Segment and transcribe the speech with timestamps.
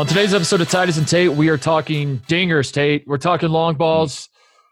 [0.00, 3.04] On today's episode of Titus and Tate, we are talking dingers, Tate.
[3.06, 4.30] We're talking long balls.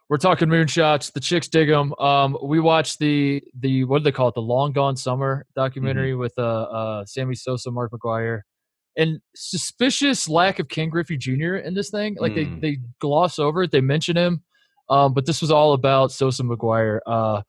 [0.09, 1.13] We're talking moonshots.
[1.13, 1.93] The chicks dig them.
[1.99, 4.35] Um, we watched the the what do they call it?
[4.37, 8.41] The Long Gone Summer documentary with uh, uh, Sammy Sosa, Mark McGwire,
[8.97, 11.57] and suspicious lack of Ken Griffey Jr.
[11.57, 12.17] in this thing.
[12.19, 12.63] Like Mm.
[12.63, 13.71] they they gloss over it.
[13.71, 14.43] They mention him,
[14.89, 17.01] um, but this was all about Sosa McGwire.
[17.07, 17.43] Uh,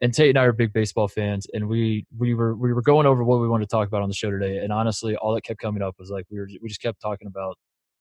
[0.00, 3.06] and Tate and I are big baseball fans, and we we were we were going
[3.06, 4.58] over what we wanted to talk about on the show today.
[4.58, 7.26] And honestly, all that kept coming up was like we were we just kept talking
[7.28, 7.56] about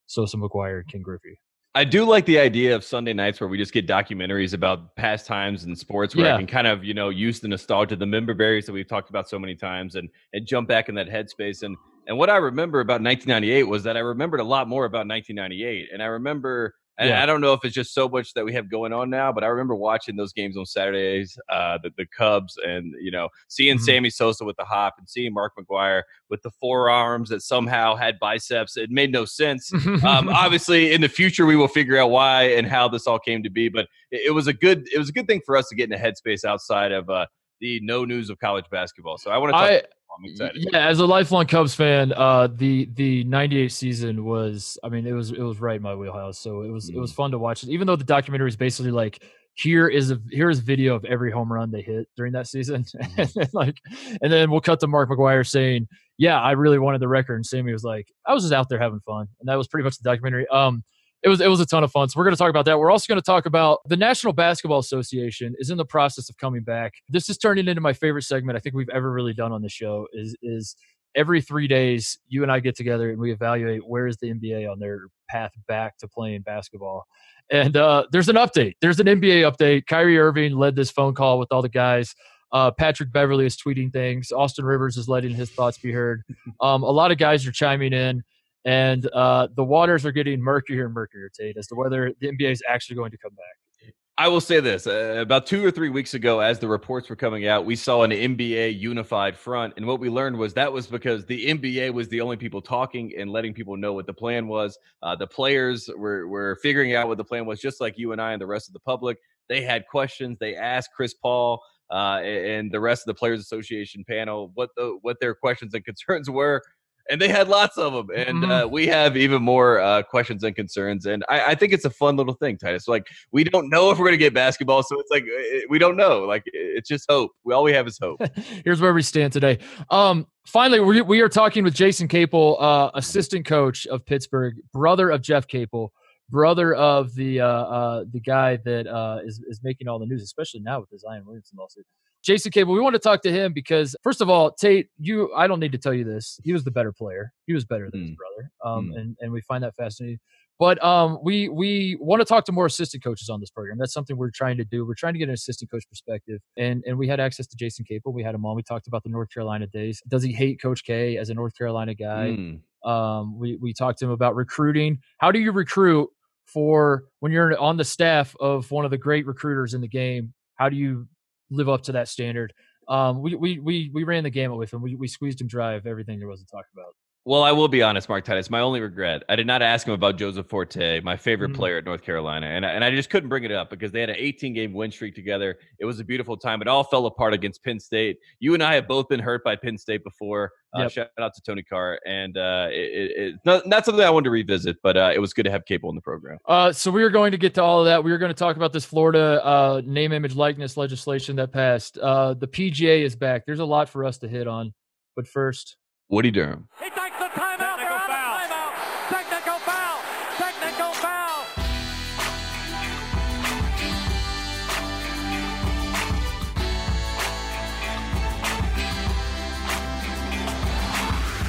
[0.07, 1.39] Sosa McGwire and Ken Griffey.
[1.75, 5.25] I do like the idea of Sunday nights where we just get documentaries about past
[5.25, 6.35] times and sports where Yeah.
[6.35, 9.09] I can kind of, you know, use the nostalgia, the member berries that we've talked
[9.09, 11.63] about so many times and and jump back in that headspace.
[11.63, 11.75] And
[12.05, 15.87] and what I remember about 1998 was that I remembered a lot more about 1998.
[15.91, 17.23] And I remember and Yeah.
[17.23, 19.43] I don't know if it's just so much that we have going on now, but
[19.43, 23.77] I remember watching those games on Saturdays, uh, the, the Cubs, and you know, seeing
[23.77, 23.81] Mhm.
[23.81, 28.19] Sammy Sosa with the hop and seeing Mark McGwire with the forearms that somehow had
[28.19, 28.77] biceps.
[28.77, 29.71] It made no sense
[30.03, 33.43] um, obviously in the future we will figure out why and how this all came
[33.43, 35.67] to be but it, it was a good it was a good thing for us
[35.69, 37.25] to get in a headspace outside of uh,
[37.59, 39.81] the no news of college basketball so i want to talk I
[40.17, 44.89] i'm excited yeah, as a lifelong Cubs fan, uh, the the '98 season was, I
[44.89, 46.39] mean, it was it was right in my wheelhouse.
[46.39, 47.63] So it was it was fun to watch.
[47.63, 49.23] Even though the documentary is basically like,
[49.55, 52.85] here is a here is video of every home run they hit during that season,
[53.17, 53.75] and then, like,
[54.21, 57.45] and then we'll cut to Mark McGwire saying, "Yeah, I really wanted the record," and
[57.45, 59.97] Sammy was like, "I was just out there having fun," and that was pretty much
[59.97, 60.47] the documentary.
[60.47, 60.83] Um,
[61.23, 62.09] it was it was a ton of fun.
[62.09, 62.77] So we're going to talk about that.
[62.77, 66.37] We're also going to talk about the National Basketball Association is in the process of
[66.37, 66.93] coming back.
[67.09, 69.69] This is turning into my favorite segment I think we've ever really done on the
[69.69, 70.07] show.
[70.13, 70.75] Is is
[71.15, 74.69] every three days you and I get together and we evaluate where is the NBA
[74.69, 77.05] on their path back to playing basketball.
[77.51, 78.75] And uh, there's an update.
[78.81, 79.85] There's an NBA update.
[79.87, 82.15] Kyrie Irving led this phone call with all the guys.
[82.51, 84.31] Uh, Patrick Beverley is tweeting things.
[84.31, 86.23] Austin Rivers is letting his thoughts be heard.
[86.61, 88.23] Um, a lot of guys are chiming in,
[88.65, 92.51] and uh, the waters are getting murkier and murkier, Tate, as to whether the NBA
[92.51, 93.93] is actually going to come back.
[94.17, 97.15] i will say this uh, about two or three weeks ago as the reports were
[97.15, 100.85] coming out we saw an nba unified front and what we learned was that was
[100.85, 104.47] because the nba was the only people talking and letting people know what the plan
[104.47, 104.77] was.
[105.01, 108.21] Uh, the players were, were figuring out what the plan was just like you and
[108.21, 109.17] i and the rest of the public.
[109.49, 114.03] They had questions they asked chris paul uh, and the rest of the players association
[114.07, 116.61] panel what the what their questions and concerns were
[117.09, 120.55] and they had lots of them and uh, we have even more uh, questions and
[120.55, 123.91] concerns and I, I think it's a fun little thing titus like we don't know
[123.91, 126.87] if we're going to get basketball so it's like uh, we don't know like it's
[126.87, 128.21] just hope we all we have is hope
[128.65, 129.59] Here's where we stand today.
[129.89, 135.09] Um, finally, we, we are talking with Jason Capel, uh, assistant coach of Pittsburgh, brother
[135.09, 135.91] of Jeff Capel,
[136.29, 140.23] brother of the uh, uh, the guy that uh, is is making all the news,
[140.23, 141.85] especially now with the Zion Williamson lawsuit.
[142.23, 145.47] Jason Capel, we want to talk to him because first of all, Tate, you I
[145.47, 146.39] don't need to tell you this.
[146.43, 147.33] He was the better player.
[147.45, 148.15] He was better than his Mm.
[148.15, 148.51] brother.
[148.65, 148.99] Um, Mm.
[148.99, 150.19] and, and we find that fascinating.
[150.59, 153.77] But um, we we want to talk to more assistant coaches on this program.
[153.79, 154.85] That's something we're trying to do.
[154.85, 157.83] We're trying to get an assistant coach perspective, and and we had access to Jason
[157.85, 158.13] Capel.
[158.13, 158.55] We had him on.
[158.55, 160.01] We talked about the North Carolina days.
[160.07, 162.37] Does he hate Coach K as a North Carolina guy?
[162.37, 162.61] Mm.
[162.89, 164.99] Um, we we talked to him about recruiting.
[165.17, 166.09] How do you recruit
[166.45, 170.33] for when you're on the staff of one of the great recruiters in the game?
[170.55, 171.07] How do you
[171.53, 172.53] live up to that standard?
[172.87, 174.81] Um, we we we we ran the gamut with him.
[174.81, 176.95] We we squeezed him dry of everything there was to talk about.
[177.25, 178.49] Well, I will be honest, Mark Titus.
[178.49, 181.55] My only regret, I did not ask him about Joseph Forte, my favorite Mm.
[181.55, 184.01] player at North Carolina, and I, and I just couldn't bring it up because they
[184.01, 185.57] had an 18 game win streak together.
[185.79, 186.61] It was a beautiful time.
[186.61, 188.17] It all fell apart against Penn State.
[188.41, 190.51] You and I have both been hurt by Penn State before.
[190.73, 194.09] Uh, Shout out to Tony Carr, and uh, it, it, it's not, not something I
[194.09, 196.39] wanted to revisit, but uh, it was good to have Capel in the program.
[196.45, 198.03] Uh, so we are going to get to all of that.
[198.03, 201.97] We are going to talk about this Florida uh, name, image, likeness legislation that passed.
[201.99, 203.45] Uh, the PGA is back.
[203.45, 204.73] There's a lot for us to hit on,
[205.15, 205.77] but first,
[206.09, 206.67] Woody Durham.
[206.83, 206.97] He takes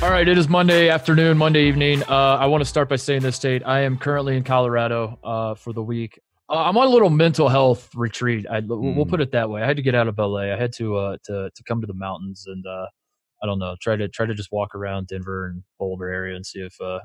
[0.04, 2.02] All right, it is Monday afternoon, Monday evening.
[2.02, 3.62] Uh, I want to start by saying this, Tate.
[3.64, 6.20] I am currently in Colorado uh, for the week.
[6.50, 8.44] Uh, I'm on a little mental health retreat.
[8.50, 9.08] I, We'll Mm.
[9.08, 9.62] put it that way.
[9.62, 10.52] I had to get out of LA.
[10.52, 12.86] I had to uh, to to come to the mountains and uh,
[13.42, 16.44] I don't know, try to try to just walk around Denver and Boulder area and
[16.44, 16.98] see if uh,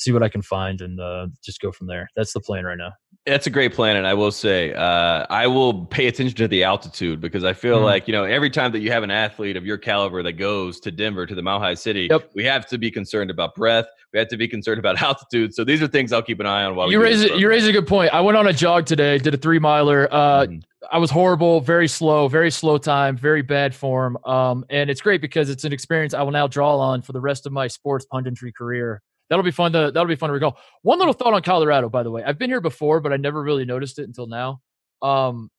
[0.00, 2.08] see what I can find and uh, just go from there.
[2.16, 2.92] That's the plan right now.
[3.26, 6.64] That's a great plan, and I will say, uh, I will pay attention to the
[6.64, 7.84] altitude because I feel Mhm.
[7.84, 10.80] like you know every time that you have an athlete of your caliber that goes
[10.80, 12.30] to Denver to the Mile High City, Yep.
[12.34, 13.84] we have to be concerned about breath.
[14.14, 15.54] We have to be concerned about altitude.
[15.54, 17.36] So these are things I'll keep an eye on while you raise it.
[17.38, 18.12] You raise a good point.
[18.14, 19.18] I went on a jog today.
[19.18, 20.08] Did a three miler.
[20.10, 20.62] Uh, Mhm.
[20.90, 24.16] I was horrible, very slow, very slow time, very bad form.
[24.24, 27.20] Um, and it's great because it's an experience I will now draw on for the
[27.20, 29.02] rest of my sports punditry career.
[29.30, 30.58] That'll be fun to that'll be fun to recall.
[30.82, 32.22] One little thought on Colorado, by the way.
[32.22, 34.60] I've been here before, but I never really noticed it until now.
[35.00, 35.50] Um,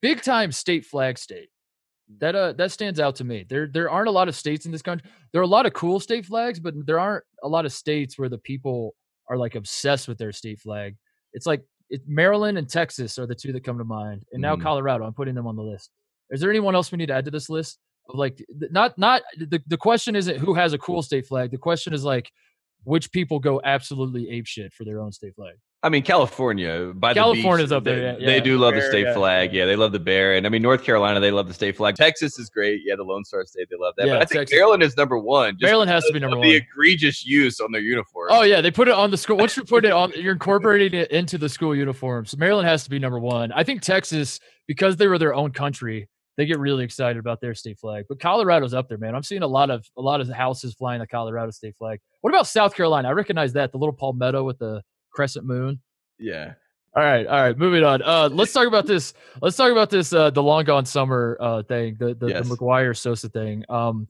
[0.00, 1.48] big time state flag state.
[2.18, 3.44] That uh that stands out to me.
[3.48, 5.08] There there aren't a lot of states in this country.
[5.32, 8.18] There are a lot of cool state flags, but there aren't a lot of states
[8.18, 8.94] where the people
[9.28, 10.96] are like obsessed with their state flag.
[11.34, 14.56] It's like it, Maryland and Texas are the two that come to mind, and now
[14.56, 14.62] Mhm.
[14.62, 15.04] Colorado.
[15.04, 15.90] I'm putting them on the list.
[16.30, 17.78] Is there anyone else we need to add to this list?
[18.08, 21.52] Like, not not the the question isn't who has a cool state flag.
[21.52, 22.32] The question is like,
[22.84, 25.54] which people go absolutely ape shit for their own state flag.
[25.82, 28.74] I mean, California uh, by California's the beach, up there, They, yeah, they do love
[28.74, 29.54] the state yeah, flag.
[29.54, 29.64] Yeah.
[29.64, 30.34] they love the bear.
[30.34, 31.94] And I mean, North Carolina, they love the state flag.
[31.94, 32.82] Texas is great.
[32.84, 34.06] Yeah, the Lone Star State, they love that.
[34.06, 35.54] Yeah, but I think Texas- Maryland is number one.
[35.54, 36.46] just Maryland has to be number one.
[36.46, 38.28] The egregious use on their uniform.
[38.30, 39.38] Oh yeah, they put it on the school.
[39.38, 42.36] Once you put it on, you're incorporating it into the school uniforms.
[42.36, 43.50] Maryland has to be number one.
[43.52, 46.08] I think Texas, because they were their own country,
[46.40, 48.06] they get really excited about their state flag.
[48.08, 49.14] But Colorado's up there, man.
[49.14, 52.00] I'm seeing a lot of a lot of houses flying the Colorado state flag.
[52.22, 53.08] What about South Carolina?
[53.08, 54.82] I recognize that the little palmetto with the
[55.12, 55.80] crescent moon.
[56.18, 56.54] yeah.
[56.96, 58.02] All right, all right, moving on.
[58.02, 59.14] Uh, let's talk about this.
[59.40, 60.12] Let's talk about this.
[60.12, 62.48] Uh, the long gone summer uh thing, the the, Yes.
[62.48, 63.64] the McGwire Sosa thing.
[63.68, 64.08] Um,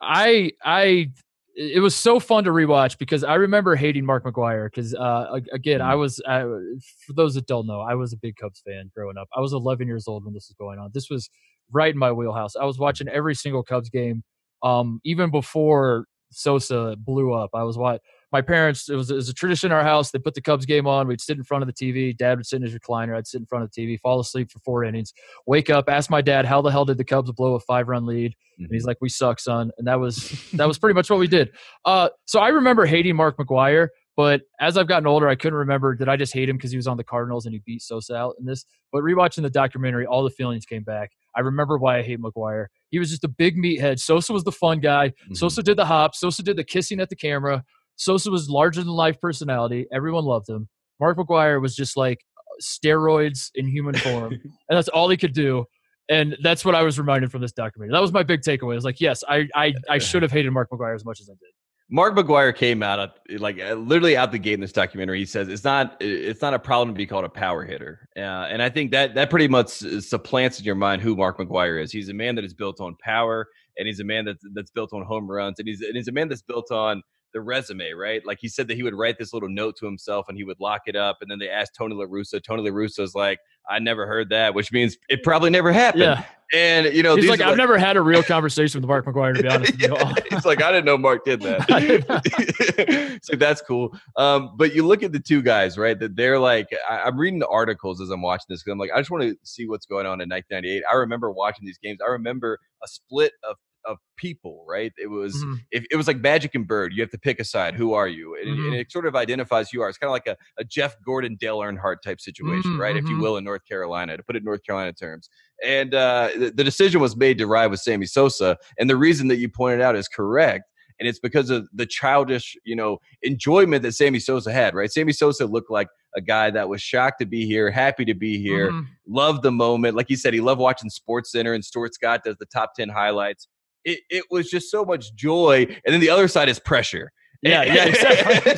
[0.00, 1.10] I I
[1.54, 5.48] it was so fun to rewatch because I remember hating Mark McGwire because uh ag-
[5.52, 8.90] again I was I, for those that don't know I was a big Cubs fan
[8.94, 9.28] growing up.
[9.36, 10.90] I was 11 years old when this was going on.
[10.94, 11.28] This was
[11.72, 12.56] right in my wheelhouse.
[12.56, 14.22] I was watching every single Cubs game,
[14.62, 17.50] um, even before Sosa blew up.
[17.54, 18.00] I was what
[18.32, 18.88] my parents.
[18.88, 20.10] It was, it was a tradition in our house.
[20.10, 21.08] They put the Cubs game on.
[21.08, 22.16] We'd sit in front of the TV.
[22.16, 23.16] Dad would sit in his recliner.
[23.16, 25.14] I'd sit in front of the TV, fall asleep for four innings,
[25.46, 28.06] wake up, ask my dad how the hell did the Cubs blow a five run
[28.06, 28.34] lead.
[28.58, 31.28] And he's like, "We suck, son," and that was that was pretty much what we
[31.28, 31.50] did.
[31.84, 33.88] Uh, so I remember hating Mark McGwire,
[34.18, 36.76] but as I've gotten older, I couldn't remember did I just hate him because he
[36.76, 38.64] was on the Cardinals and he beat Sosa out in this.
[38.90, 41.12] But rewatching the documentary, all the feelings came back.
[41.36, 42.66] I remember why I hate McGwire.
[42.90, 44.00] He was just a big meathead.
[44.00, 45.12] Sosa was the fun guy.
[45.30, 45.36] Mhm.
[45.36, 46.18] Sosa did the hops.
[46.18, 47.62] Sosa did the kissing at the camera.
[47.94, 49.86] Sosa was larger than life personality.
[49.92, 50.68] Everyone loved him.
[50.98, 52.18] Mark McGwire was just like
[52.60, 55.64] steroids in human form, and that's all he could do.
[56.10, 57.92] And that's what I was reminded from this documentary.
[57.94, 58.72] That was my big takeaway.
[58.72, 61.28] I was like, yes, I I, I should have hated Mark McGwire as much as
[61.30, 61.52] I did.
[61.90, 65.18] Mark McGwire came out like uh, literally out the gate in this documentary.
[65.18, 68.20] He says it's not it's not a problem to be called a power hitter, uh,
[68.20, 71.90] and I think that that pretty much supplants in your mind who Mark McGwire is.
[71.90, 73.48] He's a man that is built on power,
[73.78, 76.12] and he's a man that's that's built on home runs, and he's and he's a
[76.12, 77.02] man that's built on
[77.32, 78.24] the resume, right?
[78.24, 80.60] Like he said that he would write this little note to himself and he would
[80.60, 82.42] lock it up, and then they asked Tony La Russa.
[82.42, 83.38] Tony La Russa's like,
[83.68, 86.02] "I never heard that," which means it probably never happened.
[86.02, 86.24] Yeah.
[86.54, 89.42] And you know, He's like, I've never had a real conversation with Mark McGwire, to
[89.42, 89.88] be honest with you.
[89.98, 93.18] Yeah, He's like, I didn't know Mark did that.
[93.22, 93.94] so that's cool.
[94.16, 95.98] Um, but you look at the two guys, right?
[95.98, 98.90] That they're like, I, I'm reading the articles as I'm watching this because I'm like,
[98.94, 100.84] I just want to see what's going on in 1998.
[100.90, 101.98] I remember watching these games.
[102.02, 103.56] I remember a split of
[103.88, 104.92] of people, right?
[104.96, 105.60] It was Mhm.
[105.72, 106.92] if it was like Magic and Bird.
[106.92, 107.74] You have to pick a side.
[107.74, 108.36] Who are you?
[108.36, 108.80] And, and Mhm.
[108.80, 109.88] it sort of identifies who you are.
[109.88, 112.96] It's kind of like a, a Jeff Gordon, Dale Earnhardt type situation, Mm, right?
[112.96, 113.22] If you mhm.
[113.22, 115.28] will, in North Carolina, to put it in North Carolina terms.
[115.64, 118.58] And uh, the, the decision was made to ride with Sammy Sosa.
[118.78, 120.64] And the reason that you pointed out is correct.
[121.00, 124.90] And it's because of the childish, you know, enjoyment that Sammy Sosa had, right?
[124.92, 125.86] Sammy Sosa looked like
[126.16, 128.86] a guy that was shocked to be here, happy to be here, Mhm.
[129.06, 129.94] loved the moment.
[129.96, 133.46] Like you said, he loved watching SportsCenter and Stuart Scott does the top 10 highlights.
[133.88, 135.66] It, it was just so much joy.
[135.84, 137.10] And then the other side is pressure.
[137.40, 138.52] Yeah, yeah, exactly.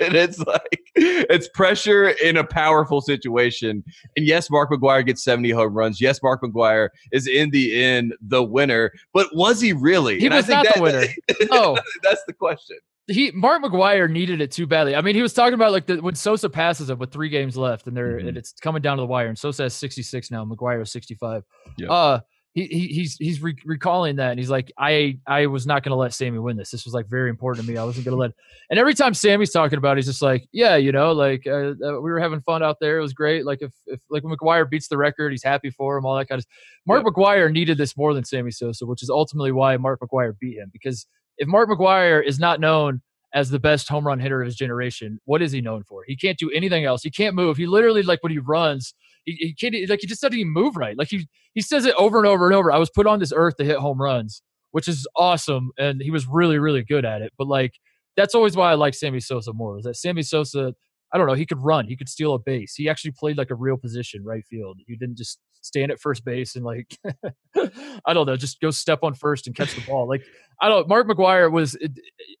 [0.06, 3.84] and it's like it's pressure in a powerful situation.
[4.16, 6.00] And yes, Mark McGwire gets 70 home runs.
[6.00, 8.90] Yes, Mark McGwire is in the end the winner.
[9.14, 10.18] But was he really?
[10.18, 11.04] He And I was think not the winner.
[11.52, 12.78] oh, that's the question.
[13.06, 14.96] he Mark McGwire needed it too badly.
[14.96, 17.56] I mean, he was talking about like the, when Sosa passes him with three games
[17.56, 18.28] left, and they're Mhm.
[18.30, 19.28] and it's coming down to the wire.
[19.28, 20.44] And Sosa has 66 now.
[20.44, 21.44] McGwire is 65.
[21.78, 21.88] Yeah.
[21.88, 22.20] Uh,
[22.54, 25.90] he, he he's he's re- recalling that, and he's like, I I was not going
[25.90, 26.70] to let Sammy win this.
[26.70, 27.78] This was like very important to me.
[27.78, 28.32] I wasn't going to let.
[28.68, 31.70] And every time Sammy's talking about, it, he's just like, yeah, you know, like uh,
[31.82, 32.98] uh, we were having fun out there.
[32.98, 33.46] It was great.
[33.46, 36.04] Like if if like when McGwire beats the record, he's happy for him.
[36.04, 36.46] All that kind of.
[36.86, 40.58] Mark McGwire needed this more than Sammy Sosa, which is ultimately why Mark McGwire beat
[40.58, 40.68] him.
[40.72, 41.06] Because
[41.38, 43.00] if Mark McGwire is not known
[43.34, 45.18] as the best home run hitter of his generation.
[45.24, 46.04] What is he known for?
[46.06, 47.02] He can't do anything else.
[47.02, 47.56] He can't move.
[47.56, 48.94] He literally like when he runs,
[49.24, 50.96] he, he can't like he just doesn't even move right.
[50.96, 52.72] Like he he says it over and over and over.
[52.72, 56.10] I was put on this earth to hit home runs, which is awesome, and he
[56.10, 57.32] was really really good at it.
[57.38, 57.74] But like
[58.16, 59.78] that's always why I like Sammy Sosa more.
[59.78, 60.74] Is that Sammy Sosa?
[61.12, 61.34] I don't know.
[61.34, 61.86] He could run.
[61.86, 62.74] He could steal a base.
[62.74, 64.78] He actually played like a real position, right field.
[64.86, 66.96] He didn't just stand at first base and like
[68.04, 70.08] I don't know, just go step on first and catch the ball.
[70.08, 70.22] Like
[70.60, 70.88] I don't.
[70.88, 71.76] Mark McGwire was.
[71.80, 71.86] Hmm.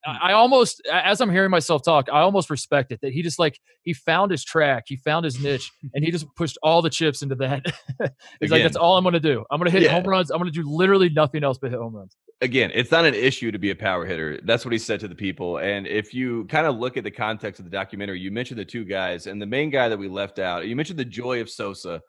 [0.06, 3.38] I I almost, as I'm hearing myself talk, I almost respect it that he just
[3.38, 6.90] like he found his track, he found his niche, and he just pushed all the
[6.90, 7.64] chips into that.
[8.40, 9.44] He's like, that's all I'm going to do.
[9.50, 9.92] I'm going to hit Yeah.
[9.92, 10.30] home runs.
[10.30, 12.16] I'm going to do literally nothing else but hit home runs.
[12.42, 14.38] Again, it's not an issue to be a power hitter.
[14.42, 15.58] That's what he said to the people.
[15.58, 18.64] And if you kind of look at the context of the documentary, you mentioned the
[18.64, 21.48] two guys, and the main guy that we left out, you mentioned the joy of
[21.48, 22.02] Sosa.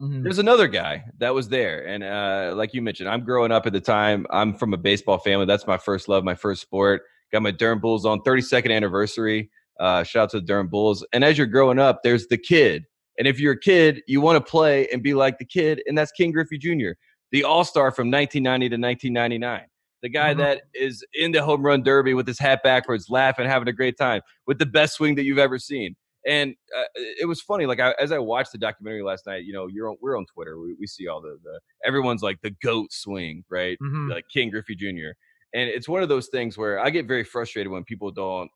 [0.00, 0.22] Mm-hmm.
[0.22, 3.72] There's another guy that was there, and uh, like you mentioned, I'm growing up at
[3.72, 4.26] the time.
[4.30, 5.46] I'm from a baseball family.
[5.46, 7.02] That's my first love, my first sport.
[7.32, 9.50] Got my Durham Bulls on 32nd anniversary.
[9.80, 11.04] Uh, shout out to the Durham Bulls.
[11.12, 12.84] And as you're growing up, there's the kid.
[13.18, 15.96] And if you're a kid, you want to play and be like the kid, and
[15.96, 16.92] that's King Griffey Jr
[17.32, 19.66] the All Star from 1990 to 1999.
[20.02, 20.40] The guy mm-hmm.
[20.40, 23.96] that is in the home run derby with his hat backwards, laughing, having a great
[23.96, 25.96] time, with the best swing that you've ever seen.
[26.26, 26.84] And uh,
[27.20, 29.88] it was funny, like I, as I watched the documentary last night, you know, you're
[29.88, 33.44] on, we're on Twitter, we, we see all the, the everyone's like the goat swing,
[33.50, 33.76] right?
[33.82, 34.10] Mm-hmm.
[34.10, 35.14] Like King Griffey Jr.
[35.54, 38.50] And it's one of those things where I get very frustrated when people don't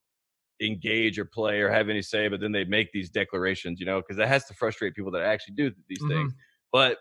[0.60, 4.00] engage or play or have any say, but then they make these declarations, you know,
[4.00, 6.08] because that has to frustrate people that actually do these mm-hmm.
[6.08, 6.34] things.
[6.72, 6.98] But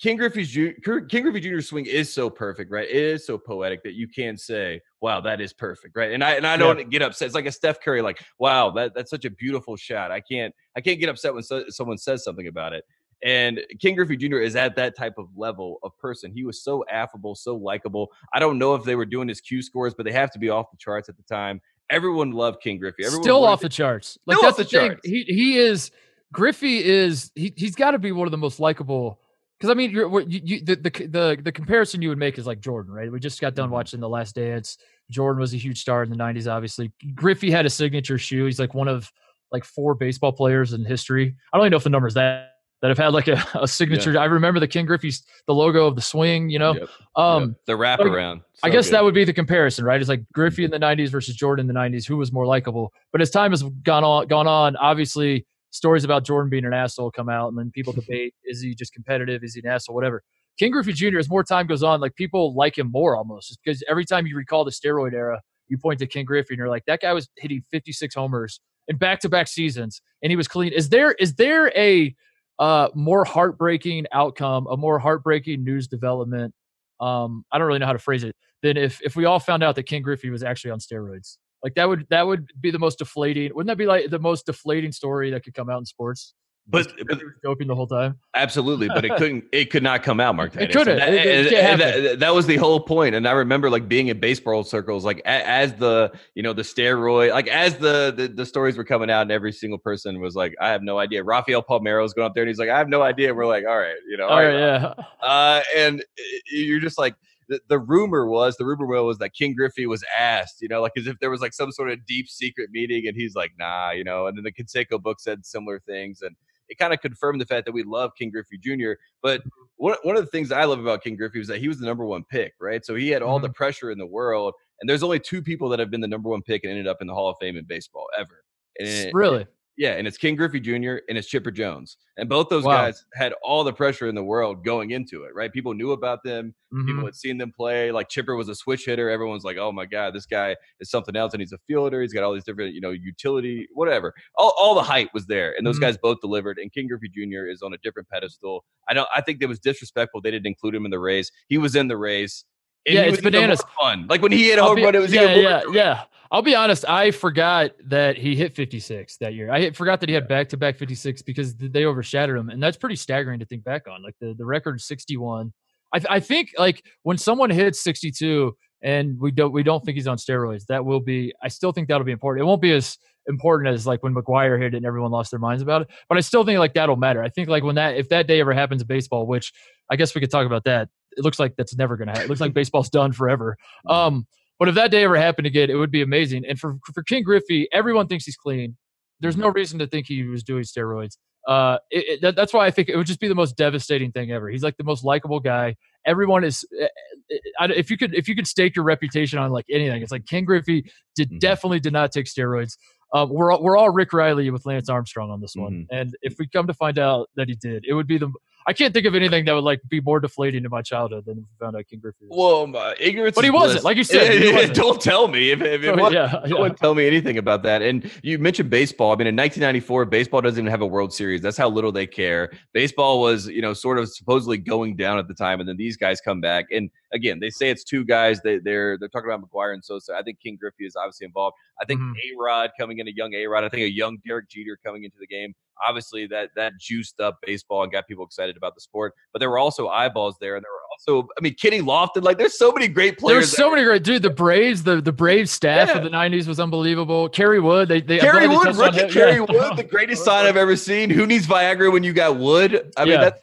[0.00, 1.60] King Griffey's King Griffey Jr.
[1.60, 2.88] swing is so perfect, right?
[2.88, 6.12] It is so poetic that you can say, "Wow, that is perfect," right?
[6.12, 6.84] And I and I don't yeah.
[6.84, 7.26] get upset.
[7.26, 10.54] It's like a Steph Curry, like, "Wow, that, that's such a beautiful shot." I can't
[10.74, 12.86] I can't get upset when so, someone says something about it.
[13.22, 14.38] And King Griffey Jr.
[14.38, 16.32] is at that type of level of person.
[16.32, 18.10] He was so affable, so likable.
[18.32, 20.48] I don't know if they were doing his Q scores, but they have to be
[20.48, 21.60] off the charts at the time.
[21.90, 23.04] Everyone loved King Griffey.
[23.04, 24.16] Everyone Still off the charts.
[24.24, 24.96] Like that's the, the thing.
[25.04, 25.90] He he is
[26.32, 29.18] Griffey is he he's got to be one of the most likable
[29.60, 32.46] because I mean, you're, you, you, the, the the the comparison you would make is
[32.46, 33.12] like Jordan, right?
[33.12, 33.74] We just got done mm-hmm.
[33.74, 34.78] watching The Last Dance.
[35.10, 36.90] Jordan was a huge star in the '90s, obviously.
[37.14, 38.46] Griffey had a signature shoe.
[38.46, 39.12] He's like one of
[39.52, 41.36] like four baseball players in history.
[41.52, 44.12] I don't even know if the numbers that that have had like a, a signature.
[44.12, 44.20] Yeah.
[44.20, 46.48] I remember the King Griffey's the logo of the swing.
[46.48, 46.88] You know, yep.
[47.16, 47.50] um, yep.
[47.66, 48.38] the wraparound.
[48.54, 48.94] So I guess good.
[48.94, 50.00] that would be the comparison, right?
[50.00, 52.06] It's like Griffey in the '90s versus Jordan in the '90s.
[52.06, 52.94] Who was more likable?
[53.12, 57.10] But as time has gone on, gone on, obviously stories about Jordan being an asshole
[57.10, 60.22] come out, and then people debate is he just competitive, is he an asshole, whatever.
[60.58, 61.18] King Griffey Jr.
[61.18, 64.26] as more time goes on, like people like him more almost, just because every time
[64.26, 67.12] you recall the steroid era, you point to King Griffey and you're like, that guy
[67.12, 70.72] was hitting 56 homers in back-to-back seasons, and he was clean.
[70.72, 72.14] Is there is there a
[72.58, 76.52] uh, more heartbreaking outcome, a more heartbreaking news development?
[77.00, 78.36] Um, I don't really know how to phrase it.
[78.62, 81.38] Than if if we all found out that King Griffey was actually on steroids.
[81.62, 83.54] Like that would that would be the most deflating.
[83.54, 86.34] Wouldn't that be like the most deflating story that could come out in sports?
[86.70, 88.18] But, but joking the whole time.
[88.36, 89.44] Absolutely, but it couldn't.
[89.50, 90.54] It could not come out, Mark.
[90.54, 90.98] It couldn't.
[90.98, 93.16] That, it, it that, that, was the whole point.
[93.16, 97.30] And I remember like being in baseball circles, like as the you know the steroid,
[97.30, 100.54] like as the, the the stories were coming out, and every single person was like,
[100.60, 102.88] "I have no idea." Rafael Palmeiro is going up there, and he's like, "I have
[102.88, 106.04] no idea." We're like, "All right, you know, all, all right, yeah." Uh, and
[106.52, 107.16] you're just like,
[107.50, 110.92] the, the rumor was the rumor was that King Griffey was asked, you know, like
[110.96, 113.90] as if there was like some sort of deep secret meeting, and he's like, nah,
[113.90, 114.26] you know.
[114.26, 116.36] And then the Canseco book said similar things, and
[116.68, 118.92] it kind of confirmed the fact that we love King Griffey Jr.
[119.20, 119.42] But
[119.76, 121.86] one, one of the things I love about King Griffey was that he was the
[121.86, 122.86] number one pick, right?
[122.86, 123.46] So he had all mm-hmm.
[123.46, 124.54] the pressure in the world.
[124.80, 126.98] And there's only two people that have been the number one pick and ended up
[127.00, 128.44] in the Hall of Fame in baseball ever.
[128.78, 129.46] And really?
[129.80, 130.98] Yeah, and it's King Griffey Jr.
[131.08, 132.82] and it's Chipper Jones, and both those wow.
[132.82, 135.30] guys had all the pressure in the world going into it.
[135.34, 135.50] Right?
[135.50, 136.54] People knew about them.
[136.70, 136.86] Mm-hmm.
[136.86, 137.90] People had seen them play.
[137.90, 139.08] Like Chipper was a switch hitter.
[139.08, 142.02] Everyone's like, "Oh my god, this guy is something else." And he's a fielder.
[142.02, 144.12] He's got all these different, you know, utility, whatever.
[144.36, 145.86] All, all the hype was there, and those mm-hmm.
[145.86, 146.58] guys both delivered.
[146.58, 147.46] And King Griffey Jr.
[147.46, 148.66] is on a different pedestal.
[148.86, 149.08] I don't.
[149.16, 151.32] I think it was disrespectful they didn't include him in the race.
[151.48, 152.44] He was in the race.
[152.86, 153.62] And yeah, it's bananas.
[153.78, 154.06] Fun.
[154.08, 156.04] Like when he hit a home run, it was yeah, yeah, yeah.
[156.32, 156.88] I'll be honest.
[156.88, 159.50] I forgot that he hit 56 that year.
[159.50, 162.76] I forgot that he had back to back 56 because they overshadowed him, and that's
[162.76, 164.02] pretty staggering to think back on.
[164.02, 165.52] Like the the record 61.
[165.92, 170.06] I, I think like when someone hits 62 and we don't we don't think he's
[170.06, 171.34] on steroids, that will be.
[171.42, 172.42] I still think that'll be important.
[172.42, 172.96] It won't be as
[173.26, 175.88] important as like when McGwire hit it and everyone lost their minds about it.
[176.08, 177.22] But I still think like that'll matter.
[177.22, 179.52] I think like when that if that day ever happens in baseball, which
[179.90, 180.88] I guess we could talk about that.
[181.16, 182.24] It looks like that's never gonna happen.
[182.24, 183.56] It looks like baseball's done forever.
[183.86, 184.26] Um,
[184.58, 186.44] but if that day ever happened again, it would be amazing.
[186.46, 188.76] And for for King Griffey, everyone thinks he's clean.
[189.20, 191.16] There's no reason to think he was doing steroids.
[191.46, 194.12] Uh, it, it, that, that's why I think it would just be the most devastating
[194.12, 194.48] thing ever.
[194.48, 195.76] He's like the most likable guy.
[196.06, 196.64] Everyone is.
[196.78, 196.86] Eh,
[197.30, 200.26] eh, if you could, if you could stake your reputation on like anything, it's like
[200.26, 201.38] King Griffey did mm-hmm.
[201.38, 202.76] definitely did not take steroids.
[203.12, 205.96] Uh, we're all, we're all Rick Reilly with Lance Armstrong on this one, mm-hmm.
[205.96, 208.30] and if we come to find out that he did, it would be the
[208.66, 211.38] I can't think of anything that would like be more deflating in my childhood than
[211.38, 212.26] if we found out King Griffey.
[212.28, 212.68] Was.
[212.72, 213.84] Well, ignorance, but he wasn't.
[213.84, 216.56] Like you said, don't tell me if, if, if so, yeah, yeah.
[216.56, 217.82] not tell me anything about that.
[217.82, 219.12] And you mentioned baseball.
[219.12, 221.40] I mean, in 1994, baseball doesn't even have a World Series.
[221.40, 222.52] That's how little they care.
[222.72, 225.96] Baseball was, you know, sort of supposedly going down at the time, and then these
[225.96, 226.66] guys come back.
[226.70, 228.42] And again, they say it's two guys.
[228.42, 230.14] They, they're they're talking about McGwire and Sosa.
[230.14, 231.56] I think King Griffey is obviously involved.
[231.80, 232.12] I think mm-hmm.
[232.12, 233.64] A Rod coming in, a young A Rod.
[233.64, 235.54] I think a young Derek Jeter coming into the game
[235.86, 239.14] obviously that that juiced up baseball and got people excited about the sport.
[239.32, 240.80] But there were also eyeballs there, and there were
[241.18, 242.22] also, I mean, Kenny Lofton.
[242.22, 243.50] Like, there's so many great players.
[243.50, 244.22] There's so many great dude.
[244.22, 245.98] The Braves, the the Braves staff Yeah.
[245.98, 247.28] of the '90s was unbelievable.
[247.28, 249.10] Kerry Wood, they they Kerry Wood, rookie him.
[249.10, 249.40] Kerry Yeah.
[249.40, 251.10] Wood, the greatest sign I've ever seen.
[251.10, 252.92] Who needs Viagra when you got Wood?
[252.96, 253.20] I mean, Yeah.
[253.20, 253.42] that's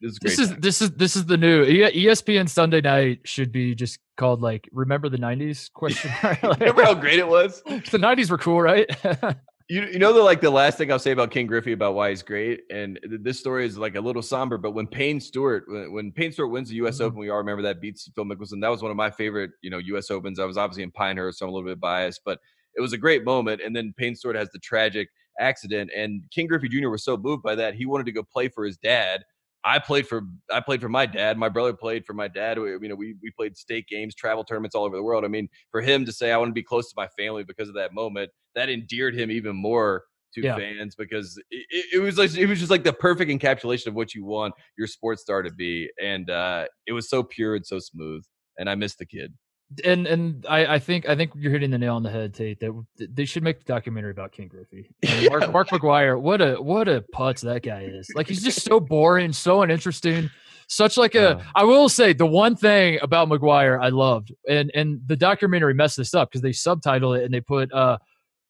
[0.00, 0.18] this is.
[0.20, 4.42] This is this is this is the new ESPN Sunday night should be just called
[4.42, 6.10] like remember the '90s question.
[6.22, 7.62] Like, Remember how great it was?
[7.66, 8.86] the '90s were cool, right?
[9.68, 12.10] You, you know the like the last thing I'll say about King Griffey about why
[12.10, 14.58] he's great, and this story is like a little somber.
[14.58, 16.98] But when Payne Stewart, when, when Payne Stewart wins the U.S.
[16.98, 17.06] Mhm.
[17.06, 18.60] Open, we all remember that beats Phil Mickelson.
[18.60, 20.08] That was one of my favorite, you know, U.S.
[20.08, 20.38] Opens.
[20.38, 22.38] I was obviously in Pinehurst, so I'm a little bit biased, but
[22.76, 23.60] it was a great moment.
[23.60, 25.08] And then Payne Stewart has the tragic
[25.40, 26.88] accident, and King Griffey Jr.
[26.88, 29.24] was so moved by that he wanted to go play for his dad.
[29.66, 31.36] I played for I played for my dad.
[31.36, 32.56] My brother played for my dad.
[32.56, 35.24] We, you know, we we played state games, travel tournaments all over the world.
[35.24, 37.68] I mean, for him to say I want to be close to my family because
[37.68, 40.04] of that moment, that endeared him even more
[40.34, 40.56] to Yeah.
[40.56, 44.14] fans because it, it, was like it was just like the perfect encapsulation of what
[44.14, 47.80] you want your sports star to be, and uh, it was so pure and so
[47.80, 48.24] smooth.
[48.58, 49.34] And I miss the kid.
[49.84, 52.60] And and I, I think I think you're hitting the nail on the head, Tate.
[52.60, 54.90] That they should make the documentary about King Griffey.
[55.08, 58.08] I mean, Mark, Mark McGwire, what a what a putz that guy is.
[58.14, 60.30] Like he's just so boring, so uninteresting.
[60.68, 61.38] Such like a.
[61.38, 61.42] Uh.
[61.56, 65.96] I will say the one thing about McGwire I loved, and and the documentary messed
[65.96, 67.72] this up because they subtitle it and they put.
[67.72, 67.98] uh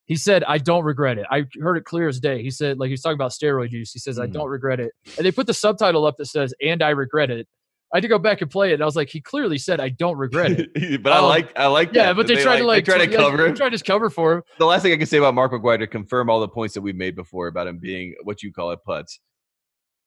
[0.08, 1.26] he said, I don't regret it.
[1.32, 2.40] I heard it clear as day.
[2.40, 3.90] He said, like he's talking about steroid use.
[3.92, 4.34] He says, I Mhm.
[4.34, 4.92] don't regret it.
[5.16, 7.48] And they put the subtitle up that says, and I regret it.
[7.94, 8.74] I had to go back and play it.
[8.74, 11.02] And I was like, he clearly said, I don't regret it.
[11.02, 13.04] but I Um, like I like Yeah, that, but they, tried to like they try
[13.06, 13.54] to cover they him.
[13.54, 14.42] tried to cover for him.
[14.58, 16.80] the last thing I can say about Mark McGwire to confirm all the points that
[16.80, 19.18] we've made before about him being what you call it putz.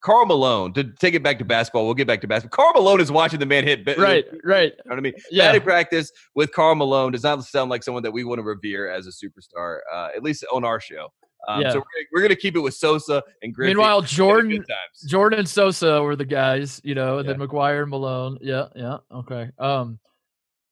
[0.02, 2.56] Karl Malone, to take it back to basketball, we'll get back to basketball.
[2.56, 3.86] Karl Malone is watching the man hit.
[3.98, 4.72] Right, right.
[4.72, 5.14] You know what I mean?
[5.30, 5.48] Yeah.
[5.50, 8.90] Batting practice with Carl Malone does not sound like someone that we want to revere
[8.90, 11.10] as a superstar, uh, at least on our show.
[11.48, 11.72] Um, Yeah.
[11.72, 13.70] So we're, we're going to keep it with Sosa and Griffey.
[13.74, 14.64] Meanwhile, Jordan.
[15.08, 18.38] Jordan and Sosa were the guys, you know, and then McGwire and Malone.
[18.42, 19.50] Yeah, yeah, okay.
[19.58, 20.00] Um,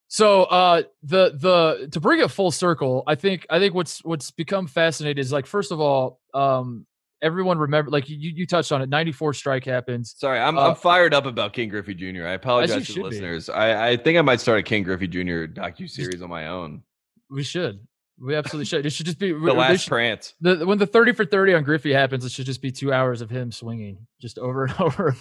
[0.09, 4.31] so uh, the the to bring it full circle, I think I think what's what's
[4.31, 6.85] become fascinating is like first of all, um,
[7.21, 8.87] everyone remember like you you touched on it.
[8.87, 10.15] Ninety four strike happens.
[10.17, 12.25] Sorry, I'm, Uh, I'm fired up about King Griffey Jr.
[12.25, 13.03] I apologize to the be.
[13.03, 13.49] listeners.
[13.49, 15.45] I, I think I might start a King Griffey Jr.
[15.47, 16.83] docu series on my own.
[17.29, 17.85] We should.
[18.19, 18.85] We absolutely should.
[18.85, 20.33] It should just be The last should- prance.
[20.41, 23.21] the when the 30 for 30 on Griffey happens, it should just be two hours
[23.21, 25.15] of him swinging just over and over.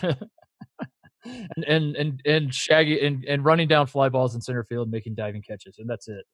[1.25, 5.15] and, and and and Shaggy and, and running down fly balls in center field, making
[5.15, 6.25] diving catches, and that's it.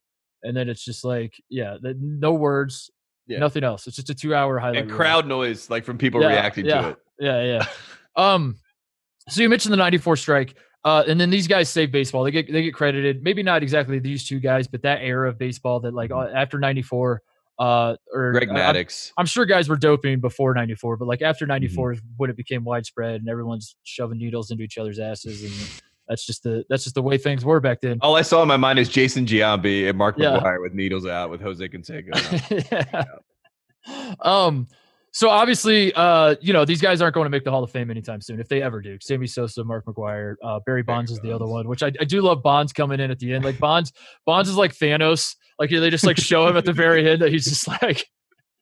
[0.42, 2.90] And then it's just like, yeah, the, no words,
[3.26, 3.38] Yeah.
[3.38, 3.86] nothing else.
[3.86, 4.82] It's just a two hour highlight.
[4.82, 6.80] and crowd noise like from people Yeah, reacting yeah.
[6.82, 6.96] to it.
[7.18, 7.66] Yeah, yeah.
[8.16, 8.56] um,
[9.28, 12.24] so you mentioned the '94 strike, uh, and then these guys save baseball.
[12.24, 13.22] They get they get credited.
[13.22, 16.58] Maybe not exactly these two guys, but that era of baseball that like uh, after
[16.58, 17.22] '94,
[17.58, 19.12] uh, or Greg Maddux.
[19.16, 21.30] I'm sure guys were doping before 94, but like Mm-hmm.
[21.30, 25.42] after 94 is when it became widespread and everyone's shoving needles into each other's asses.
[25.44, 27.98] And that's just the, that's just the way things were back then.
[28.00, 30.38] All I saw in my mind is Jason Giambi and Mark Yeah.
[30.38, 32.10] McGwire with needles out with Jose Canseco.
[32.72, 33.04] Yeah.
[34.20, 34.68] Um,
[35.12, 37.90] so obviously, uh, you know, these guys aren't going to make the Hall of Fame
[37.90, 38.96] anytime soon, if they ever do.
[39.02, 42.22] Sammy Sosa, Mark McGwire, uh, Barry Bonds is the other one, which I, I do
[42.22, 43.44] love Bonds coming in at the end.
[43.44, 43.92] Like Bonds,
[44.24, 45.36] Bonds is like Thanos.
[45.58, 48.06] Like they just like show him at the very end that he's just like,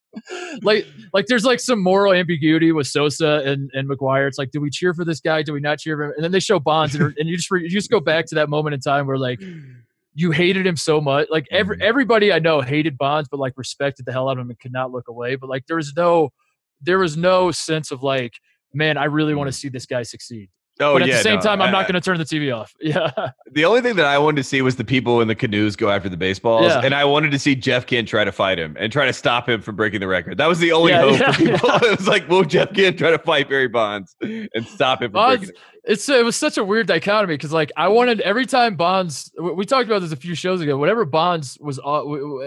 [0.63, 4.27] like, like there's like some moral ambiguity with Sosa and, and McGwire.
[4.27, 5.45] It's like, do we cheer for this guy?
[5.45, 6.13] Do we not cheer for him?
[6.17, 8.35] And then they show Bonds, and, and you just re- you just go back to
[8.35, 9.41] that moment in time where like
[10.15, 11.29] you hated him so much.
[11.31, 11.83] Like every Mhm.
[11.83, 14.73] everybody I know hated Bonds, but like respected the hell out of him and could
[14.73, 15.37] not look away.
[15.37, 16.31] But like there was no
[16.83, 18.35] there was no sense of like,
[18.75, 20.49] man, I really want to see this guy succeed.
[20.81, 21.17] Oh but at yeah.
[21.19, 22.75] the same no, time, I'm I- not going to turn the TV off.
[22.81, 23.11] Yeah,
[23.53, 25.91] The only thing that I wanted to see was the people in the canoes go
[25.91, 26.81] after the baseballs, Yeah.
[26.83, 29.49] and I wanted to see Jeff Kent try to fight him and try to stop
[29.49, 30.39] him from breaking the record.
[30.39, 31.71] That was the only Yeah, hope yeah, for people.
[31.89, 35.21] it was like, will Jeff Kent try to fight Barry Bonds and stop him from
[35.21, 35.63] Bonds- breaking?
[35.85, 39.33] it's it was such a weird dichotomy because like I wanted every time Bonds.
[39.41, 40.77] we- talked about this a few shows ago.
[40.79, 41.79] Whatever Bonds was,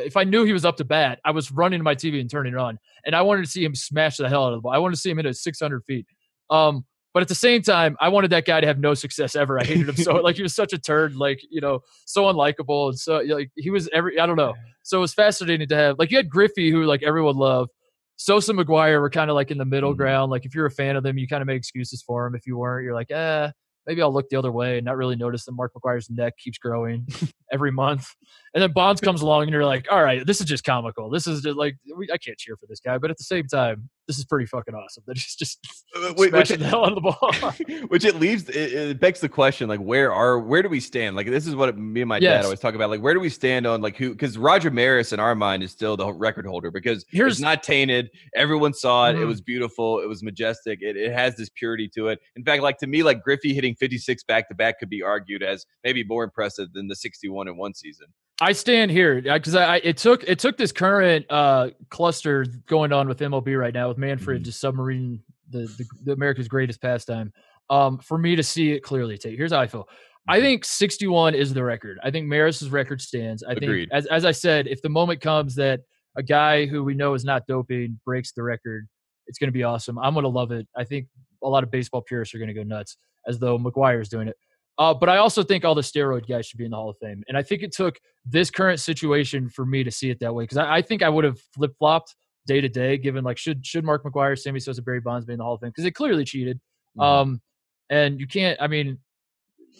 [0.05, 2.29] if I knew he was up to bat, I was running to my TV and
[2.29, 4.61] turning it on, and I wanted to see him smash the hell out of the
[4.61, 4.71] ball.
[4.71, 6.05] I wanted to see him hit it 600 feet.
[6.49, 9.59] Um, but at the same time, I wanted that guy to have no success ever.
[9.59, 12.89] I hated him so like he was such a turd, like you know, so unlikable
[12.89, 14.53] and so like he was every I don't know.
[14.83, 17.71] So it was fascinating to have like you had Griffey who like everyone loved.
[18.15, 19.97] Sosa McGwire were kind of like in the middle Mhm.
[19.97, 20.31] ground.
[20.31, 22.35] Like if you're a fan of them, you kind of make excuses for him.
[22.35, 23.49] If you weren't, you're like, eh,
[23.87, 26.57] maybe I'll look the other way and not really notice that Mark McGwire's neck keeps
[26.57, 27.07] growing
[27.51, 28.07] every month.
[28.53, 31.09] And then Bonds comes along and you're like, all right, this is just comical.
[31.09, 33.47] This is just like we, I can't cheer for this guy, but at the same
[33.47, 35.03] time, this is pretty fucking awesome.
[35.07, 35.59] That he's just
[35.95, 37.87] Uh, wait, smashing which- the hell out of the ball.
[37.87, 41.15] which it leaves it, it begs the question like where are where do we stand
[41.15, 42.39] like this is what me and my Yes.
[42.39, 45.13] dad always talk about like where do we stand on like who because roger maris
[45.13, 49.09] in our mind is still the record holder because Here's- it's not tainted everyone saw
[49.09, 49.27] it it Mhm.
[49.27, 52.77] was beautiful it was majestic it, it has this purity to it in fact like
[52.79, 56.23] to me like griffey hitting 56 back to back could be argued as maybe more
[56.23, 58.07] impressive than the 61 in one season
[58.41, 62.91] I stand here because I, I it took it took this current uh cluster going
[62.91, 64.45] on with MLB right now with Manfred Mhm.
[64.45, 67.31] just submarine the, the the America's greatest pastime.
[67.69, 69.87] Um, for me to see it clearly, take here's how I feel.
[70.27, 70.41] I Mhm.
[70.41, 71.99] think 61 is the record.
[72.03, 73.43] I think Maris's record stands.
[73.43, 73.89] I Agreed.
[73.89, 75.81] think as as I said, if the moment comes that
[76.17, 78.87] a guy who we know is not doping breaks the record,
[79.27, 79.97] it's going to be awesome.
[79.99, 80.67] I'm going to love it.
[80.75, 81.07] I think
[81.43, 84.35] a lot of baseball purists are going to go nuts as though McGwire's doing it.
[84.77, 86.97] Uh, but I also think all the steroid guys should be in the Hall of
[86.97, 87.23] Fame.
[87.27, 90.45] And I think it took this current situation for me to see it that way
[90.45, 92.15] because I, I think I would have flip flopped
[92.47, 95.39] day to day, given like should should Mark McGwire, Sammy Sosa, Barry Bonds be in
[95.39, 96.59] the Hall of Fame because they clearly cheated.
[96.97, 97.03] Mhm.
[97.03, 97.41] Um,
[97.89, 98.59] and you can't.
[98.61, 98.97] I mean,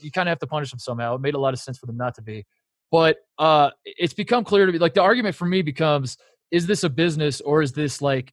[0.01, 1.15] you kind of have to punish them somehow.
[1.15, 2.45] It made a lot of sense for them not to be.
[2.91, 4.77] But uh, it's become clear to me.
[4.77, 6.17] Like the argument for me becomes:
[6.51, 8.31] Is this a business or is this like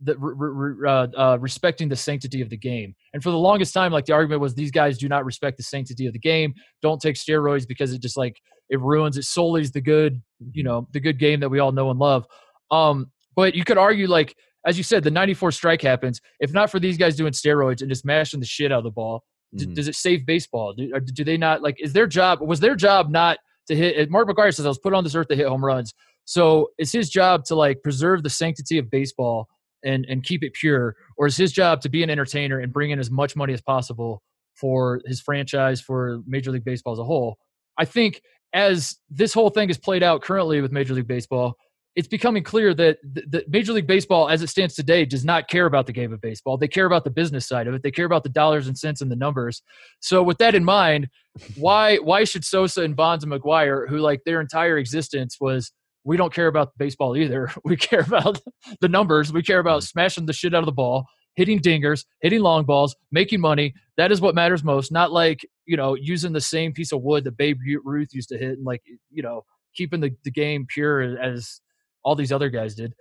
[0.00, 0.34] the re-
[0.74, 2.94] re- uh, uh, respecting the sanctity of the game?
[3.14, 5.62] And for the longest time, like the argument was these guys do not respect the
[5.62, 6.54] sanctity of the game.
[6.82, 8.36] Don't take steroids because it just like
[8.68, 10.20] it ruins it sullies the good
[10.52, 12.26] you know the good game that we all know and love
[12.72, 13.06] um
[13.36, 14.34] but you could argue like
[14.66, 17.88] as you said the 94 strike happens if not for these guys doing steroids and
[17.88, 19.22] just mashing the shit out of the ball
[19.54, 19.74] d- Mhm.
[19.74, 23.08] does it save baseball do, do they not like is their job was their job
[23.08, 25.64] not to hit mark mcgwire says i was put on this earth to hit home
[25.64, 29.46] runs so it's his job to like preserve the sanctity of baseball
[29.86, 32.90] and and keep it pure or is his job to be an entertainer and bring
[32.90, 34.22] in as much money as possible
[34.54, 37.38] for his franchise for major league baseball as a whole
[37.78, 38.20] i think
[38.52, 41.56] as this whole thing is played out currently with Major League Baseball,
[41.94, 45.66] it's becoming clear that the, Major League Baseball, as it stands today, does not care
[45.66, 46.58] about the game of baseball.
[46.58, 47.82] They care about the business side of it.
[47.82, 49.62] They care about the dollars and cents and the numbers.
[50.00, 51.08] So, with that in mind,
[51.56, 55.72] why why should Sosa and Bonds and McGwire, who like their entire existence was
[56.06, 57.50] we don't care about baseball either.
[57.64, 58.40] We care about
[58.80, 59.32] the numbers.
[59.32, 62.94] We care about smashing the shit out of the ball, hitting dingers, hitting long balls,
[63.10, 63.74] making money.
[63.96, 64.92] That is what matters most.
[64.92, 68.38] Not like you know using the same piece of wood that Babe Ruth used to
[68.38, 71.60] hit, and like you know keeping the, the game pure as
[72.04, 72.94] all these other guys did.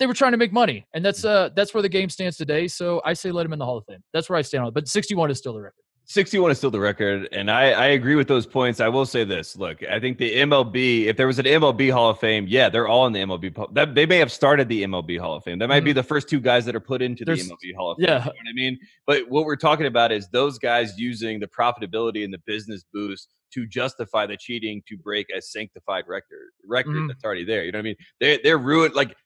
[0.00, 2.66] They were trying to make money, and that's uh that's where the game stands today.
[2.66, 4.02] So I say let him in the Hall of Fame.
[4.12, 4.74] That's where I stand on it.
[4.74, 5.84] But 61 is still the record.
[6.10, 8.80] 61 is still the record, and I, I agree with those points.
[8.80, 12.10] I will say this: look, I think the MLB, if there was an MLB Hall
[12.10, 13.72] of Fame, yeah, they're all in the MLB.
[13.74, 15.60] That they may have started the MLB Hall of Fame.
[15.60, 17.98] That might be the first two guys that are put into the MLB Hall of
[17.98, 18.08] Fame.
[18.08, 18.18] yeah.
[18.18, 18.78] you know what I mean.
[19.06, 23.28] But what we're talking about is those guys using the profitability and the business boost
[23.54, 27.06] to justify the cheating to break a sanctified record record Mhm.
[27.08, 27.62] that's already there.
[27.64, 27.96] You know what I mean?
[28.18, 28.94] They they're ruined.
[28.96, 29.16] Like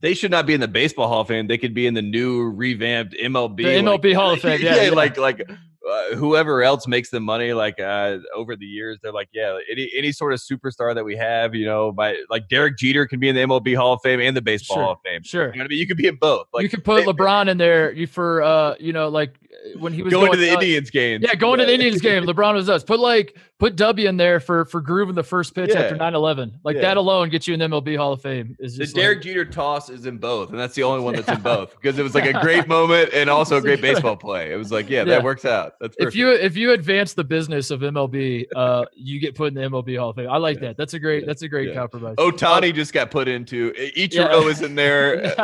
[0.00, 1.48] they should not be in the baseball Hall of Fame.
[1.48, 3.56] They could be in the new revamped MLB.
[3.58, 4.90] The like- MLB Hall of Fame, yeah, yeah.
[4.92, 5.46] like like
[5.88, 9.90] uh, whoever else makes the money, like uh, over the years, they're like, yeah, any
[9.96, 13.28] any sort of superstar that we have, you know, by like Derek Jeter can be
[13.28, 15.22] in the MLB Hall of Fame and the Baseball Sure, Hall of Fame.
[15.22, 15.46] Sure.
[15.46, 15.78] You know what I mean?
[15.78, 16.48] You could be in both.
[16.52, 19.34] Like you could put they- LeBron in there you for uh you know like
[19.78, 21.20] when he was going, going, to the uh, Indians game.
[21.22, 22.24] Yeah, going to the Indians game.
[22.24, 22.82] LeBron was us.
[22.82, 25.80] Put like put W in there for for grooving the first pitch Yeah.
[25.80, 26.52] after 9-11.
[26.64, 26.82] Like Yeah.
[26.82, 28.56] that alone gets you in the MLB Hall of Fame.
[28.58, 31.14] Is The just Derek like, Jeter toss is in both, and that's the only one
[31.14, 34.16] that's in both because it was like a great moment and also a great baseball
[34.26, 34.52] play.
[34.52, 35.04] It was like, yeah, Yeah.
[35.04, 35.74] that works out.
[35.80, 36.14] That's perfect.
[36.14, 39.62] if you if you advance the business of MLB, uh, you get put in the
[39.62, 40.30] MLB Hall of Fame.
[40.30, 40.68] I like Yeah.
[40.68, 40.76] that.
[40.78, 41.26] That's a great Yeah.
[41.26, 41.74] that's a great Yeah.
[41.74, 42.16] compromise.
[42.16, 44.48] Ohtani just got put into Ichiro Yeah.
[44.48, 45.34] is in there.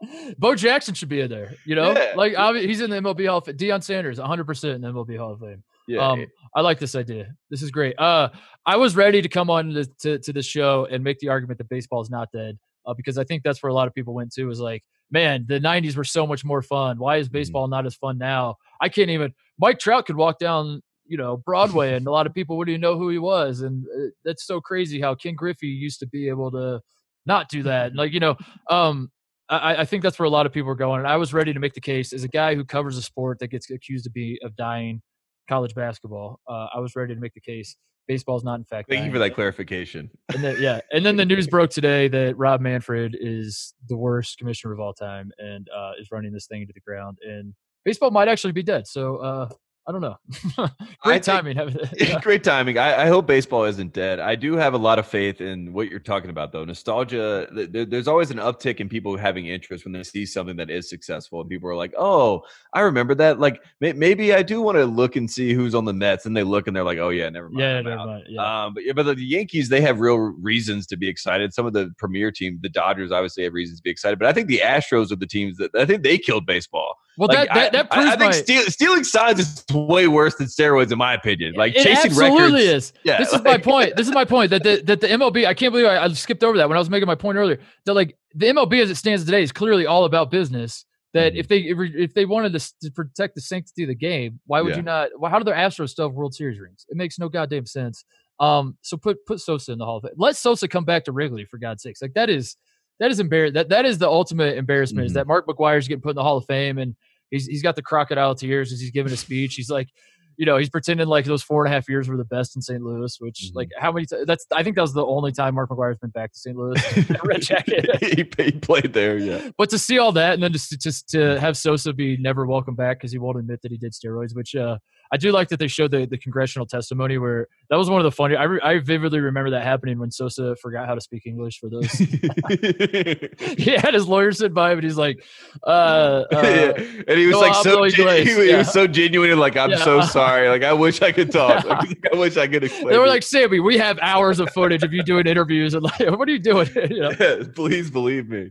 [0.38, 1.54] Bo Jackson should be in there.
[1.64, 2.12] You know, Yeah.
[2.16, 3.56] like he's in the MLB Hall of Fame.
[3.56, 5.62] Deion Sanders, 100 percent in the MLB Hall of Fame.
[5.88, 7.34] yeah, um, I like this idea.
[7.50, 7.98] This is great.
[7.98, 8.28] Uh,
[8.66, 11.58] I was ready to come on to, to, to this show and make the argument
[11.58, 14.12] that baseball is not dead, uh, because I think that's where a lot of people
[14.14, 14.50] went to.
[14.50, 16.98] Is like, man, the '90s were so much more fun.
[16.98, 17.20] Why Mm-hmm.
[17.22, 18.56] is baseball not as fun now?
[18.80, 19.32] I can't even.
[19.58, 22.82] Mike Trout could walk down, you know, Broadway, and a lot of people wouldn't even
[22.82, 26.28] know who he was, and uh, that's so crazy how Ken Griffey used to be
[26.28, 26.80] able to
[27.24, 27.94] not do that.
[27.94, 28.36] Like, you know,
[28.68, 29.10] um,
[29.48, 31.00] I, I think that's where a lot of people are going.
[31.00, 33.38] And I was ready to make the case as a guy who covers a sport
[33.40, 35.02] that gets accused of be of dying
[35.48, 36.40] college basketball.
[36.48, 37.76] Uh, I was ready to make the case.
[38.08, 38.88] Baseball is not in fact.
[38.88, 40.10] Thank you for that clarification.
[40.32, 44.38] And then, yeah, and then the news broke today that Rob Manfred is the worst
[44.38, 47.18] commissioner of all time and uh, is running this thing into the ground.
[47.22, 47.52] And
[47.84, 48.86] baseball might actually be dead.
[48.86, 49.48] So uh,
[49.88, 50.16] I don't know.
[51.02, 51.56] Great timing.
[51.96, 52.18] yeah.
[52.20, 52.76] Great timing.
[52.76, 54.18] I, I, hope baseball isn't dead.
[54.18, 56.64] I do have a lot of faith in what you're talking about, though.
[56.64, 57.46] Nostalgia.
[57.52, 60.90] There, there's always an uptick in people having interest when they see something that is
[60.90, 64.76] successful, and people are like, "Oh, I remember that." Like may, maybe I do want
[64.76, 67.10] to look and see who's on the Mets, and they look and they're like, "Oh
[67.10, 68.24] yeah, never mind." Yeah, never mind.
[68.28, 68.64] Yeah.
[68.64, 71.54] Um, but yeah, but the Yankees they have real reasons to be excited.
[71.54, 74.18] Some of the premier teams, the Dodgers, obviously have reasons to be excited.
[74.18, 76.96] But I think the Astros are the teams that I think they killed baseball.
[77.18, 80.06] Well, like, that, that, that proves I, I think my, steal, stealing signs is way
[80.06, 81.54] worse than steroids, in my opinion.
[81.54, 82.84] Like it chasing absolutely records.
[82.86, 82.92] is.
[83.04, 83.96] Yeah, this like, is my point.
[83.96, 85.46] This is my point that the that the MLB.
[85.46, 87.58] I can't believe I, I, skipped over that when I was making my point earlier.
[87.86, 90.84] That like the MLB as it stands today is clearly all about business.
[91.14, 91.40] That mm-hmm.
[91.40, 94.60] if they if, if, they wanted to, to, protect the sanctity of the game, why
[94.60, 94.76] would yeah.
[94.76, 95.08] you not?
[95.18, 96.84] Well, how do the Astros still have World Series rings?
[96.88, 98.04] It makes no goddamn sense.
[98.38, 100.12] Um, so put put Sosa in the Hall of Fame.
[100.16, 102.02] Let Sosa come back to Wrigley for God's sakes.
[102.02, 102.56] Like that is
[103.00, 103.54] that is embarrassing.
[103.54, 105.04] That that is the ultimate embarrassment.
[105.04, 105.06] Mm-hmm.
[105.06, 106.94] Is that Mark McGwire's getting put in the Hall of Fame and
[107.30, 109.54] he's he's got the crocodile tears as he's giving a speech.
[109.54, 109.88] He's like,
[110.36, 112.62] you know, he's pretending like those four and a half years were the best in
[112.62, 112.82] St.
[112.82, 113.56] Louis, which mm-hmm.
[113.56, 114.06] like how many?
[114.06, 116.56] T- that's I think that was the only time Mark McGwire's been back to St.
[116.56, 117.10] Louis.
[117.24, 117.88] red jacket.
[118.00, 119.50] he, he, played there, yeah.
[119.56, 122.74] But to see all that and then just just to have Sosa be never welcome
[122.74, 124.78] back because he won't admit that he did steroids, which uh,
[125.12, 128.04] I do like that they showed the, the congressional testimony where that was one of
[128.04, 128.36] the funny.
[128.36, 131.68] I, re, I vividly remember that happening when Sosa forgot how to speak English for
[131.68, 131.90] those.
[131.92, 135.24] he had his lawyer sit by him and he's like,
[135.64, 136.72] uh, uh yeah.
[137.08, 138.58] and he was no like so gen- he, yeah.
[138.58, 139.84] was so genuine and like I'm yeah.
[139.84, 140.48] so sorry.
[140.48, 141.64] Like I wish I could talk.
[141.76, 142.88] Like, I wish I could explain.
[142.88, 145.98] They were like, Sammy, we have hours of footage of you doing interviews and like,
[145.98, 146.68] what are you doing?
[146.74, 147.44] you know?
[147.54, 148.50] please believe me.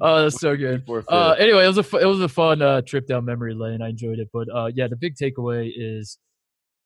[0.00, 0.88] Oh, that's so good.
[1.08, 3.82] Uh, anyway, it was a it was a fun uh, trip down memory lane.
[3.82, 6.18] I enjoyed it, but uh, yeah, the big takeaway is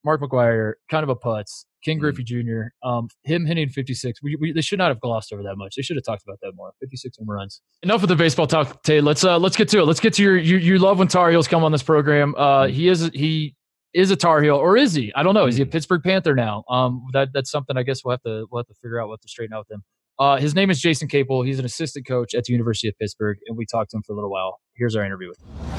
[0.05, 1.65] Mark McGwire, kind of a putz.
[1.83, 2.01] King mm.
[2.01, 4.21] Griffey Jr., um, him hitting 56.
[4.23, 5.75] We, we, they should not have glossed over that much.
[5.75, 6.73] They should have talked about that more.
[6.79, 7.61] 56 home runs.
[7.81, 9.01] Enough of the baseball talk, Tay.
[9.01, 9.85] Let's uh, let's get to it.
[9.85, 10.57] Let's get to your you.
[10.57, 12.35] You love when Tar Heels come on this program.
[12.35, 12.71] Uh, mm.
[12.71, 13.55] he is he
[13.93, 15.13] is a Tar Heel, or is he?
[15.13, 15.45] I don't know.
[15.45, 15.71] Is he a mm.
[15.71, 16.63] Pittsburgh Panther now?
[16.69, 19.21] Um, that that's something I guess we'll have to we'll have to figure out what
[19.21, 19.83] to straighten out with him.
[20.19, 21.41] Uh, his name is Jason Capel.
[21.41, 24.13] He's an assistant coach at the University of Pittsburgh, and we talked to him for
[24.13, 24.59] a little while.
[24.75, 25.72] Here's our interview with him.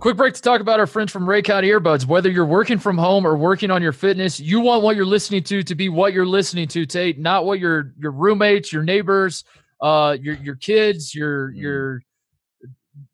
[0.00, 2.06] Quick break to talk about our friends from Raycon Earbuds.
[2.06, 5.42] Whether you're working from home or working on your fitness, you want what you're listening
[5.44, 9.44] to to be what you're listening to, Tate, not what your your roommates, your neighbors,
[9.82, 11.60] uh, your your kids, your mm.
[11.60, 12.02] your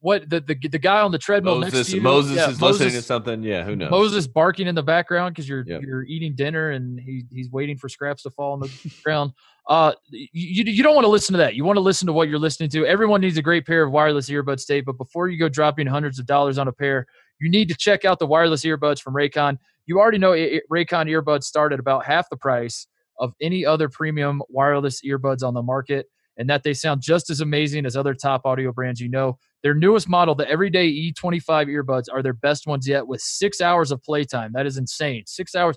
[0.00, 2.02] what the, the the guy on the treadmill Moses, next to you.
[2.02, 3.42] Moses yeah, is Moses, listening to something.
[3.42, 3.90] Yeah, who knows?
[3.90, 5.82] Moses barking in the background because you're yep.
[5.82, 9.32] you're eating dinner and he he's waiting for scraps to fall on the ground.
[9.68, 11.56] Uh, you, you don't want to listen to that.
[11.56, 12.86] You want to listen to what you're listening to.
[12.86, 14.84] Everyone needs a great pair of wireless earbuds, Tate.
[14.84, 17.04] But before you go dropping hundreds of dollars on a pair,
[17.40, 19.58] you need to check out the wireless earbuds from Raycon.
[19.86, 22.86] You already know Raycon earbuds start at about half the price
[23.18, 27.40] of any other premium wireless earbuds on the market, and that they sound just as
[27.40, 29.38] amazing as other top audio brands you know.
[29.66, 33.90] Their newest model, the Everyday E25 earbuds, are their best ones yet with six hours
[33.90, 34.52] of playtime.
[34.52, 35.24] That is insane.
[35.26, 35.76] Six hours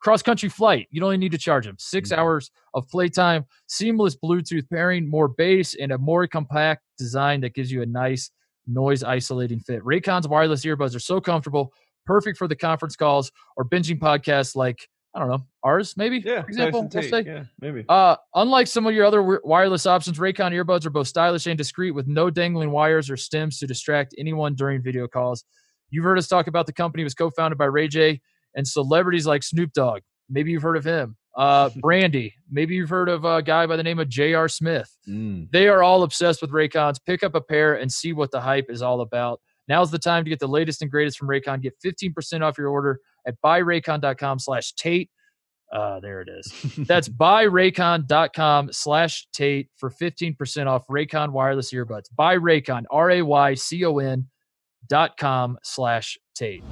[0.00, 0.88] cross country flight.
[0.90, 1.76] You don't even need to charge them.
[1.78, 2.18] 6 mm-hmm.
[2.18, 7.70] hours of playtime, seamless Bluetooth pairing, more bass, and a more compact design that gives
[7.70, 8.28] you a nice
[8.66, 9.84] noise isolating fit.
[9.84, 11.72] Raycon's wireless earbuds are so comfortable,
[12.04, 16.22] perfect for the conference calls or binging podcasts like I don't know ours, maybe.
[16.24, 17.22] Yeah, for example, we'll say.
[17.22, 17.84] Yeah, maybe.
[17.88, 21.90] Uh, unlike some of your other wireless options, Raycon earbuds are both stylish and discreet,
[21.90, 25.44] with no dangling wires or stems to distract anyone during video calls.
[25.90, 28.20] You've heard us talk about the company was co-founded by Ray J
[28.54, 30.00] and celebrities like Snoop Dogg.
[30.30, 31.16] Maybe you've heard of him.
[31.36, 32.34] Uh, Brandy.
[32.50, 34.48] Maybe you've heard of a guy by the name of J.R.
[34.48, 34.90] Smith.
[35.08, 35.50] Mm.
[35.52, 36.96] They are all obsessed with Raycons.
[37.04, 39.40] Pick up a pair and see what the hype is all about.
[39.68, 41.62] Now's the time to get the latest and greatest from Raycon.
[41.62, 45.10] Get 15% off your order at buyraycon.com slash Tate.
[45.72, 46.52] Uh, there it is.
[46.86, 52.06] That's buyraycon.com slash Tate for 15% off Raycon wireless earbuds.
[52.14, 54.28] Buy Raycon, R A Y C O N
[54.88, 56.62] dot com slash Tate.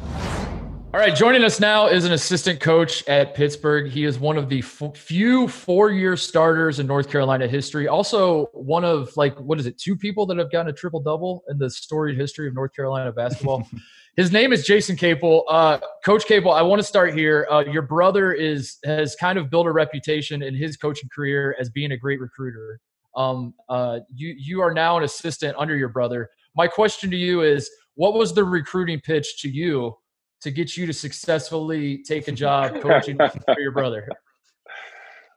[0.93, 3.93] All right, joining us now is an assistant coach at Pittsburgh.
[3.93, 7.87] He is one of the f- few four-year starters in North Carolina history.
[7.87, 11.45] Also, one of like what is it, two people that have gotten a triple double
[11.49, 13.69] in the storied history of North Carolina basketball.
[14.17, 15.45] His name is Jason Capel.
[15.49, 17.47] Uh, coach Capel, I want to start here.
[17.49, 21.71] Uh, your brother is has kind of built a reputation in his coaching career as
[21.71, 22.81] being a great recruiter.
[23.15, 26.31] Um, uh, you you are now an assistant under your brother.
[26.57, 29.95] My question to you is, what was the recruiting pitch to you?
[30.43, 34.09] To get you to successfully take a job coaching for your brother?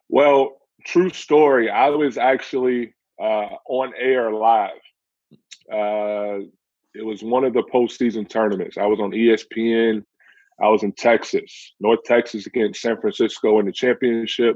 [0.10, 1.70] Well, true story.
[1.70, 4.72] I was actually uh, on air live.
[5.72, 6.46] Uh,
[6.96, 8.78] it was one of the postseason tournaments.
[8.78, 10.04] I was on ESPN.
[10.62, 14.56] I was in Texas, North Texas against San Francisco in the championship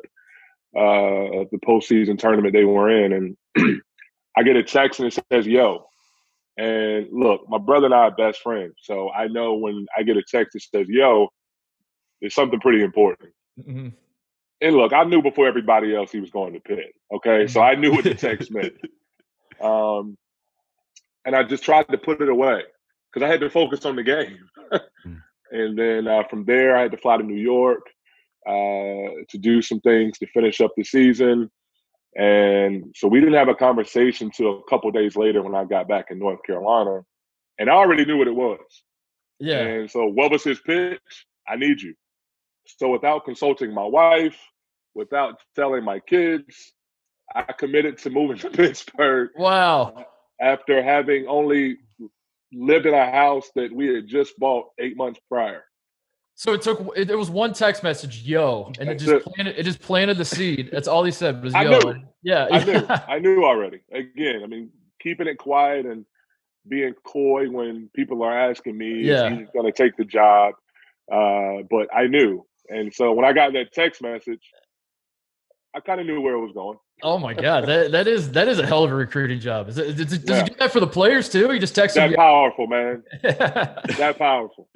[0.76, 3.36] uh, of the postseason tournament they were in.
[3.58, 3.82] And
[4.38, 5.87] I get a text and it says, Yo,
[6.58, 8.74] And look, my brother and I are best friends.
[8.82, 11.30] So I know when I get a text that says, yo,
[12.20, 13.32] there's something pretty important.
[13.60, 13.90] Mm-hmm.
[14.62, 16.94] And look, I knew before everybody else he was going to Pitt.
[17.14, 17.46] Okay.
[17.48, 18.74] So I knew what the text meant.
[19.60, 20.20] Um,
[21.26, 22.62] and I just tried to put it away
[23.12, 24.38] because I had to focus on the game.
[24.72, 25.22] mm.
[25.52, 27.82] And then uh, from there, I had to fly to New York
[28.48, 31.50] uh, to do some things to finish up the season.
[32.18, 35.88] And so we didn't have a conversation till a couple days later when I got
[35.88, 37.02] back in North Carolina.
[37.60, 38.60] And I already knew what it was.
[39.40, 39.60] Yeah.
[39.60, 41.00] And so what was his pitch?
[41.48, 41.94] I need you.
[42.66, 44.38] So without consulting my wife,
[44.96, 46.74] without telling my kids,
[47.36, 49.30] I committed to moving to Pittsburgh.
[49.38, 50.06] Wow.
[50.42, 51.78] After having only
[52.52, 55.64] lived in a house that we had just bought eight months prior.
[56.38, 59.24] So it took it, it was one text message, yo, and it just it.
[59.24, 60.70] planted it just planted the seed.
[60.72, 61.60] That's all he said was yo.
[61.60, 61.96] I knew.
[62.22, 62.48] Yeah.
[62.52, 62.86] I knew.
[62.90, 63.80] I knew already.
[63.92, 64.70] Again, I mean,
[65.02, 66.06] keeping it quiet and
[66.68, 69.36] being coy when people are asking me yeah.
[69.36, 70.54] he's gonna take the job.
[71.12, 72.46] Uh, but I knew.
[72.70, 74.52] And so when I got that text message,
[75.76, 76.78] I kind of knew where it was going.
[77.04, 79.70] Oh my god, that that is that is a hell of a recruiting job.
[79.70, 80.44] Is it, does, does yeah.
[80.44, 81.48] he do that for the players too?
[81.52, 83.04] He just texts that powerful, man.
[83.22, 84.68] that powerful.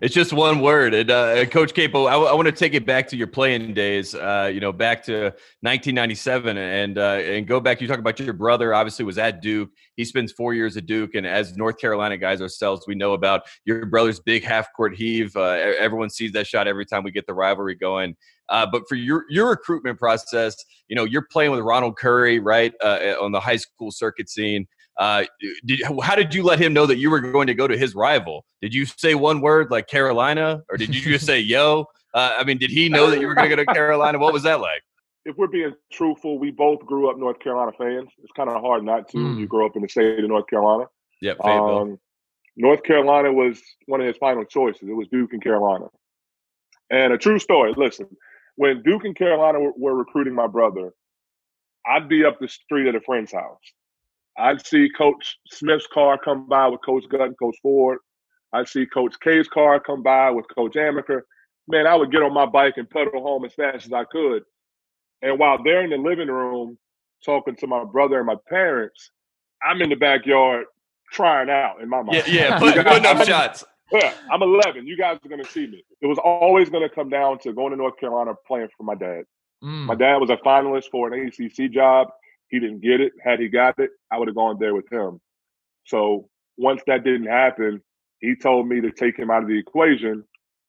[0.00, 0.94] It's just one word.
[0.94, 4.14] And uh, Coach Capel, I, I want to take it back to your playing days.
[4.14, 5.24] Uh, you know, back to
[5.60, 7.82] 1997, and uh, and go back.
[7.82, 8.72] You talk about your brother.
[8.72, 9.68] Obviously, was at Duke.
[9.94, 13.42] He spends four years at Duke, and as North Carolina guys ourselves, we know about
[13.66, 15.36] your brother's big half court heave.
[15.36, 18.16] Uh, everyone sees that shot every time we get the rivalry going.
[18.48, 22.72] Uh, but for your your recruitment process, you know, you're playing with Ronald Curry, right,
[22.82, 24.66] uh, on the high school circuit scene.
[24.98, 25.24] Uh,
[25.64, 27.94] did, how did you let him know that you were going to go to his
[27.94, 28.44] rival?
[28.60, 31.86] Did you say one word like Carolina, or did you just say "yo"?
[32.14, 34.18] Uh, I mean, did he know that you were going to go to Carolina?
[34.18, 34.82] What was that like?
[35.24, 38.08] If we're being truthful, we both grew up North Carolina fans.
[38.18, 39.18] It's kind of hard not to.
[39.18, 39.38] Mm.
[39.38, 40.86] You grow up in the state of North Carolina.
[41.20, 41.98] Yeah, um,
[42.56, 44.88] North Carolina was one of his final choices.
[44.88, 45.86] It was Duke and Carolina.
[46.90, 47.72] And a true story.
[47.76, 48.08] Listen,
[48.58, 50.90] when Duke and Carolina were, were recruiting my brother,
[51.86, 53.60] I'd be up the street at a friend's house.
[54.36, 57.98] I'd see Coach Smith's car come by with Coach and Coach Ford.
[58.52, 61.20] I'd see Coach K's car come by with Coach Amaker.
[61.68, 64.42] Man, I would get on my bike and pedal home as fast as I could.
[65.22, 66.78] And while they're in the living room
[67.24, 69.12] talking to my brother and my parents,
[69.62, 70.64] I'm in the backyard
[71.12, 72.24] trying out in my mind.
[72.26, 73.64] Yeah, yeah, putting up shots.
[73.92, 74.86] Yeah, I'm 11.
[74.86, 75.82] You guys are going to see me.
[76.00, 78.94] It was always going to come down to going to North Carolina playing for my
[78.94, 79.22] dad.
[79.64, 79.86] Mm.
[79.86, 82.08] My dad was a finalist for an ACC job.
[82.48, 83.12] He didn't get it.
[83.22, 85.20] Had he got it, I would have gone there with him.
[85.86, 87.82] So once that didn't happen,
[88.20, 90.24] he told me to take him out of the equation.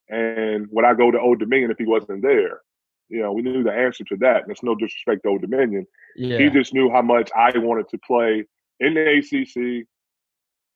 [0.10, 2.62] And would I go to Old Dominion if he wasn't there?
[3.10, 4.44] You know, we knew the answer to that.
[4.46, 5.86] There's no disrespect to Old Dominion.
[6.16, 6.38] Yeah.
[6.38, 8.46] He just knew how much I wanted to play
[8.80, 9.88] in the ACC,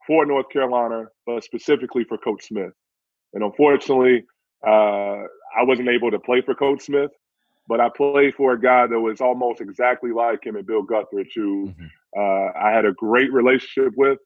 [0.07, 2.73] for North Carolina, but specifically for Coach Smith.
[3.33, 4.25] And unfortunately,
[4.65, 5.23] uh,
[5.55, 7.11] I wasn't able to play for Coach Smith,
[7.67, 11.31] but I played for a guy that was almost exactly like him and Bill Guthridge,
[11.35, 11.85] who mm-hmm.
[12.17, 14.19] uh, I had a great relationship with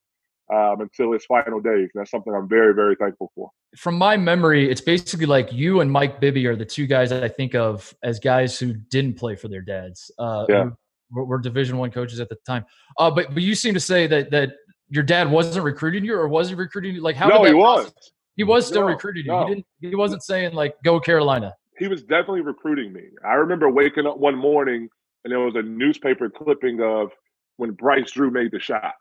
[0.53, 1.89] um, until his final days.
[1.93, 3.49] And that's something I'm very, very thankful for.
[3.77, 7.23] From my memory, it's basically like you and Mike Bibby are the two guys that
[7.23, 10.11] I think of as guys who didn't play for their dads.
[10.17, 10.69] Uh, yeah.
[11.09, 12.65] Were, Division One coaches at the time,
[12.99, 14.49] uh, but but you seem to say that that
[14.89, 17.01] your dad wasn't recruiting you, or was he recruiting you?
[17.01, 17.27] Like how?
[17.27, 17.91] No, he was.
[18.35, 19.31] He was still no, recruiting you.
[19.31, 19.47] No.
[19.47, 19.65] He didn't.
[19.81, 21.55] He wasn't saying like go Carolina.
[21.77, 23.03] He was definitely recruiting me.
[23.25, 24.89] I remember waking up one morning
[25.23, 27.11] and there was a newspaper clipping of
[27.57, 28.93] when Bryce Drew made the shot.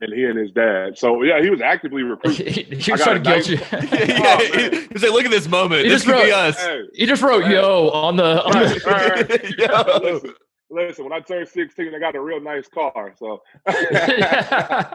[0.00, 0.98] And he and his dad.
[0.98, 2.52] So yeah, he was actively recruiting.
[2.52, 3.58] he, oh, he was trying to get you.
[3.72, 5.84] yeah, he, he was like, "Look at this moment.
[5.84, 7.52] He this just wrote, us." Hey, he just wrote hey.
[7.54, 8.42] "yo" on the.
[8.44, 10.34] On the Listen,
[10.70, 13.14] Listen, when I turned 16, I got a real nice car.
[13.16, 14.94] So yeah.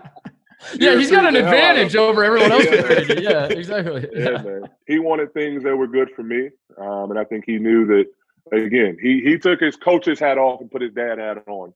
[0.75, 2.65] yeah, he's got an advantage over everyone else.
[2.65, 4.07] yeah, yeah exactly.
[4.13, 4.63] Yeah, man.
[4.88, 8.05] He wanted things that were good for me, um, and I think he knew that.
[8.51, 11.73] Again, he he took his coach's hat off and put his dad hat on,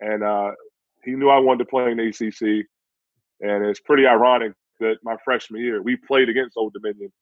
[0.00, 0.52] and uh,
[1.02, 2.66] he knew I wanted to play in the ACC.
[3.40, 7.12] And it's pretty ironic that my freshman year we played against Old Dominion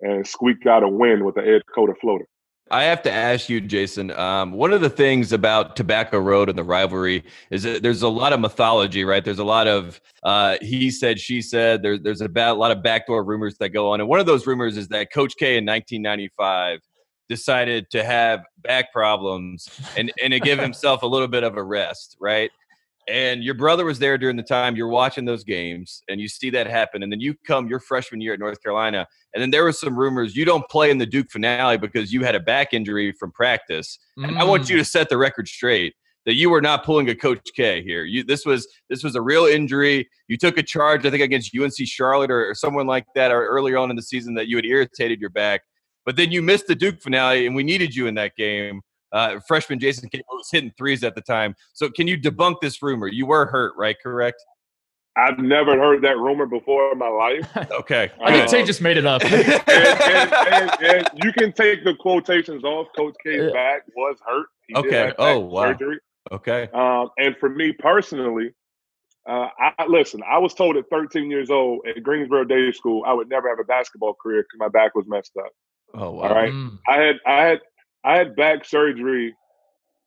[0.00, 2.26] and squeaked out a win with the Ed Cota floater.
[2.70, 4.10] I have to ask you, Jason.
[4.12, 8.08] Um, one of the things about Tobacco Road and the rivalry is that there's a
[8.08, 9.24] lot of mythology, right?
[9.24, 11.82] There's a lot of uh, he said, she said.
[11.82, 14.26] There, there's a, ba- a lot of backdoor rumors that go on, and one of
[14.26, 16.80] those rumors is that Coach K in 1995
[17.28, 21.62] decided to have back problems and and to give himself a little bit of a
[21.62, 22.50] rest, right?
[23.08, 26.50] And your brother was there during the time you're watching those games and you see
[26.50, 29.64] that happen and then you come your freshman year at north carolina and then there
[29.64, 32.74] were some rumors you don't play in the duke finale because you had a back
[32.74, 34.28] injury from practice mm.
[34.28, 34.80] and i want you mm.
[34.80, 35.94] to set the record straight
[36.28, 38.04] that you were not pulling a Coach K here.
[38.04, 40.06] You this was this was a real injury.
[40.28, 43.46] You took a charge, I think, against UNC Charlotte or, or someone like that, or
[43.46, 45.62] earlier on in the season that you had irritated your back.
[46.04, 48.82] But then you missed the Duke finale, and we needed you in that game.
[49.12, 51.54] Uh, freshman Jason K was hitting threes at the time.
[51.72, 53.06] So can you debunk this rumor?
[53.08, 53.96] You were hurt, right?
[54.02, 54.42] Correct.
[55.16, 57.48] I've never heard that rumor before in my life.
[57.72, 58.10] Okay.
[58.22, 59.22] I think Uh, Tate just made it up.
[59.24, 62.86] and, and, and, and you can take the quotations off.
[62.96, 63.50] Coach K's Yeah.
[63.52, 64.46] back was hurt.
[64.68, 64.96] He Okay.
[65.06, 65.64] have Oh, wow.
[65.72, 65.98] Surgery.
[66.30, 66.68] Okay.
[66.74, 68.52] Um, and for me personally,
[69.28, 70.20] uh, I listen.
[70.30, 73.58] I was told at 13 years old at Greensboro Day School I would never have
[73.58, 75.50] a basketball career because my back was messed up.
[75.94, 76.22] Oh wow.
[76.28, 76.52] All right.
[76.52, 76.78] Mm.
[76.86, 77.60] I had I had
[78.04, 79.34] I had back surgery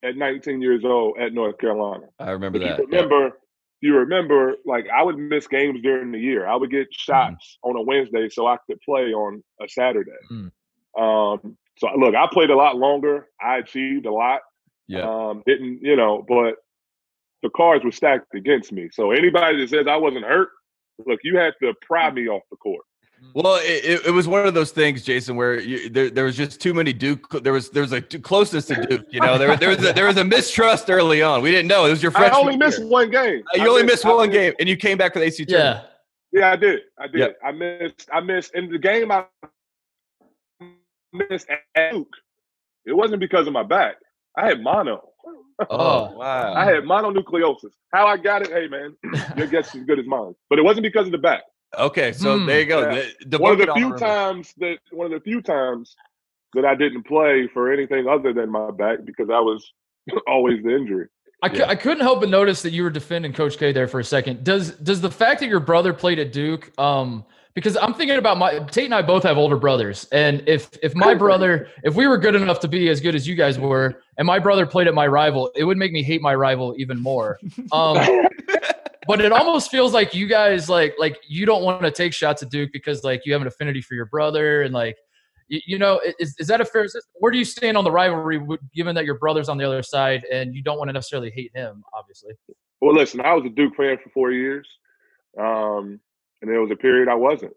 [0.03, 2.05] at 19 years old at North Carolina.
[2.19, 2.79] I remember But that.
[2.79, 3.37] you remember,
[3.81, 6.47] you remember, like I would miss games during the year.
[6.47, 10.11] I would get shots on a Wednesday so I could play on a Saturday.
[10.31, 10.51] Mm.
[10.97, 13.27] Um, so look, I played a lot longer.
[13.41, 14.41] I achieved a lot.
[14.87, 15.01] Yeah.
[15.09, 16.23] Um, didn't you know?
[16.27, 16.55] But
[17.43, 18.89] the cards were stacked against me.
[18.91, 20.49] So anybody that says I wasn't hurt,
[21.05, 22.85] look, you had to pry me off the court.
[23.33, 26.35] Well, it, it- it was one of those things, Jason, where you, there there was
[26.35, 27.43] just too many Duke.
[27.43, 29.05] There was there was a closeness to Duke.
[29.09, 31.41] You know, there there was a, there was a mistrust early on.
[31.41, 32.39] We didn't know it was your I freshman.
[32.41, 32.87] only missed year.
[32.87, 33.43] one game.
[33.53, 35.45] Uh, You I only missed I one game, and you came back for the AC
[35.45, 35.85] tournament.
[35.85, 35.87] Yeah.
[36.33, 36.79] Yeah, I did.
[36.97, 37.19] I did.
[37.19, 37.37] Yep.
[37.43, 38.09] I missed.
[38.13, 39.11] I missed in the game.
[39.11, 39.25] I
[41.13, 42.07] missed at Duke.
[42.85, 43.95] It wasn't because of my back.
[44.37, 45.09] I had mono.
[45.69, 46.53] Oh wow.
[46.53, 47.71] I had mononucleosis.
[47.93, 48.95] How I got it, hey man,
[49.37, 50.33] your guess is as good as mine.
[50.49, 51.41] But it wasn't because of the back.
[51.77, 52.45] Okay, so Hmm.
[52.45, 52.91] there you go.
[52.91, 53.03] Yeah.
[53.27, 55.95] The, one of the few times that one of the few times
[56.53, 59.71] that I didn't play for anything other than my back because I was
[60.27, 61.07] always the injury.
[61.43, 61.69] I, cou- Yeah.
[61.69, 64.43] I couldn't help but notice that you were defending Coach K there for a second.
[64.43, 68.37] Does does the fact that your brother played at Duke, um, because I'm thinking about
[68.37, 72.05] my Tate and I both have older brothers, and if if my brother, if we
[72.07, 74.87] were good enough to be as good as you guys were, and my brother played
[74.87, 77.39] at my rival, it would make me hate my rival even more.
[77.71, 77.97] Um,
[79.11, 82.41] but it almost feels like you guys like like you don't want to take shots
[82.41, 84.95] at Duke because like you have an affinity for your brother and like
[85.47, 88.39] you, you know is, is that a fair where do you stand on the rivalry
[88.73, 91.51] given that your brother's on the other side and you don't want to necessarily hate
[91.53, 92.33] him obviously
[92.81, 94.67] Well, listen, I was a Duke fan for four years,
[95.39, 95.99] um,
[96.41, 97.53] and there was a period I wasn't.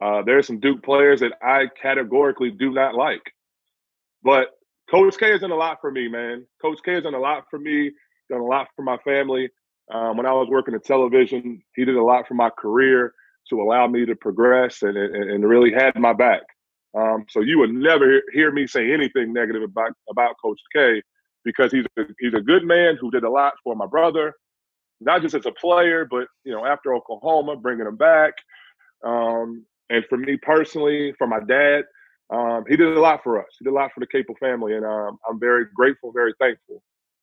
[0.00, 3.22] Uh, there are some Duke players that I categorically do not like,
[4.22, 4.50] but
[4.88, 6.46] Coach K has done a lot for me, man.
[6.62, 7.90] Coach K has done a lot for me,
[8.30, 9.50] done a lot for my family.
[9.92, 13.12] Um, when I was working at television, he did a lot for my career
[13.48, 16.42] to allow me to progress and, and, and really had my back.
[16.96, 21.02] Um, so you would never hear, hear me say anything negative about about Coach K
[21.44, 24.34] because he's a, he's a good man who did a lot for my brother,
[25.00, 28.34] not just as a player, but you know after Oklahoma, bringing him back,
[29.04, 31.84] um, and for me personally, for my dad,
[32.30, 33.48] um, he did a lot for us.
[33.58, 36.82] He did a lot for the Capel family, and um, I'm very grateful, very thankful.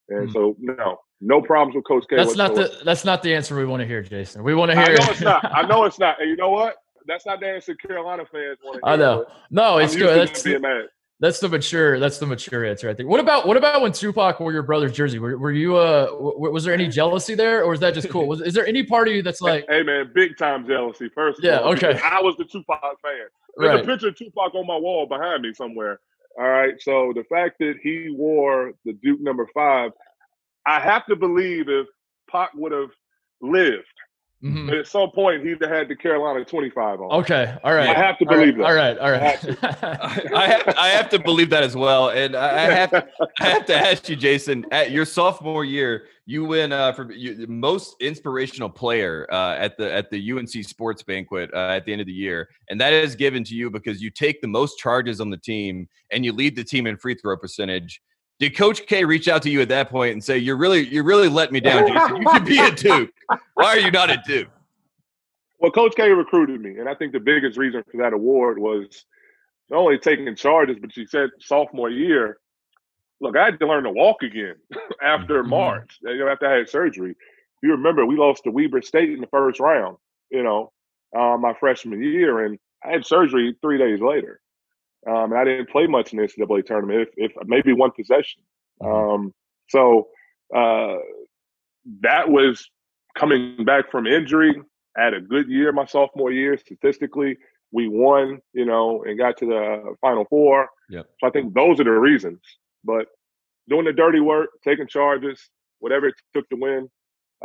[0.10, 0.34] And Hmm.
[0.34, 2.16] so, no, no problems with Coach K.
[2.16, 4.76] that's not the that's not the answer we want to hear jason we want to
[4.78, 4.86] hear.
[4.86, 5.46] I hear know it's not.
[5.52, 6.22] I know it's not.
[6.22, 6.76] And you know what?
[7.08, 9.26] That's not the answer Carolina fans want to I know.
[9.50, 10.28] No, it's I'm good.
[10.28, 10.86] That's to them being mad.
[11.20, 12.90] that's the mature that's the mature answer.
[12.90, 13.10] I think.
[13.10, 15.18] What about what about when Tupac wore your brother's jersey?
[15.20, 18.28] Were, were you uh w- was there any jealousy there, or is that just cool?
[18.28, 21.10] Was is there any part of you that's like hey man, big time jealousy.
[21.10, 22.00] First, Yeah, all, okay.
[22.04, 23.14] I was the Tupac fan.
[23.58, 23.84] There's right?
[23.84, 26.00] a picture of Tupac on my wall behind me somewhere.
[26.40, 29.92] All right, so the fact that he wore the Duke number five,
[30.68, 31.88] I have to believe if
[32.30, 32.90] Pac would have
[33.42, 33.86] lived,
[34.44, 34.80] Mhm.
[34.80, 37.12] at some point he'd have had the Carolina 25 on.
[37.22, 37.90] Okay, all right.
[37.90, 38.66] I have to All right, believe that.
[38.66, 40.34] All right, all I right.
[40.34, 42.94] I have, I have to believe that as well, and I I have
[43.40, 44.64] I have to ask you, Jason.
[44.72, 49.78] At your sophomore year, you win uh, for you, the most inspirational player uh, at
[49.78, 52.92] the at the UNC Sports Banquet uh, at the end of the year, and that
[52.92, 56.34] is given to you because you take the most charges on the team and you
[56.34, 58.02] lead the team in free throw percentage.
[58.40, 61.02] Did Coach K reach out to you at that point and say, "You're really, you
[61.02, 62.18] really let me down, Jason.
[62.18, 63.10] You should be at Duke.
[63.54, 64.50] Why are you not at Duke?"
[65.60, 69.06] Well, Coach K recruited me, and I think the biggest reason for that award was
[69.70, 72.38] not only taking charges, but she said sophomore year.
[73.20, 74.56] Look, I had to learn to walk again
[75.02, 75.50] after Mhm.
[75.50, 75.98] March.
[76.02, 77.16] You know, after I had surgery.
[77.64, 79.98] You remember we lost to Weber State in the first round.
[80.30, 80.72] You know,
[81.16, 84.40] uh, my freshman year, and I had surgery three days later.
[85.08, 88.42] Um, and I didn't play much in the NCAA tournament, if, if maybe one possession.
[88.84, 89.34] Um,
[89.70, 90.10] so
[90.54, 90.96] uh,
[92.02, 92.70] that was
[93.16, 94.54] coming back from injury.
[94.98, 97.38] I had a good year my sophomore year statistically.
[97.72, 100.70] We won, you know, and got to the Final Four.
[100.90, 101.06] Yep.
[101.20, 102.40] So I think those are the reasons.
[102.84, 103.08] But
[103.70, 105.50] doing the dirty work, taking charges,
[105.80, 106.90] whatever it took to win.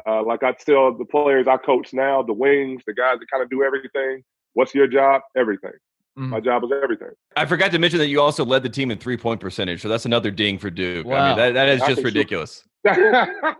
[0.06, 3.42] Uh, like I tell the players I coach now, the wings, the guys that kind
[3.42, 4.22] of do everything.
[4.54, 5.22] What's your job?
[5.36, 5.72] Everything.
[6.18, 6.28] Mhm.
[6.28, 7.10] My job is everything.
[7.36, 9.88] I forgot to mention that you also led the team in three point percentage, so
[9.88, 11.06] that's another ding for Duke.
[11.06, 11.28] I Wow.
[11.28, 12.64] mean, that, that is just ridiculous.
[12.84, 13.56] well,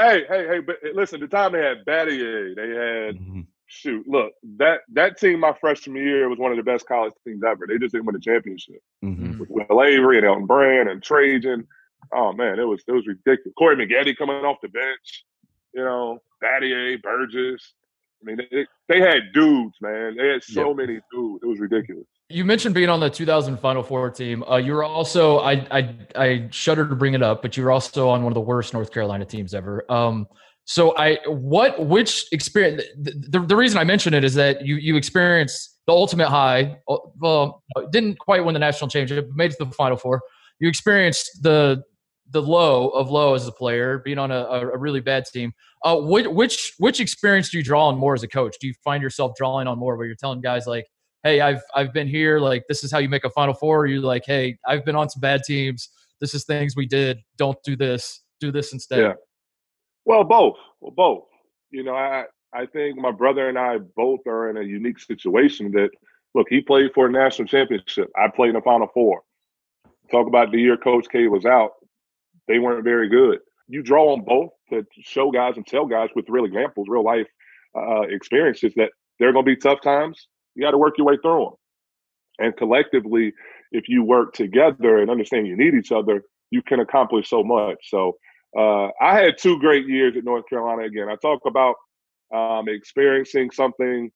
[0.00, 3.40] hey, hey, hey, but listen, the time they had Battier, they had mm-hmm.
[3.66, 7.42] Shoot, look, that that team my freshman year was one of the best college teams
[7.44, 7.66] ever.
[7.66, 8.82] They just didn't win a championship.
[9.04, 9.38] Mm-hmm.
[9.38, 11.66] With Will Avery and Elton Brand and Trajan.
[12.14, 13.54] Oh man, it was it was ridiculous.
[13.58, 15.24] Corey Maggette coming off the bench,
[15.74, 17.72] you know, Battier, Burgess.
[18.22, 20.16] I mean, they, they had dudes, man.
[20.16, 20.76] They had so yep.
[20.76, 21.42] many dudes.
[21.42, 22.06] It was ridiculous.
[22.28, 24.42] You mentioned being on the 2000 Final Four team.
[24.44, 27.70] Uh, you were also, I, I, I shudder to bring it up, but you were
[27.70, 29.84] also on one of the worst North Carolina teams ever.
[29.92, 30.26] Um,
[30.66, 32.82] so I, what, which experience?
[33.00, 36.78] The, the, reason I mention it is that you, you experienced the ultimate high.
[36.88, 37.62] Uh, well,
[37.92, 40.22] didn't quite win the national championship, made it to the Final Four.
[40.58, 41.84] You experienced the
[42.30, 45.52] the low of low as a player, being on a, a really bad team.
[45.84, 48.56] Uh, which, which which experience do you draw on more as a coach?
[48.60, 50.88] Do you find yourself drawing on more where you're telling guys like,
[51.22, 52.40] "Hey, I've I've been here.
[52.40, 53.82] Like this is how you make a Final Four.
[53.82, 55.90] Or you like, "Hey, I've been on some bad teams.
[56.20, 57.18] This is things we did.
[57.36, 58.22] Don't do this.
[58.40, 59.12] Do this instead." Yeah.
[60.06, 60.56] Well, both.
[60.80, 61.24] Well, both.
[61.70, 65.72] You know, I I think my brother and I both are in a unique situation
[65.72, 65.90] that
[66.34, 68.08] look, he played for a national championship.
[68.16, 69.22] I played in the Final Four.
[70.10, 71.72] Talk about the year Coach K was out
[72.48, 73.40] they weren't very good.
[73.68, 77.26] You draw on both to show guys and tell guys with real examples, real life
[77.76, 80.28] uh, experiences that there are going to be tough times.
[80.54, 81.54] You got to work your way through them.
[82.38, 83.32] And collectively,
[83.72, 87.76] if you work together and understand you need each other, you can accomplish so much.
[87.90, 88.16] So
[88.56, 90.82] uh, I had two great years at North Carolina.
[90.82, 91.76] Again, I talk about
[92.34, 94.10] um, experiencing something.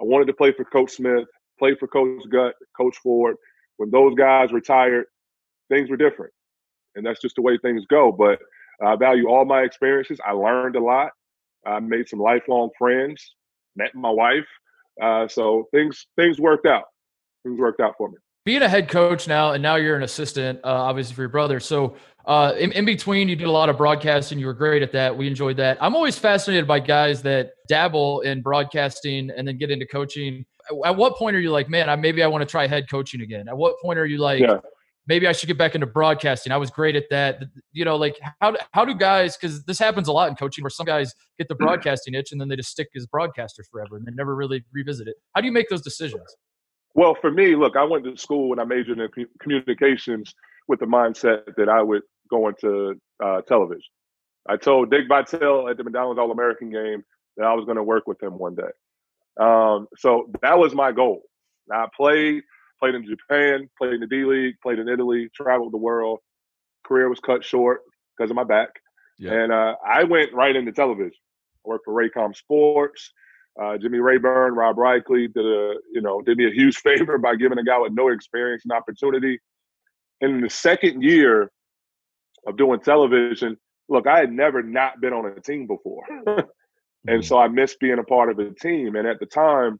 [0.00, 1.26] I wanted to play for Coach Smith,
[1.58, 3.36] play for Coach Gut, Coach Ford.
[3.76, 5.06] When those guys retired,
[5.68, 6.32] things were different
[6.94, 8.12] and that's just the way things go.
[8.12, 8.38] But
[8.84, 10.18] I value all my experiences.
[10.26, 11.10] I learned a lot.
[11.66, 13.34] I made some lifelong friends,
[13.76, 14.46] met my wife.
[15.00, 16.84] Uh, so things things worked out.
[17.44, 18.18] Things worked out for me.
[18.44, 21.60] Being a head coach now, and now you're an assistant, uh, obviously for your brother.
[21.60, 24.38] So uh, in, in, between, you did a lot of broadcasting.
[24.38, 25.16] You were great at that.
[25.16, 25.78] We enjoyed that.
[25.80, 30.44] I'm always fascinated by guys that dabble in broadcasting and then get into coaching.
[30.84, 33.20] At what point are you like, man, I, maybe I want to try head coaching
[33.20, 33.48] again?
[33.48, 34.58] At what point are you like, yeah
[35.06, 36.52] maybe I should get back into broadcasting.
[36.52, 37.42] I was great at that.
[37.72, 39.36] You know, like how how do guys?
[39.36, 42.40] Because this happens a lot in coaching, where some guys get the broadcasting itch and
[42.40, 45.16] then they just stick as broadcasters forever and they never really revisit it.
[45.34, 46.36] How do you make those decisions?
[46.94, 50.34] Well, for me, look, I went to school and I majored in communications
[50.68, 53.90] with the mindset that I would go into uh, television.
[54.48, 57.02] I told Dick Vitale at the McDonald's All American game
[57.36, 58.72] that I was going to work with him one day.
[59.40, 61.22] Um, so that was my goal.
[61.70, 62.42] I played
[62.78, 66.18] played in Japan, played in the D League, played in Italy, traveled the world.
[66.84, 67.82] Career was cut short
[68.16, 68.70] because of my back.
[69.18, 69.32] Yeah.
[69.32, 71.12] And uh, I went right into television.
[71.64, 73.12] I worked for Raycom Sports.
[73.60, 77.36] Uh, Jimmy Rayburn, Rob Reichley did a, you know, did me a huge favor by
[77.36, 79.38] giving a guy with no experience an opportunity.
[80.20, 81.50] And in the second year
[82.46, 83.56] of doing television,
[83.88, 86.04] look, I had never not been on a team before.
[86.26, 86.46] and
[87.06, 87.20] mm-hmm.
[87.22, 88.96] so I missed being a part of a team.
[88.96, 89.78] And at the time,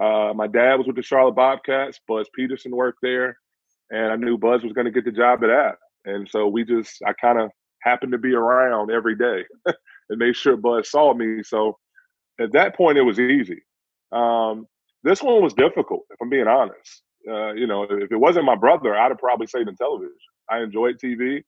[0.00, 2.00] uh, my dad was with the Charlotte Bobcats.
[2.06, 3.38] Buzz Peterson worked there,
[3.90, 5.76] and I knew Buzz was going to get the job at that.
[6.04, 7.50] And so we just, I kind of
[7.82, 11.42] happened to be around every day and made sure Buzz saw me.
[11.42, 11.78] So
[12.40, 13.62] at that point, it was easy.
[14.12, 14.66] Um,
[15.02, 17.02] this one was difficult, if I'm being honest.
[17.28, 20.14] Uh, you know, if it wasn't my brother, I'd have probably stayed in television.
[20.50, 21.42] I enjoyed TV.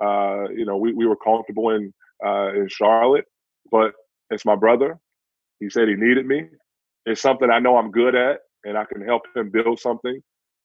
[0.00, 1.92] Uh, you know, we, we were comfortable in
[2.24, 3.24] uh, in Charlotte,
[3.70, 3.92] but
[4.30, 4.98] it's my brother.
[5.60, 6.48] He said he needed me
[7.06, 10.20] it's something I know I'm good at and I can help him build something.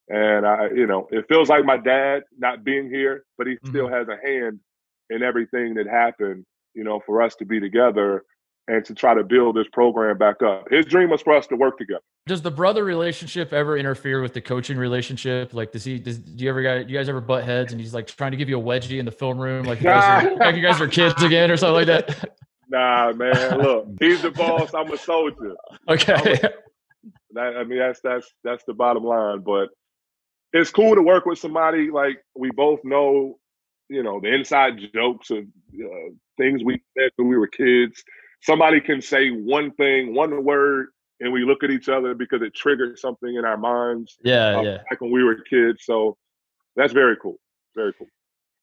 [0.10, 3.70] And I, you know, it feels like my dad not being here, but he mm-hmm.
[3.70, 4.60] still has a hand
[5.10, 8.24] in everything that happened, you know, for us to be together
[8.68, 10.68] and to try to build this program back up.
[10.70, 12.02] His dream was for us to work together.
[12.26, 15.54] Does the brother relationship ever interfere with the coaching relationship?
[15.54, 16.00] Like, does he?
[16.00, 16.86] Does do you ever guys?
[16.88, 19.06] You guys ever butt heads and he's like trying to give you a wedgie in
[19.06, 21.88] the film room, like you guys are, like you guys are kids again or something
[21.88, 22.38] like that?
[22.70, 23.60] Nah, man.
[23.60, 24.74] Look, he's the boss.
[24.74, 25.56] I'm a soldier.
[25.90, 26.34] Okay.
[26.44, 26.50] A,
[27.32, 29.40] that, I mean, that's that's that's the bottom line.
[29.40, 29.70] But
[30.52, 33.40] it's cool to work with somebody like we both know.
[33.88, 38.04] You know the inside jokes of uh, things we said when we were kids.
[38.42, 40.88] Somebody can say one thing, one word,
[41.20, 44.18] and we look at each other because it triggered something in our minds.
[44.24, 44.78] Yeah, uh, yeah.
[44.90, 45.84] Like when we were kids.
[45.84, 46.18] So
[46.76, 47.38] that's very cool.
[47.76, 48.08] Very cool.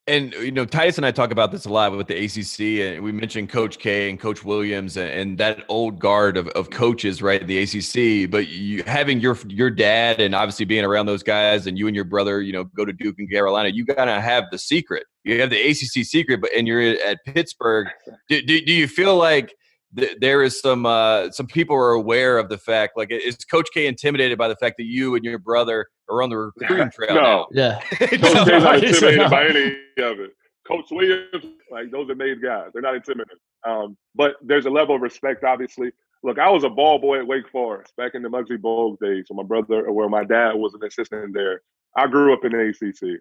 [0.07, 3.03] And you know, Titus and I talk about this a lot with the ACC, and
[3.03, 7.22] we mentioned Coach K and Coach Williams and, and that old guard of, of coaches,
[7.22, 7.47] right?
[7.47, 8.31] The ACC.
[8.31, 11.97] But you having your your dad and obviously being around those guys, and you and
[11.97, 13.70] your brother, you know, go to Duke and Carolina.
[13.70, 15.05] You gotta have the secret.
[15.25, 17.89] You have the ACC secret, but and you're at Pittsburgh.
[18.29, 19.55] Do, do, do you feel like
[19.97, 22.97] th- there is some uh, some people are aware of the fact?
[22.97, 26.30] Like, is Coach K intimidated by the fact that you and your brother are on
[26.30, 27.14] the recruiting trail?
[27.14, 27.47] no, now?
[27.53, 27.80] yeah.
[27.99, 28.22] Coach K's
[28.62, 29.66] not intimidated by any
[29.99, 30.32] of it.
[30.66, 32.70] Coach Williams, like those are made guys.
[32.72, 33.38] They're not intimidated.
[33.66, 35.92] Um, but there's a level of respect, obviously.
[36.22, 39.26] Look, I was a ball boy at Wake Forest back in the Muggsy Bogues days.
[39.28, 41.61] So my brother, where my dad was an assistant there.
[41.97, 43.20] I grew up in the ACC.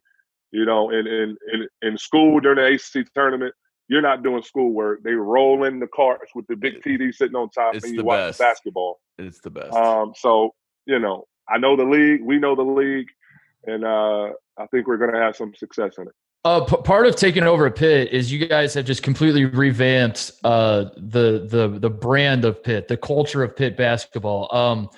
[0.51, 3.53] You know, in in in, in school during the ACC tournament,
[3.87, 5.03] you're not doing schoolwork.
[5.03, 7.97] They roll in the carts with the big TV sitting on top, It's and the
[7.97, 8.39] you watch best.
[8.39, 8.99] basketball.
[9.17, 9.73] It's the best.
[9.73, 10.53] Um, so
[10.85, 12.21] you know, I know the league.
[12.23, 13.07] We know the league,
[13.65, 16.13] and uh, I think we're going to have some success in it.
[16.45, 20.31] Uh, p- part of taking over a Pitt is you guys have just completely revamped
[20.43, 24.53] uh, the the the brand of Pitt, the culture of Pitt basketball.
[24.55, 24.89] Um,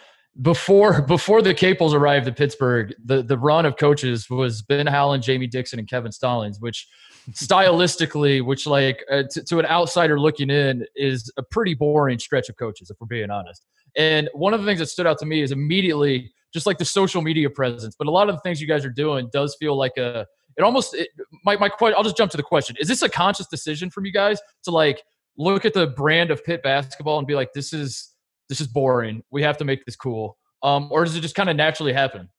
[0.42, 5.22] before before the Capels arrived at Pittsburgh, the the run of coaches was Ben Howland,
[5.24, 6.88] Jamie Dixon, and Kevin Stallings, which
[7.32, 12.50] stylistically, which like uh, to, to an outsider looking in, is a pretty boring stretch
[12.50, 13.66] of coaches, if we're being honest.
[13.98, 16.86] And one of the things that stood out to me is immediately just like the
[16.86, 17.96] social media presence.
[17.98, 20.26] But a lot of the things you guys are doing does feel like a
[20.58, 21.10] it almost it,
[21.44, 24.06] my my que- I'll just jump to the question: Is this a conscious decision from
[24.06, 25.04] you guys to like
[25.38, 28.12] look at the brand of Pitt basketball and be like, this is
[28.50, 29.24] this is boring.
[29.32, 32.30] We have to make this cool, um, or does it just kind of naturally happen?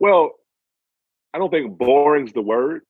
[0.00, 0.32] Well,
[1.32, 2.82] I don't think boring's the word,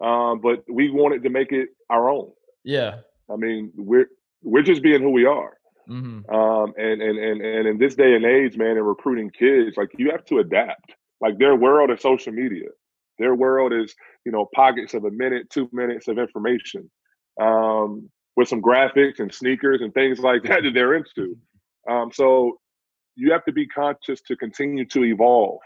[0.00, 2.30] um, but we wanted to make it our own.
[2.64, 3.00] Yeah.
[3.30, 4.08] I mean, we're
[4.42, 5.54] we're just being who we are.
[5.86, 9.76] hmm Um, and, and and and in this day and age, man, in recruiting kids,
[9.76, 10.94] like you have to adapt.
[11.20, 12.68] Like their world is social media.
[13.18, 13.94] Their world is,
[14.24, 16.88] you know, pockets of a minute, two minutes of information,
[17.40, 21.36] um, with some graphics and sneakers and things like that that they're into.
[21.90, 22.60] Um, so
[23.16, 25.58] you have to be conscious to continue to evolve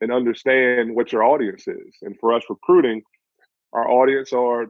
[0.00, 1.94] and understand what your audience is.
[2.02, 3.02] And for us recruiting,
[3.72, 4.66] our audience are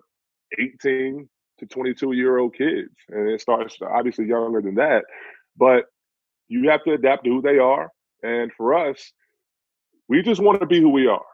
[0.58, 1.28] 18
[1.58, 5.04] to 22 year old kids, and it starts obviously younger than that.
[5.56, 5.86] But
[6.48, 7.90] you have to adapt to who they are.
[8.22, 9.12] And for us,
[10.08, 11.24] we just want to be who we are.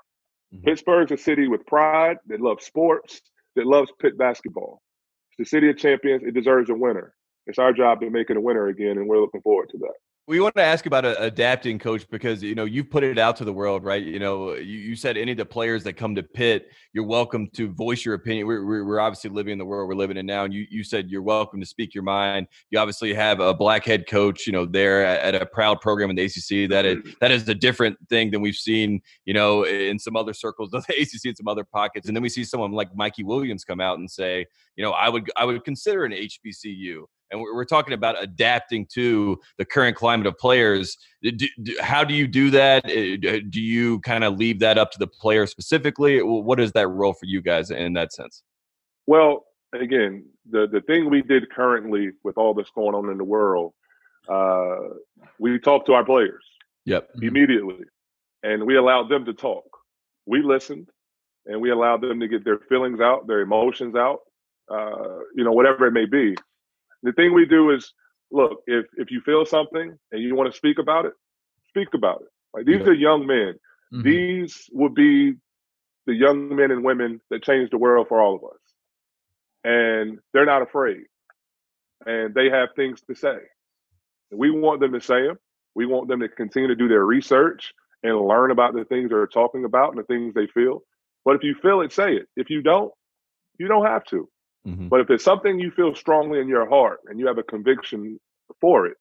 [0.55, 0.65] Mhm.
[0.65, 3.21] Pittsburgh's a city with pride that loves sports,
[3.57, 4.83] that loves Pitt basketball.
[5.31, 6.23] It's the city of champions.
[6.25, 7.15] It deserves a winner.
[7.47, 9.95] It's our job to make it a winner again, and we're looking forward to that.
[10.29, 13.35] We want to ask about uh, adapting, coach, because you know you've put it out
[13.39, 14.01] to the world, right?
[14.01, 17.49] You know, you, you said any of the players that come to Pitt, you're welcome
[17.55, 18.47] to voice your opinion.
[18.47, 20.85] We're, we're, we're obviously living in the world we're living in now, and you you
[20.85, 22.47] said you're welcome to speak your mind.
[22.71, 26.09] You obviously have a black head coach, you know, there at, at a proud program
[26.09, 26.71] in the ACC.
[26.71, 30.35] That is that is a different thing than we've seen, you know, in some other
[30.35, 32.07] circles of the ACC in some other pockets.
[32.07, 34.47] And then we see someone like Mikey Williams come out and say,
[34.77, 38.87] you know, I would I would consider an HBCU and we're, we're talking about adapting
[38.93, 40.97] to the current climate of players.
[41.23, 42.85] Do, do, how do you do that?
[42.85, 46.21] Uh, Do you kind of leave that up to the player specifically?
[46.23, 48.43] What is that role for you guys in that sense?
[49.07, 53.25] Well, again, the the thing we did currently with all this going on in the
[53.25, 53.73] world,
[54.29, 54.77] uh,
[55.39, 56.45] we talked to our players
[56.85, 57.09] Yep.
[57.17, 57.29] Mhm.
[57.29, 57.85] immediately,
[58.43, 59.65] and we allowed them to talk.
[60.27, 60.89] We listened,
[61.47, 64.21] and we allowed them to get their feelings out, their emotions out,
[64.71, 66.37] uh, you know, whatever it may be.
[67.03, 67.93] The thing we do is,
[68.31, 71.15] look, if if you feel something and you want to speak about it,
[71.69, 72.29] speak about it.
[72.55, 72.89] Like these Yeah.
[72.91, 73.59] are young men.
[73.93, 74.03] Mhm.
[74.05, 75.37] These would be
[76.07, 78.61] the young men and women that change the world for all of us.
[79.65, 81.07] And they're not afraid.
[82.07, 83.39] And they have things to say.
[84.33, 85.39] We want them to say them.
[85.75, 87.73] We want them to continue to do their research
[88.03, 90.83] and learn about the things they're talking about and the things they feel.
[91.25, 92.29] But if you feel it, say it.
[92.37, 92.93] If you don't,
[93.59, 94.29] you don't have to.
[94.67, 94.89] Mhm.
[94.89, 98.21] But if it's something you feel strongly in your heart and you have a conviction
[98.61, 98.97] for it,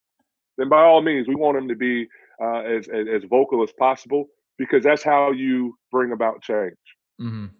[0.57, 2.07] then by all means, we want them to be
[2.41, 6.77] uh, as, as as vocal as possible because that's how you bring about change.
[7.19, 7.51] Mhm.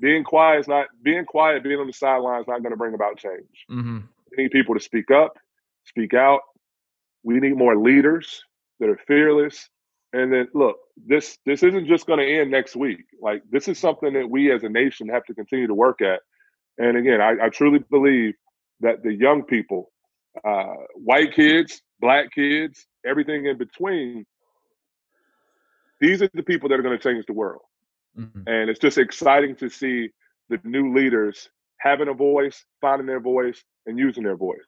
[0.00, 1.62] Being quiet is not being quiet.
[1.62, 3.66] Being on the sidelines is not going to bring about change.
[3.70, 4.08] Mhm.
[4.30, 5.38] We need people to speak up,
[5.84, 6.40] speak out.
[7.22, 8.42] We need more leaders
[8.80, 9.68] that are fearless.
[10.12, 13.04] And then look, this this isn't just going to end next week.
[13.20, 16.20] Like this is something that we as a nation have to continue to work at.
[16.78, 18.34] And again, I, I truly believe
[18.80, 19.90] that the young people,
[20.46, 24.24] uh, white kids, black kids, everything in between,
[26.00, 27.62] these are the people that are going to change the world.
[28.18, 28.44] Mhm.
[28.46, 30.10] And it's just exciting to see
[30.48, 31.48] the new leaders
[31.78, 34.58] having a voice, finding their voice, and using their voice.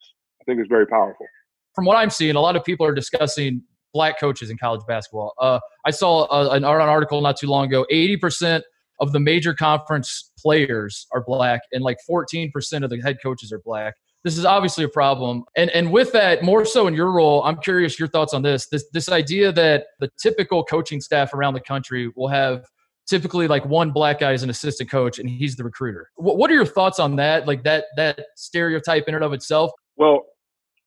[0.41, 1.27] I think it's very powerful.
[1.75, 5.33] From what I'm seeing, a lot of people are discussing black coaches in college basketball.
[5.39, 7.87] Uh, I saw a, an, an article not too long ago.
[7.91, 8.63] 80%
[9.01, 12.51] of the major conference players are black, and like 14%
[12.83, 13.95] of the head coaches are black.
[14.25, 15.45] This is obviously a problem.
[15.57, 18.67] And and with that, more so in your role, I'm curious your thoughts on this.
[18.69, 22.65] This this idea that the typical coaching staff around the country will have
[23.07, 26.11] typically like one black guy as an assistant coach and he's the recruiter.
[26.17, 27.47] What, what are your thoughts on that?
[27.47, 29.71] Like that that stereotype in and of itself?
[29.97, 30.25] Well,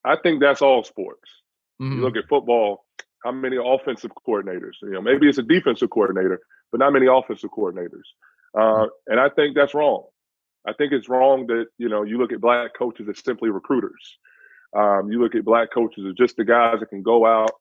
[0.06, 1.30] I think that's all sports.
[1.82, 1.96] Mhm.
[1.96, 2.86] You look at football,
[3.24, 4.74] how many offensive coordinators?
[4.82, 6.40] You know, maybe it's a defensive coordinator,
[6.72, 8.08] but not many offensive coordinators.
[8.58, 10.06] Uh, and I think that's wrong.
[10.68, 14.18] I think it's wrong that you know you look at black coaches as simply recruiters.
[14.76, 17.52] Um, you look at black coaches as just the guys that can go out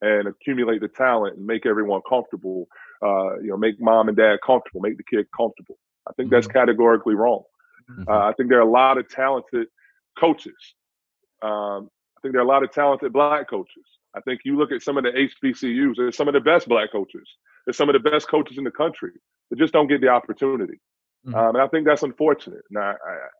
[0.00, 2.66] and accumulate the talent and make everyone comfortable.
[3.02, 5.76] Uh, you know, make mom and dad comfortable, make the kid comfortable.
[6.08, 6.52] I think that's Mhm.
[6.52, 7.42] categorically wrong.
[7.90, 8.08] Mhm.
[8.08, 9.68] Uh, I think there are a lot of talented
[10.18, 10.74] coaches.
[11.42, 13.98] Um, I think there are a lot of talented black coaches.
[14.14, 16.92] I think you look at some of the HBCUs, there's some of the best black
[16.92, 17.28] coaches.
[17.64, 19.12] There's some of the best coaches in the country
[19.50, 20.80] that just don't get the opportunity.
[21.26, 21.34] Mhm.
[21.34, 22.62] Um, and I think that's unfortunate.
[22.70, 22.94] Now,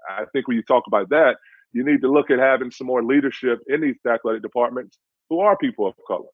[0.09, 1.37] I, I think when you talk about that,
[1.73, 4.99] you need to look at having some more leadership in these athletic departments
[5.29, 6.29] who are people of color.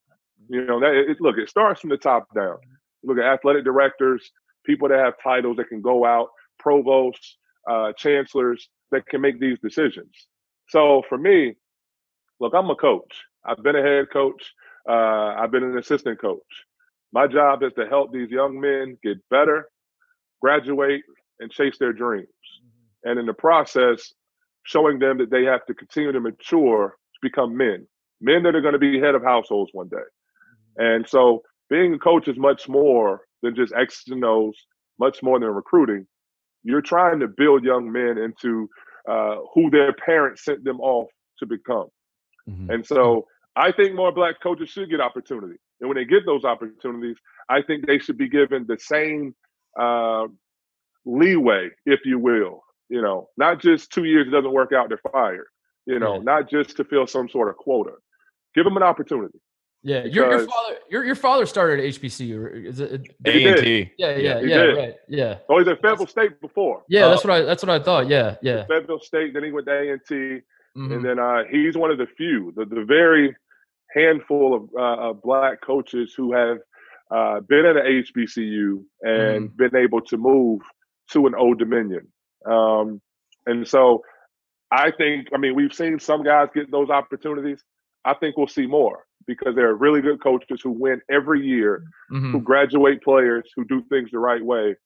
[0.49, 2.59] You know, that it, look, it starts from the top down.
[3.03, 4.30] Look at athletic directors,
[4.64, 6.28] people that have titles that can go out,
[6.59, 10.28] provosts, uh, chancellors that can make these decisions.
[10.68, 11.55] So for me,
[12.41, 13.14] look, I'm a coach.
[13.45, 14.53] I've been a head coach.
[14.89, 16.43] Uh, I've been an assistant coach.
[17.12, 19.68] My job is to help these young men get better,
[20.41, 21.03] graduate,
[21.41, 22.28] and chase their dreams.
[23.05, 24.12] And in the process,
[24.64, 27.86] showing them that they have to continue to mature to become men,
[28.20, 29.97] men that are going to be head of households one day.
[30.76, 34.57] And so being a coach is much more than just X's and O's,
[34.99, 36.07] much more than recruiting.
[36.64, 38.68] You're trying to build young men into
[39.09, 41.09] uh, who their parents sent them off
[41.39, 41.86] to become.
[42.49, 42.70] Mhm.
[42.72, 43.26] And so
[43.57, 45.57] I think more black coaches should get opportunity.
[45.80, 47.16] And when they get those opportunities,
[47.49, 49.34] I think they should be given the same
[49.78, 50.26] uh,
[51.05, 52.62] leeway, if you will.
[52.88, 55.46] You know, not just two years it doesn't work out, they're fired.
[55.86, 56.22] You know, Yeah.
[56.22, 57.92] not just to fill some sort of quota.
[58.55, 59.38] Give them an opportunity.
[59.84, 62.36] Yeah, your your father your your father started at HBCU.
[62.40, 63.14] or Is it?
[63.24, 63.62] He A and did.
[63.64, 63.92] T.
[63.96, 64.94] Yeah, yeah, he yeah, right.
[65.07, 66.82] Yeah, Oh, he's at Fayetteville State before.
[66.88, 67.09] yeah.
[67.09, 67.28] That's Oh.
[67.28, 68.09] what I that's what I thought.
[68.09, 68.66] Yeah, yeah.
[68.66, 70.40] Fayetteville State, then he went to A and T,
[70.79, 70.93] Mhm.
[70.95, 73.35] and then uh, he's one of the few, the, the very
[73.95, 76.59] handful of, uh, of black coaches who have
[77.11, 80.61] uh, been at an HBCU and been able to move
[81.12, 82.07] to an Old Dominion.
[82.47, 83.01] Um,
[83.47, 84.03] and so
[84.70, 87.64] I think, I mean, we've seen some guys get those opportunities.
[88.05, 91.83] I think we'll see more because there are really good coaches who win every year,
[92.12, 92.31] Mhm.
[92.33, 94.76] who graduate players, who do things the right way,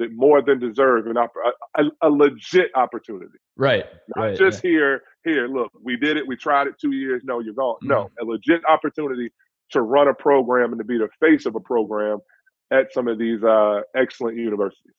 [0.00, 1.32] that more than deserve an opp-
[1.78, 3.38] a, a, legit opportunity.
[3.56, 3.84] Right,
[4.16, 4.36] Not right.
[4.38, 7.76] just here, here, look, we did it, we tried it two years, no, you're gone.
[7.82, 8.26] No, Mm-hmm.
[8.28, 9.30] a legit opportunity
[9.70, 12.18] to run a program and to be the face of a program
[12.72, 14.94] at some of these uh, excellent universities.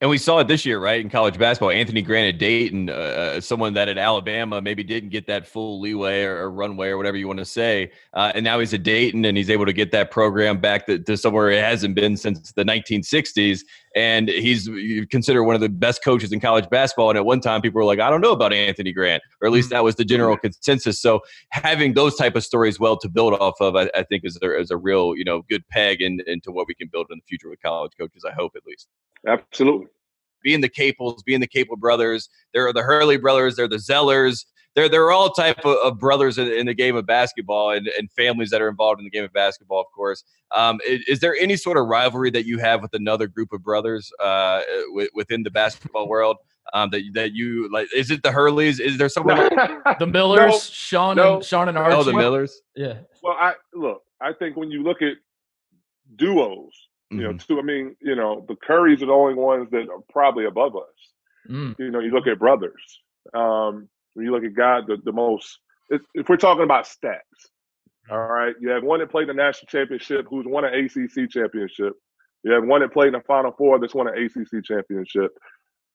[0.00, 1.70] And we saw it this year, right, in college basketball.
[1.70, 6.22] Anthony Grant at Dayton, uh, someone that at Alabama maybe didn't get that full leeway
[6.22, 7.90] or, or runway or whatever you want to say.
[8.12, 10.98] Uh, and now he's at Dayton and he's able to get that program back to,
[10.98, 13.60] to somewhere it hasn't been since the 1960s.
[13.94, 14.68] And he's
[15.10, 17.08] considered one of the best coaches in college basketball.
[17.08, 19.52] And at one time, people were like, I don't know about Anthony Grant, or at
[19.52, 21.00] least that was the general consensus.
[21.00, 21.20] So
[21.50, 24.58] having those type of stories well to build off of, I, I think is a,
[24.58, 27.24] is a real, you know, good peg in, into what we can build in the
[27.26, 28.88] future with college coaches, I hope at least
[29.26, 29.88] Absolutely.
[30.46, 32.28] Being the Capels, being the Capel brothers.
[32.54, 33.56] There are the Hurley brothers.
[33.56, 34.44] They're the Zellers.
[34.76, 38.08] They're, they're all type of, of brothers in, in the game of basketball and, and
[38.12, 40.22] families that are involved in the game of basketball, of course.
[40.54, 43.64] Um, is, is there any sort of rivalry that you have with another group of
[43.64, 46.36] brothers uh, w- within the basketball world
[46.74, 47.88] um, that, that you like?
[47.92, 48.78] Is it the Hurleys?
[48.78, 51.34] Is there someone like The Millers, No, Sean no.
[51.36, 51.96] and Sean and Archie.
[51.96, 52.60] oh, the Millers?
[52.76, 52.98] Yeah.
[53.20, 54.02] well, I look.
[54.20, 55.14] I think when you look at
[56.14, 57.46] duos, you know, Mhm.
[57.46, 57.58] two.
[57.58, 61.12] I mean, you know, the Currys are the only ones that are probably above us.
[61.48, 61.78] Mm.
[61.78, 63.00] You know, you look at brothers.
[63.34, 65.60] Um, when you look at God, the, the most.
[65.90, 67.20] If, if we're talking about stats,
[68.10, 71.92] all right, you have one that played the national championship, who's won an ACC championship.
[72.42, 75.32] You have one that played in the Final Four, that's won an ACC championship.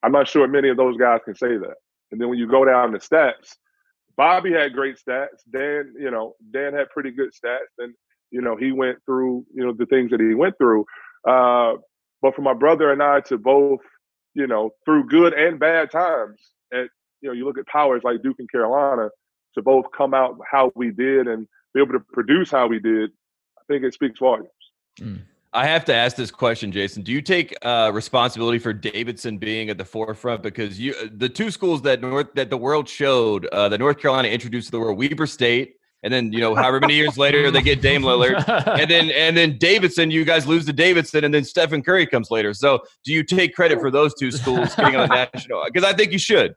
[0.03, 1.75] I'm not sure many of those guys can say that.
[2.11, 3.55] And then when you go down the stats,
[4.17, 5.39] Bobby had great stats.
[5.51, 7.93] Dan, you know, Dan had pretty good stats, and
[8.31, 10.85] you know he went through you know the things that he went through.
[11.27, 11.73] Uh,
[12.21, 13.79] but for my brother and I to both,
[14.33, 16.39] you know, through good and bad times,
[16.73, 16.87] at
[17.21, 19.09] you know, you look at powers like Duke and Carolina,
[19.55, 23.11] to both come out how we did and be able to produce how we did,
[23.57, 24.49] I think it speaks volumes.
[25.53, 27.03] I have to ask this question, Jason.
[27.03, 31.51] Do you take uh, responsibility for Davidson being at the forefront because you the two
[31.51, 34.97] schools that North that the world showed uh, that North Carolina introduced to the world,
[34.97, 38.47] Weber State, and then you know however many years later they get Dame Lillard,
[38.79, 42.31] and then and then Davidson, you guys lose to Davidson, and then Stephen Curry comes
[42.31, 42.53] later.
[42.53, 45.63] So do you take credit for those two schools getting on the national?
[45.65, 46.55] Because I think you should.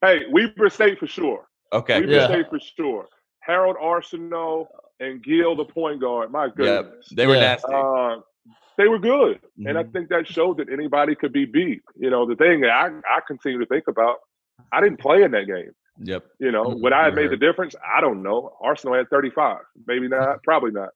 [0.00, 1.46] Hey, Weber State for sure.
[1.72, 2.00] Okay.
[2.00, 2.26] Weber Yeah.
[2.28, 3.06] State for sure.
[3.40, 4.66] Harold Arceneaux
[5.00, 6.30] and Gill, the point guard.
[6.30, 6.50] My Yeah,
[6.82, 7.08] goodness.
[7.10, 7.40] they were Yeah.
[7.40, 7.72] nasty.
[7.72, 8.16] Uh,
[8.76, 9.40] they were good.
[9.66, 9.92] And I Mhm.
[9.92, 11.82] think that showed that anybody could be beat.
[11.96, 14.16] You know, the thing that I, I continue to think about,
[14.72, 15.70] I didn't play in that game.
[15.98, 16.24] Yep.
[16.40, 16.80] You know, Mhm.
[16.82, 17.74] would I have made the difference?
[17.84, 18.56] I don't know.
[18.60, 19.60] Arceneaux had 35.
[19.86, 20.90] Maybe not, probably not.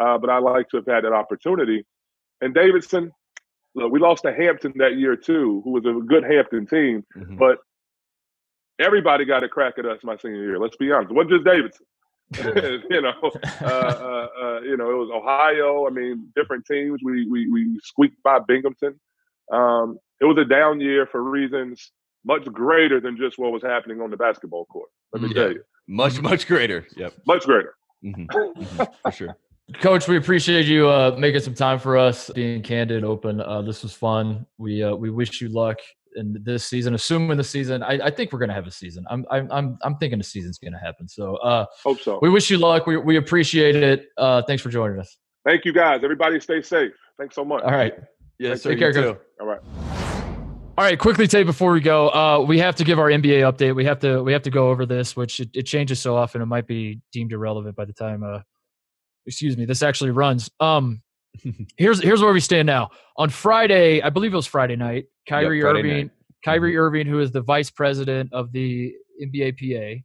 [0.00, 1.84] Uh, but I like to have had that opportunity.
[2.40, 3.10] And Davidson,
[3.74, 7.38] look, we lost to Hampton that year too, who was a good Hampton team, Mhm.
[7.38, 7.58] but
[8.78, 10.58] everybody got a crack at us my senior year.
[10.58, 11.10] Let's be honest.
[11.10, 11.86] It wasn't just Davidson.
[12.90, 13.14] you know,
[13.62, 15.86] uh, uh, uh, you know, it was Ohio.
[15.86, 17.00] I mean, different teams.
[17.04, 18.98] We we we squeaked by Binghamton.
[19.52, 21.92] Um, it was a down year for reasons
[22.26, 24.88] much greater than just what was happening on the basketball court.
[25.12, 25.34] Let me Yeah.
[25.42, 26.86] tell you, much much greater.
[26.96, 27.12] Yep.
[27.26, 27.74] much greater.
[28.04, 28.26] Mhm.
[28.56, 28.88] Mhm.
[29.02, 29.36] For sure.
[29.80, 33.40] Coach, we appreciate you uh, making some time for us, being candid, open.
[33.40, 34.46] Uh, this was fun.
[34.58, 35.78] We uh, we wish you luck
[36.14, 36.94] in this season.
[36.94, 39.04] Assuming the season, I, I think we're gonna have a season.
[39.10, 41.08] I'm I'm I'm, I'm thinking the season's gonna happen.
[41.08, 42.18] So uh, Hope so.
[42.22, 42.86] we wish you luck.
[42.86, 44.06] We we appreciate it.
[44.16, 45.16] Uh, thanks for joining us.
[45.44, 46.02] Thank you guys.
[46.04, 46.92] Everybody stay safe.
[47.18, 47.62] Thanks so much.
[47.64, 47.94] All right.
[48.38, 48.70] Yes, sir.
[48.70, 49.18] Take you care, Coach.
[49.40, 50.15] All right.
[50.78, 53.74] All right, quickly Tate, before we go, uh, we have to give our NBA update.
[53.74, 56.42] We have to we have to go over this, which it, it changes so often
[56.42, 58.40] it might be deemed irrelevant by the time uh
[59.26, 60.50] excuse me, this actually runs.
[60.60, 61.02] Um
[61.78, 62.90] here's here's where we stand now.
[63.16, 66.10] On Friday, I believe it was Friday night, Kyrie Friday Irving, night.
[66.44, 70.02] Kyrie Irving, who is the vice president of the NBA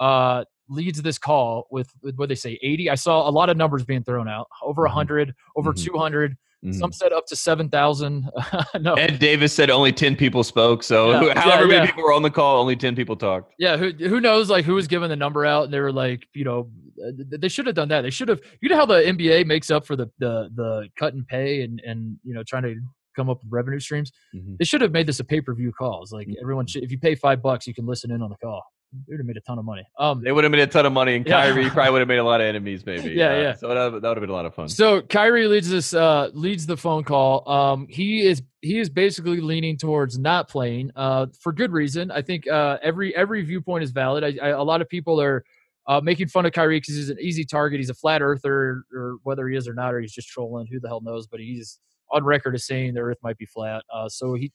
[0.00, 2.88] PA, uh, leads this call with, with what they say 80.
[2.88, 4.86] I saw a lot of numbers being thrown out, over Mhm.
[4.86, 5.84] 100, over Mhm.
[5.84, 6.36] 200.
[6.64, 6.74] Mhm.
[6.74, 8.30] Some said up to 7,000.
[8.80, 8.94] no.
[8.94, 10.82] Ed Davis said only 10 people spoke.
[10.82, 11.86] So Yeah, who- yeah, however many yeah.
[11.86, 13.52] people were on the call, only 10 people talked.
[13.58, 16.26] Yeah, who who knows like who was giving the number out and they were like,
[16.34, 16.70] you know,
[17.06, 18.02] uh, they should have done that.
[18.02, 21.12] They should have you know how the NBA makes up for the the the cut
[21.14, 22.76] and pay and and you know trying to
[23.16, 24.10] come up with revenue streams.
[24.34, 24.56] Mhm.
[24.58, 26.02] They should have made this a pay-per-view call.
[26.02, 26.34] It's like Mhm.
[26.40, 28.62] everyone should if you pay 5 bucks, you can listen in on the call.
[29.06, 29.84] They would have made a ton of money.
[29.98, 31.42] Um They would have made a ton of money, and Yeah.
[31.42, 33.10] Kyrie probably would have made a lot of enemies, maybe.
[33.10, 33.54] Yeah, Uh, yeah.
[33.54, 34.68] So that, that would have been a lot of fun.
[34.68, 37.48] So Kyrie leads this uh leads the phone call.
[37.50, 42.10] Um he is he is basically leaning towards not playing uh for good reason.
[42.10, 44.22] I think uh every every viewpoint is valid.
[44.24, 45.44] I, I, a lot of people are
[45.86, 47.78] uh, making fun of Kyrie because he's an easy target.
[47.78, 50.66] He's a flat earther, or whether he is or not, or he's just trolling.
[50.72, 51.26] Who the hell knows?
[51.26, 51.78] But he's
[52.10, 53.82] on record as saying the Earth might be flat.
[53.92, 54.50] Uh, so he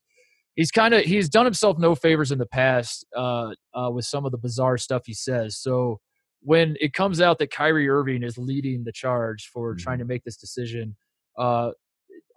[0.55, 4.25] he's kind of he's done himself no favors in the past uh, uh, with some
[4.25, 5.57] of the bizarre stuff he says.
[5.57, 5.99] So
[6.41, 10.23] when it comes out that Kyrie Irving is leading the charge for trying to make
[10.23, 10.95] this decision,
[11.37, 11.71] uh,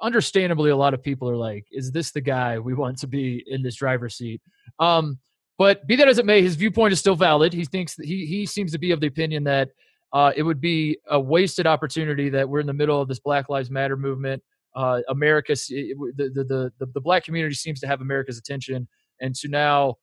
[0.00, 3.44] understandably, a lot of people are like, "Is this the guy we want to be
[3.46, 4.40] in this driver's seat?"
[4.78, 5.18] Um,
[5.58, 7.52] but be that as it may, his viewpoint is still valid.
[7.52, 9.68] He thinks that he he seems to be of the opinion that
[10.12, 13.48] uh, it would be a wasted opportunity that we're in the middle of this Black
[13.48, 14.42] Lives Matter movement.
[14.74, 18.88] Uh, America, the, the the the the black community seems to have America's attention,
[19.20, 19.96] and to now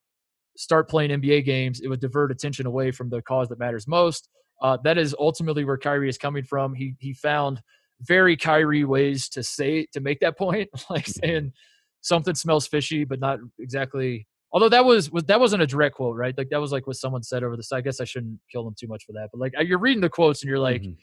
[0.58, 4.30] start playing NBA games, it would divert attention away from the cause that matters most.
[4.62, 6.74] Uh, that is ultimately where Kyrie is coming from.
[6.74, 7.62] He he found
[8.02, 11.54] very Kyrie ways to say to make that point, like saying
[12.02, 14.28] something smells fishy, but not exactly.
[14.52, 16.36] Although that was, was that wasn't a direct quote, right?
[16.36, 17.64] Like that was like what someone said over the.
[17.72, 19.30] I guess I shouldn't kill them too much for that.
[19.32, 20.98] But like you're reading the quotes and you're like, Mhm.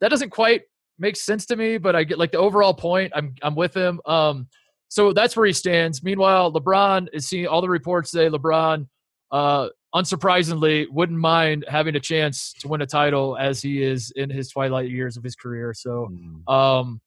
[0.00, 0.62] that doesn't quite
[0.98, 1.78] make sense to me.
[1.78, 3.12] But I get like the overall point.
[3.14, 4.00] I'm I'm with him.
[4.06, 4.48] Um,
[4.88, 6.02] so that's where he stands.
[6.02, 8.86] Meanwhile, LeBron is seeing all the reports say LeBron,
[9.30, 14.28] uh, unsurprisingly, wouldn't mind having a chance to win a title as he is in
[14.28, 15.72] his twilight years of his career.
[15.74, 16.52] So, Mhm.
[16.52, 17.00] um,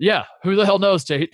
[0.00, 1.32] yeah, who the hell knows, Tate?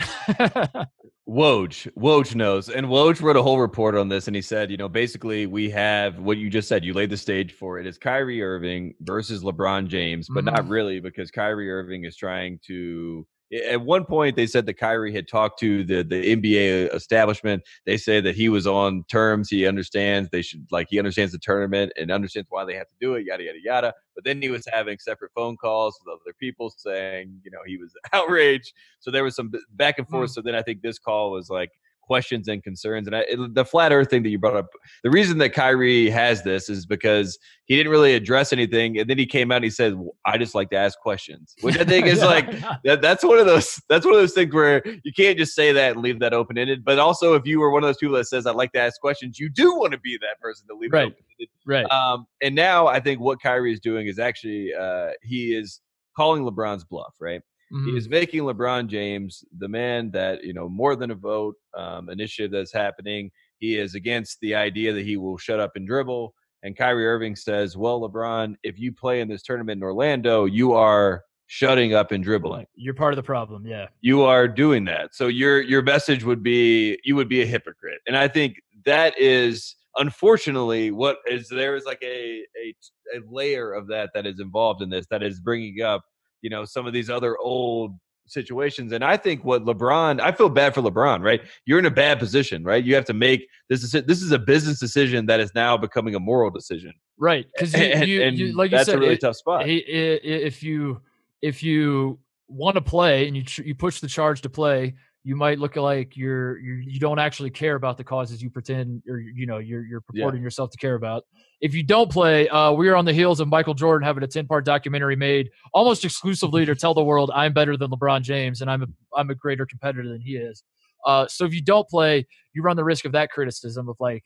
[1.29, 4.77] Woj, Woj knows, and Woj wrote a whole report on this, and he said, you
[4.77, 6.85] know, basically we have what you just said.
[6.85, 7.87] You laid the stage for it.
[7.87, 10.71] Is Kyrie Irving versus LeBron James, but not Mhm.
[10.71, 13.27] really because Kyrie Irving is trying to.
[13.69, 17.63] At one point, they said that Kyrie had talked to the the NBA establishment.
[17.85, 19.49] They said that he was on terms.
[19.49, 22.95] He understands they should like he understands the tournament and understands why they have to
[23.01, 23.25] do it.
[23.25, 23.95] Yada yada yada.
[24.17, 27.77] But then he was having separate phone calls with other people saying, you know, he
[27.77, 28.73] was outraged.
[28.99, 30.31] So there was some back and forth.
[30.31, 30.35] Hmm.
[30.35, 31.71] So then I think this call was like
[32.07, 33.07] questions and concerns.
[33.07, 34.67] And I, it, the flat Earth thing that you brought up,
[35.03, 39.19] the reason that Kyrie has this is because he didn't really address anything, and then
[39.19, 41.85] he came out and he said, "W- "I just like to ask questions," which I
[41.85, 42.49] think is like
[42.85, 45.73] that, that's one of those that's one of those things where you can't just say
[45.73, 46.85] that and leave that open ended.
[46.85, 49.01] But also, if you were one of those people that says, "I like to ask
[49.01, 51.03] questions," you do want to be that person to leave Right.
[51.09, 51.49] it open ended.
[51.67, 51.91] right.
[51.93, 55.81] Um, and now I think what Kyrie is doing is actually uh, he is
[56.17, 57.43] calling LeBron's bluff, right?
[57.73, 57.91] Mhm.
[57.91, 62.09] He is making LeBron James the man that you know more than a vote um,
[62.11, 63.31] initiative that's happening.
[63.59, 66.35] He is against the idea that he will shut up and dribble.
[66.63, 70.73] And Kyrie Irving says, "Well, LeBron, if you play in this tournament in Orlando, you
[70.75, 72.67] are shutting up and dribbling.
[72.75, 73.67] You're part of the problem.
[73.67, 73.87] Yeah.
[74.01, 75.15] You are doing that.
[75.15, 78.01] So your your message would be you would be a hypocrite.
[78.07, 82.75] And I think that is unfortunately what is there is like a a,
[83.15, 86.03] a layer of that that is involved in this that is bringing up
[86.47, 87.91] you know some of these other old
[88.29, 91.41] situations and i think what lebron i feel bad for lebron right?
[91.65, 92.83] You're in a bad position right?
[92.85, 96.15] You have to make this is this is a business decision that is now becoming
[96.15, 96.93] a moral decision.
[97.19, 97.47] Right.
[97.53, 99.67] Because you, and, you, and you, like you that's said, a really it- tough spot.
[99.67, 101.01] he- i- i- if you
[101.43, 102.19] if you
[102.49, 104.95] want to play and you you push the charge to play,
[105.27, 109.03] you might look like you're, you're you don't actually care about the causes you pretend
[109.09, 110.45] or you know you're you're purporting yeah.
[110.45, 111.25] yourself to care about.
[111.61, 114.29] If you don't play, uh, we are on the heels of Michael Jordan having a
[114.29, 118.61] ten part documentary made almost exclusively to tell the world I'm better than LeBron James
[118.61, 120.63] and I'm a I'm a greater competitor than he is.
[121.05, 124.23] Uh, so if you don't play, you run the risk of that criticism of like,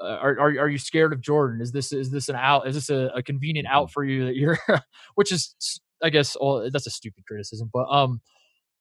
[0.00, 1.60] uh, are, are are you scared of Jordan?
[1.60, 2.68] Is this is this an out?
[2.68, 3.92] Is this a, a convenient out mm-hmm.
[3.92, 4.60] for you that you're,
[5.16, 5.56] which is
[6.00, 8.20] I guess all that's a stupid criticism, but um,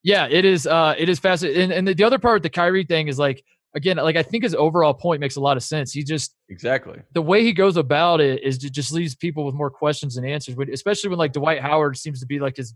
[0.08, 0.66] yeah, it is.
[0.66, 1.64] Uh, it is fascinating.
[1.64, 3.44] And, and the, the other part with the Kyrie thing is like,
[3.76, 5.92] again, like I think his overall point makes a lot of sense.
[5.92, 9.54] He just exactly the way he goes about it is to just leaves people with
[9.54, 10.56] more questions than answers.
[10.56, 12.74] But especially when like Dwight Howard seems to be like his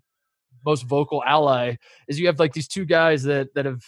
[0.66, 1.78] most vocal ally,
[2.10, 3.82] is you have like these two guys that that have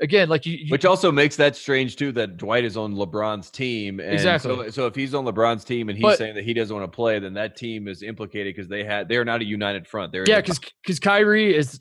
[0.00, 3.50] again, like you, you, which also makes that strange too that Dwight is on LeBron's
[3.50, 4.00] team.
[4.00, 4.50] And exactly.
[4.50, 6.90] So, so if he's on LeBron's team and he's but, saying that he doesn't want
[6.90, 9.86] to play, then that team is implicated because they had they are not a united
[9.86, 10.12] front.
[10.12, 11.80] They're yeah, because because Kyrie is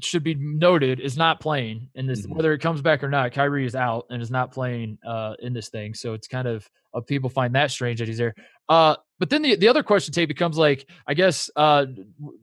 [0.00, 2.34] should be noted is not playing in this mm-hmm.
[2.34, 3.32] whether it comes back or not.
[3.32, 5.94] Kyrie is out and is not playing uh, in this thing.
[5.94, 8.34] So it's kind of uh, people find that strange that he's there.
[8.68, 11.86] Uh, but then the, the other question Tate becomes like, I guess uh,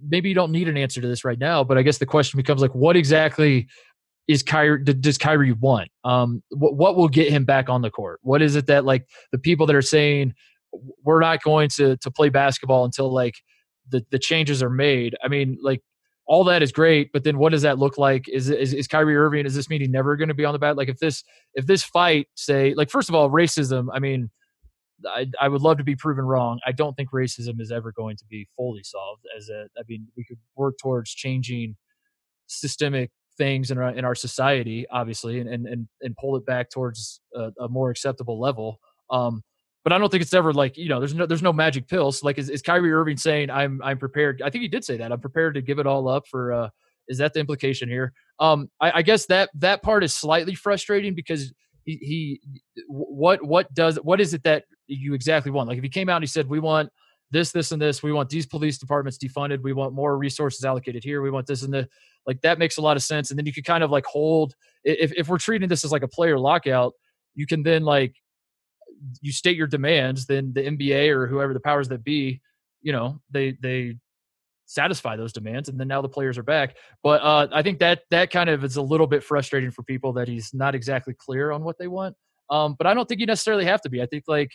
[0.07, 2.37] maybe you don't need an answer to this right now, but I guess the question
[2.37, 3.67] becomes like, what exactly
[4.27, 5.89] is Kyrie does Kyrie want?
[6.03, 8.19] Um, what, what will get him back on the court?
[8.23, 10.33] What is it that like the people that are saying
[11.03, 13.35] we're not going to to play basketball until like
[13.89, 15.15] the the changes are made?
[15.23, 15.81] I mean, like
[16.25, 18.29] all that is great, but then what does that look like?
[18.29, 19.45] Is is, is Kyrie Irving?
[19.45, 20.77] Is this he's never going to be on the bat?
[20.77, 23.87] Like if this if this fight say like first of all racism.
[23.93, 24.29] I mean.
[25.05, 26.59] I, I would love to be proven wrong.
[26.65, 29.23] I don't think racism is ever going to be fully solved.
[29.35, 31.75] As a, I mean, we could work towards changing
[32.47, 37.21] systemic things in our in our society, obviously, and and and pull it back towards
[37.35, 38.79] a, a more acceptable level.
[39.09, 39.43] Um,
[39.83, 42.23] but I don't think it's ever like you know, there's no there's no magic pills.
[42.23, 44.41] Like is, is Kyrie Irving saying I'm I'm prepared?
[44.41, 46.53] I think he did say that I'm prepared to give it all up for.
[46.53, 46.69] uh
[47.07, 48.13] Is that the implication here?
[48.39, 51.53] Um, I, I guess that that part is slightly frustrating because
[51.85, 52.41] he, he
[52.87, 55.67] what what does what is it that you exactly want?
[55.67, 56.89] Like if he came out and he said we want
[57.33, 58.03] this, this, and this.
[58.03, 59.63] We want these police departments defunded.
[59.63, 61.21] We want more resources allocated here.
[61.21, 61.89] We want this and the
[62.27, 63.29] like that makes a lot of sense.
[63.29, 64.53] And then you could kind of like hold
[64.83, 66.93] if if we're treating this as like a player lockout,
[67.35, 68.15] you can then like
[69.21, 72.41] you state your demands, then the NBA or whoever the powers that be,
[72.81, 73.97] you know, they they
[74.65, 77.99] satisfy those demands and then now the players are back but uh, i think that
[78.09, 81.51] that kind of is a little bit frustrating for people that he's not exactly clear
[81.51, 82.15] on what they want
[82.49, 84.51] um, but i don't think you necessarily have to be i think like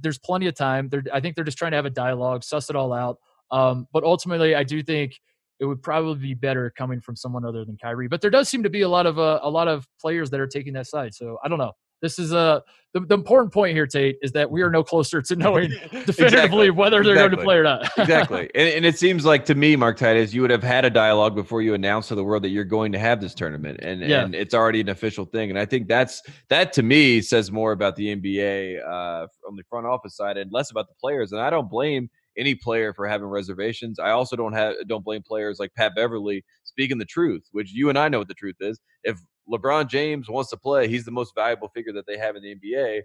[0.00, 0.88] there's plenty of time.
[0.88, 3.18] They're, I think they're just trying to have a dialogue, suss it all out.
[3.50, 5.18] Um, but ultimately, I do think
[5.62, 8.08] it would probably be better coming from someone other than Kyrie.
[8.08, 10.40] But there does seem to be a lot of uh, a lot of players that
[10.40, 11.14] are taking that side.
[11.14, 11.70] So I don't know.
[12.02, 12.60] This is a uh,
[12.94, 15.70] the, the important point here, Tate, is that we are no closer to knowing
[16.04, 16.70] definitively exactly.
[16.70, 17.36] whether they're exactly.
[17.36, 17.88] going to play or not.
[17.96, 20.90] exactly, and, and it seems like to me, Mark Titus, you would have had a
[20.90, 24.00] dialogue before you announced to the world that you're going to have this tournament, and
[24.00, 24.24] yeah.
[24.24, 25.48] and it's already an official thing.
[25.48, 29.62] And I think that's that to me says more about the NBA uh, on the
[29.70, 31.30] front office side and less about the players.
[31.30, 33.98] And I don't blame any player for having reservations.
[33.98, 37.88] I also don't have don't blame players like Pat Beverley speaking the truth, which you
[37.88, 38.80] and I know what the truth is.
[39.04, 39.18] If
[39.50, 42.54] LeBron James wants to play, he's the most valuable figure that they have in the
[42.54, 43.02] NBA.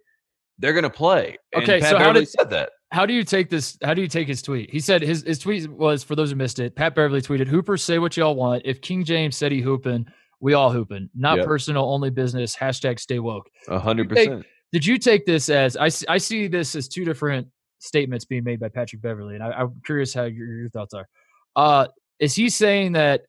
[0.60, 1.38] They're going to play.
[1.54, 2.70] And okay, Pat so Beverley how did, said that.
[2.92, 3.78] How do you take this?
[3.84, 4.72] How do you take his tweet?
[4.72, 6.76] He said his his tweet was for those who missed it.
[6.76, 8.64] Pat Beverley tweeted, "Hoopers say what y'all want.
[8.66, 10.08] If King James said he hooping,
[10.40, 11.10] we all hooping.
[11.14, 11.46] Not yep.
[11.46, 12.56] personal, only business.
[12.56, 14.46] Hashtag stay woke." A hundred percent.
[14.74, 17.48] Did you take this as I, I see this as two different
[17.80, 21.08] statements being made by Patrick Beverley, and I, am curious how your, your thoughts are.
[21.56, 21.88] Uh,
[22.20, 23.22] is he saying that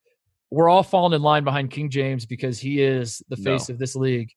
[0.51, 3.75] we're all falling in line behind King James because he is the face no.
[3.75, 4.31] of this league.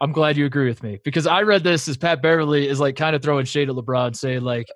[0.00, 2.96] I'm glad you agree with me because I read this as Pat Beverley is like
[2.96, 4.66] kind of throwing shade at LeBron, saying like,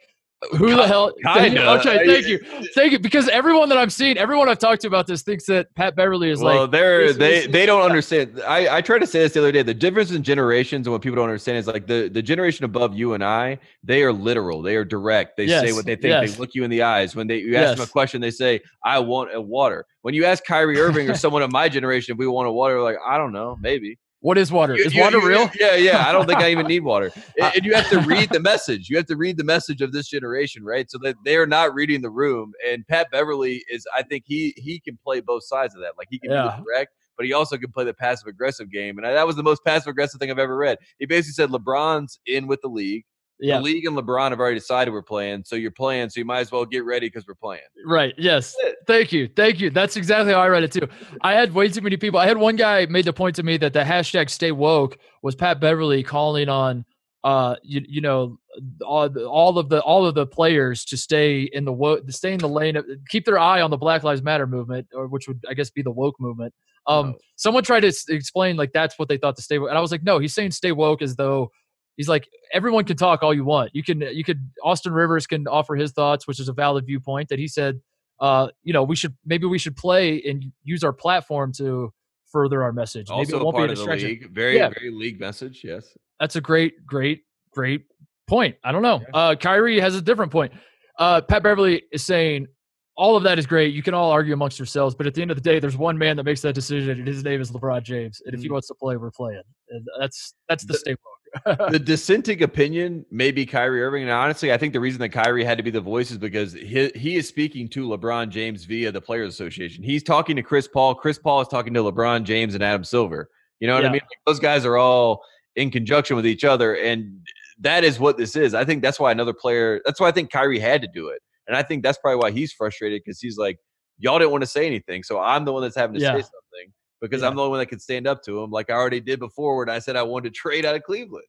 [0.56, 1.70] "Who the hell?" Kinda.
[1.78, 2.38] Okay, thank you,
[2.74, 2.98] thank you.
[2.98, 6.30] Because everyone that I'm seeing, everyone I've talked to about this thinks that Pat Beverley
[6.30, 8.40] is well, like, they're they they don't understand.
[8.46, 9.62] I I tried to say this the other day.
[9.62, 12.96] The difference in generations and what people don't understand is like the the generation above
[12.96, 14.62] you and I, they are literal.
[14.62, 15.36] They are direct.
[15.36, 16.10] They yes, say what they think.
[16.10, 16.32] Yes.
[16.32, 17.78] They look you in the eyes when they you ask yes.
[17.78, 18.20] them a question.
[18.20, 21.68] They say, "I want a water." When you ask Kyrie Irving or someone of my
[21.68, 23.98] generation if we want a water, like I don't know, maybe.
[24.20, 24.74] What is water?
[24.74, 25.50] You, is you, water you, real?
[25.58, 26.08] Yeah, yeah.
[26.08, 27.12] I don't think I even need water.
[27.40, 28.88] And, you have to read the message.
[28.88, 30.90] You have to read the message of this generation, right?
[30.90, 32.52] So that they are not reading the room.
[32.68, 35.92] And Pat Beverley is, I think he he can play both sides of that.
[35.96, 36.56] Like he can yeah.
[36.56, 38.98] be direct, but he also can play the passive aggressive game.
[38.98, 40.78] And that was the most passive aggressive thing I've ever read.
[40.98, 43.04] He basically said LeBron's in with the league.
[43.40, 43.58] Yeah.
[43.58, 46.40] The league and LeBron have already decided we're playing, so you're playing, so you might
[46.40, 47.62] as well get ready because we're playing.
[47.86, 48.12] Right.
[48.18, 48.54] Yes.
[48.86, 49.28] Thank you.
[49.28, 49.70] Thank you.
[49.70, 50.88] That's exactly how I read it too.
[51.22, 52.18] I had way too many people.
[52.18, 55.34] I had one guy made the point to me that the hashtag stay woke was
[55.34, 56.84] Pat Beverley calling on
[57.24, 58.38] uh, you, you know,
[58.84, 62.38] all, all of the all of the players to stay in the wo- stay in
[62.38, 65.40] the lane, of, keep their eye on the Black Lives Matter movement, or which would
[65.48, 66.54] I guess be the woke movement.
[66.86, 67.18] Um, Oh.
[67.36, 69.80] someone tried to s- explain like that's what they thought to stay woke, and I
[69.80, 71.50] was like, no, he's saying stay woke as though
[71.98, 73.70] he's like everyone can talk all you want.
[73.74, 77.28] You can you could Austin Rivers can offer his thoughts, which is a valid viewpoint
[77.28, 77.82] that he said.
[78.20, 81.92] Uh, you know, we should maybe we should play and use our platform to
[82.32, 83.08] further our message.
[83.10, 84.30] Maybe Also it won't be a part of the league.
[84.32, 84.70] Very, Yeah.
[84.70, 85.60] very league message.
[85.62, 85.96] Yes.
[86.18, 87.22] That's a great, great,
[87.52, 87.84] great
[88.26, 88.56] point.
[88.64, 89.00] I don't know.
[89.14, 90.52] Uh, Kyrie has a different point.
[90.98, 92.48] Uh, Pat Beverley is saying
[92.96, 93.72] all of that is great.
[93.72, 95.96] You can all argue amongst yourselves, but at the end of the day, there's one
[95.96, 98.20] man that makes that decision, and his name is LeBron James.
[98.26, 98.52] And if he Mm.
[98.54, 99.42] wants to play, we're playing.
[99.70, 101.02] And that's that's the The- staple.
[101.44, 104.02] The dissenting opinion may be Kyrie Irving.
[104.02, 106.52] And honestly, I think the reason that Kyrie had to be the voice is because
[106.52, 109.82] he, he is speaking to LeBron James via the Players Association.
[109.82, 110.94] He's talking to Chris Paul.
[110.94, 113.28] Chris Paul is talking to LeBron James and Adam Silver.
[113.60, 113.88] You know what Yeah.
[113.88, 114.00] I mean?
[114.02, 115.22] Like, those guys are all
[115.56, 116.76] in conjunction with each other.
[116.76, 117.20] And
[117.60, 118.54] that is what this is.
[118.54, 121.20] I think that's why another player, that's why I think Kyrie had to do it.
[121.48, 123.58] And I think that's probably why he's frustrated because he's like,
[123.98, 125.02] y'all didn't want to say anything.
[125.02, 126.12] So I'm the one that's having to Yeah.
[126.12, 127.28] say something because Yeah.
[127.28, 129.58] I'm the only one that can stand up to him, like I already did before
[129.58, 131.26] when I said I wanted to trade out of Cleveland.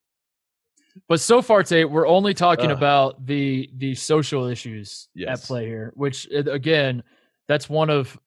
[1.08, 2.78] But so far, Tate, we're only talking Ugh.
[2.78, 5.92] about the the social issues at play here.
[5.96, 7.04] Which uh, again,
[7.48, 8.20] that's one of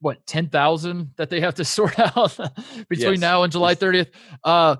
[0.00, 2.36] what ten thousand that they have to sort out
[2.88, 3.20] between Yes.
[3.20, 4.10] now and July thirtieth.
[4.42, 4.76] Uh,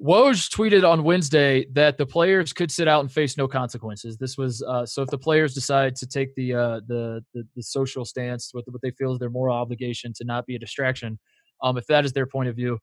[0.00, 4.16] Woj tweeted on Wednesday that the players could sit out and face no consequences.
[4.16, 7.62] This was uh, so if the players decide to take the uh, the, the the
[7.62, 11.18] social stance with what they feel is their moral obligation to not be a distraction,
[11.62, 12.78] um, if that is their point of view,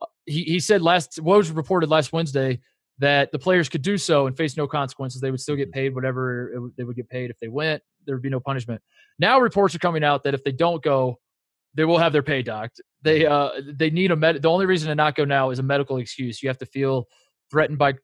[0.00, 2.60] uh, he he said last Woj reported last Wednesday
[2.98, 5.20] that the players could do so and face no consequences.
[5.20, 7.82] They would still get paid whatever it they would get paid if they went.
[8.06, 8.80] There would be no punishment.
[9.18, 11.18] Now reports are coming out that if they don't go,
[11.74, 12.80] they will have their pay docked.
[13.02, 14.42] They uh they need a med.
[14.42, 16.42] The only reason to not go now is a medical excuse.
[16.42, 17.06] You have to feel
[17.50, 17.94] threatened by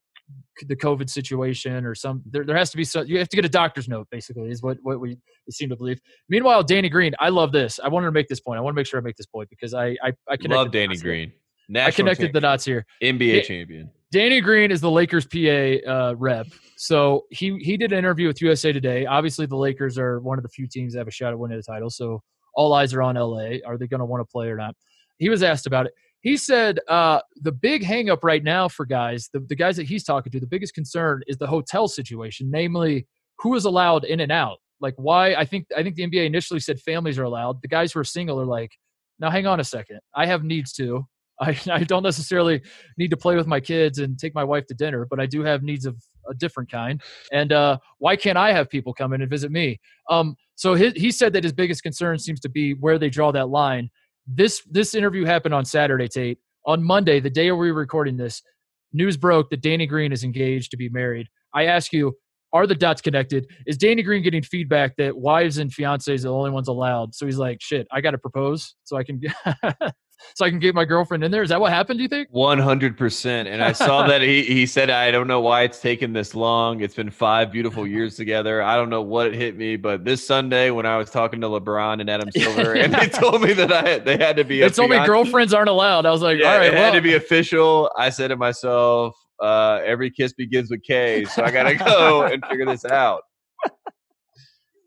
[0.66, 2.22] the COVID situation or some.
[2.26, 3.06] There, there has to be some.
[3.06, 4.08] You have to get a doctor's note.
[4.10, 5.16] Basically, is what what we
[5.50, 6.00] seem to believe.
[6.28, 7.80] Meanwhile, Danny Green, I love this.
[7.82, 8.58] I wanted to make this point.
[8.58, 10.72] I want to make sure I make this point because I I, I connected Love
[10.72, 10.96] the Danny.
[10.96, 11.32] Green.
[11.76, 12.84] I connected the dots here.
[13.02, 13.90] NBA champion.
[14.12, 16.46] Danny Green is the Lakers PA uh, rep.
[16.76, 19.06] So he he did an interview with USA Today.
[19.06, 21.58] Obviously, the Lakers are one of the few teams that have a shot at winning
[21.58, 21.90] the title.
[21.90, 22.22] So
[22.54, 23.58] all eyes are on LA.
[23.64, 24.74] Are they going to want to play or not?
[25.18, 25.92] He was asked about it.
[26.22, 30.04] He said uh, the big hangup right now for guys, the, the guys that he's
[30.04, 33.06] talking to, the biggest concern is the hotel situation, namely
[33.38, 34.58] who is allowed in and out.
[34.80, 35.34] Like why?
[35.34, 37.62] I think I think the NBA initially said families are allowed.
[37.62, 38.72] The guys who are single are like,
[39.18, 40.00] now hang on a second.
[40.14, 41.06] I have needs too.
[41.40, 42.60] I, I don't necessarily
[42.98, 45.42] need to play with my kids and take my wife to dinner, but I do
[45.42, 45.96] have needs of
[46.28, 47.00] a different kind.
[47.32, 49.80] And uh, why can't I have people come in and visit me?
[50.10, 53.32] Um, so he, he said that his biggest concern seems to be where they draw
[53.32, 53.90] that line.
[54.26, 56.38] This this interview happened on Saturday, Tate.
[56.66, 58.42] On Monday, the day we were recording this,
[58.92, 61.26] news broke that Danny Green is engaged to be married.
[61.54, 62.14] I ask you,
[62.52, 63.46] are the dots connected?
[63.66, 67.14] Is Danny Green getting feedback that wives and fiancés are the only ones allowed?
[67.14, 69.20] So he's like, shit, I got to propose so I can
[70.34, 71.42] so I can get my girlfriend in there.
[71.42, 71.98] Is that what happened?
[71.98, 72.28] Do you think?
[72.30, 73.48] One hundred percent.
[73.48, 76.80] And I saw that he he said, "I don't know why it's taken this long.
[76.80, 78.62] It's been five beautiful years together.
[78.62, 81.48] I don't know what it hit me, but this Sunday when I was talking to
[81.48, 84.60] LeBron and Adam Silver, and they told me that I they had to be.
[84.60, 86.06] They told me girlfriends aren't allowed.
[86.06, 87.90] I was like, Yeah, all right, it had to be official.
[87.96, 92.44] I said to myself, uh, "Every kiss begins with Kay, so I gotta go and
[92.46, 93.22] figure this out."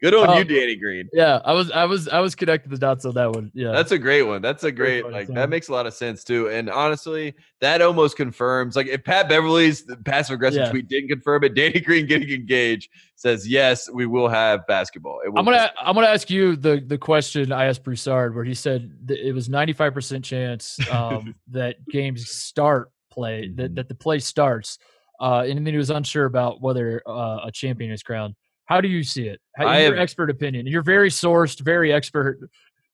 [0.04, 1.08] Good on you, Um, Danny Green.
[1.14, 3.50] yeah, I was, I was, I was connected the dots on that one.
[3.54, 4.42] Yeah, That's a great one.
[4.42, 6.50] That's a great like that makes a lot of sense too.
[6.50, 10.70] And honestly, that almost confirms like if Pat Beverley's passive aggressive Yeah.
[10.72, 15.22] tweet didn't confirm it, Danny Green getting engaged says yes, we will have basketball.
[15.26, 18.54] Will I'm gonna, I'm gonna ask you the the question I asked Broussard, where he
[18.56, 23.56] said that it was 95 percent chance um, that games start play, Mm-hmm.
[23.56, 24.80] that that the play starts,
[25.22, 28.36] uh, and then he was unsure about whether uh, a champion is crowned.
[28.66, 29.40] How do you see it?
[29.56, 30.68] How, I your have- expert opinion.
[30.68, 32.40] You're very sourced, very expert.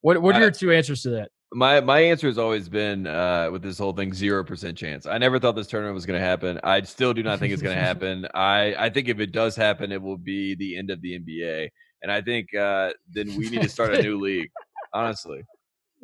[0.01, 1.30] What what are I- your two answers to that?
[1.51, 5.07] my my answer has always been uh, with this whole thing zero percent chance.
[5.07, 6.59] I never thought this tournament was going to happen.
[6.63, 8.28] I still do not think it's going to happen.
[8.36, 11.70] I I think if it does happen, it will be the end of the NBA,
[12.03, 14.49] and I think uh, then we need to start a new league.
[14.93, 15.41] Honestly,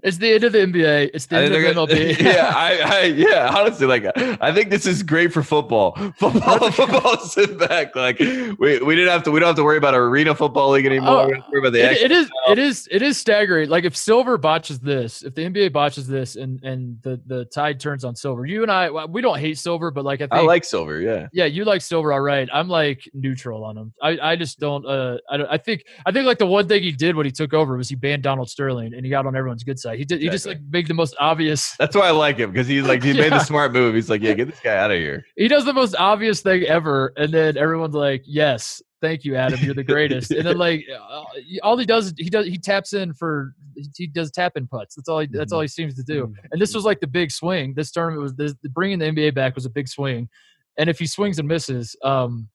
[0.04, 1.12] It's the end of the NBA.
[1.14, 2.20] It's the end of they're MLB.
[2.20, 5.96] yeah, I, I, yeah, honestly, like I think this is great for football.
[6.18, 7.96] Football, football, sit back.
[7.96, 10.86] Like we, we didn't have to, we don't have to worry about arena football league
[10.86, 11.10] anymore.
[11.10, 13.70] Oh, worry about the It- it is it is it is staggering.
[13.70, 17.80] Like if Silver botches this, if the NBA botches this, and and the the tide
[17.80, 20.42] turns on Silver, you and I we don't hate Silver, but like I think I
[20.42, 21.00] like silver.
[21.00, 22.48] Yeah, yeah, you like Silver, all right.
[22.54, 23.94] I'm like neutral on him.
[24.02, 24.86] I, I just don't.
[24.86, 25.48] Uh, I don't.
[25.50, 27.90] I think I think like the one thing he did when he took over was
[27.90, 30.22] he banned Donald Sterling and he got on everyone's good He did.
[30.22, 31.76] He just like make the most obvious.
[31.80, 33.96] That's why I like him because he's like he made the smart move.
[33.96, 35.26] He's like, yeah, get this guy out of here.
[35.36, 39.60] He does the most obvious thing ever, and then everyone's like, "Yes, thank you, Adam.
[39.62, 41.24] You're the greatest." and then like uh,
[41.62, 43.54] all he does, he does he taps in for
[43.96, 44.96] he does tap in putts.
[44.96, 45.20] That's all.
[45.20, 46.34] He, that's all he seems to do.
[46.52, 47.74] And this was like the big swing.
[47.76, 50.30] This tournament was this, bringing the NBA back was a big swing.
[50.78, 52.50] And if he swings and misses, um,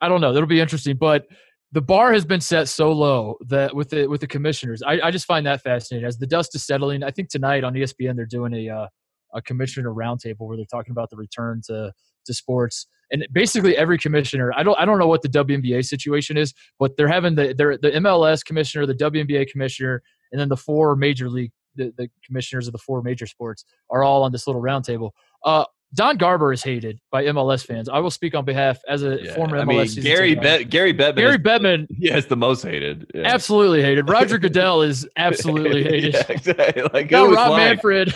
[0.00, 0.32] I don't know.
[0.32, 0.96] That'll be interesting.
[0.96, 1.26] But
[1.74, 5.10] the bar has been set so low that with the with the commissioners, I, I
[5.10, 6.06] just find that fascinating.
[6.06, 8.86] As the dust is settling, I think tonight on ESPN they're doing a uh,
[9.34, 11.92] a commissioner roundtable where they're talking about the return to
[12.26, 12.86] to sports.
[13.10, 16.96] And basically every commissioner, I don't I don't know what the WNBA situation is, but
[16.96, 21.28] they're having the they're, the MLS commissioner, the WNBA commissioner, and then the four major
[21.28, 25.10] league the, the commissioners of the four major sports are all on this little roundtable.
[25.44, 25.64] Uh,
[25.94, 27.88] Don Garber is hated by MLS fans.
[27.88, 29.34] I will speak on behalf as a Yeah.
[29.34, 29.92] former MLS.
[29.92, 30.34] I mean, Gary.
[30.34, 31.16] Bet Gary Bettman.
[31.16, 33.10] Gary is, Bettman, he has the most hated.
[33.14, 33.22] Yeah.
[33.26, 34.08] absolutely hated.
[34.08, 36.14] Roger Goodell is absolutely hated.
[36.14, 36.82] yeah, exactly.
[36.92, 37.66] Like Now Rob lying?
[37.68, 38.12] Manfred.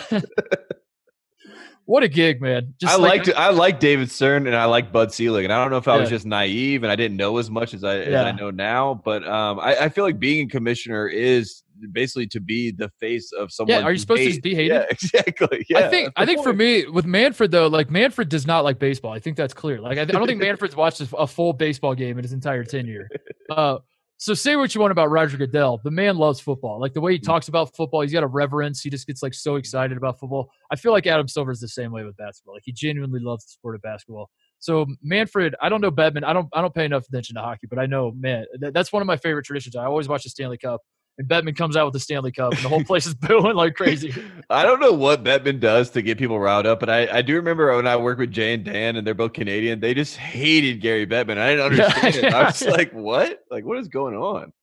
[1.85, 2.73] what a gig, man!
[2.79, 5.61] Just I like, liked I like David Stern and I like Bud Selig and I
[5.61, 7.97] don't know if I was just naive and I didn't know as much as I
[7.99, 12.27] as I know now, but um, I, I feel like being a commissioner is basically
[12.27, 13.77] to be the face of someone.
[13.79, 14.73] Yeah, are you supposed to hate- just be hated?
[14.73, 15.65] Yeah, exactly.
[15.69, 18.79] Yeah, I think I think for me with Manfred though, like Manfred does not like
[18.79, 19.11] baseball.
[19.11, 19.79] I think that's clear.
[19.81, 23.07] Like I, I don't think Manfred's watched a full baseball game in his entire tenure.
[23.49, 23.77] Uh,
[24.21, 26.77] so say what you want about Roger Goodell, the man loves football.
[26.81, 27.15] Like the way Mm.
[27.15, 28.81] he talks about football, he's got a reverence.
[28.81, 30.49] He just gets like so excited about football.
[30.69, 32.55] I feel like Adam Silver is the same way with basketball.
[32.55, 34.29] Like he genuinely loves the sport of basketball.
[34.59, 36.25] So Manfred, I don't know Bettman.
[36.25, 38.91] I don't I don't pay enough attention to hockey, but I know man, that, that's
[38.91, 39.77] one of my favorite traditions.
[39.77, 40.81] I always watch the Stanley Cup,
[41.19, 43.75] and Bettman comes out with the Stanley Cup, and the whole place is booing like
[43.75, 44.15] crazy.
[44.49, 47.35] I don't know what Bettman does to get people riled up, but I, I do
[47.35, 49.81] remember when I worked with Jay and Dan, and they're both Canadian.
[49.81, 51.37] They just hated Gary Bettman.
[51.37, 52.33] I didn't Yeah, understand it.
[52.33, 52.71] I was yeah.
[52.71, 53.43] like, "What?
[53.51, 54.53] Like, what is going on?"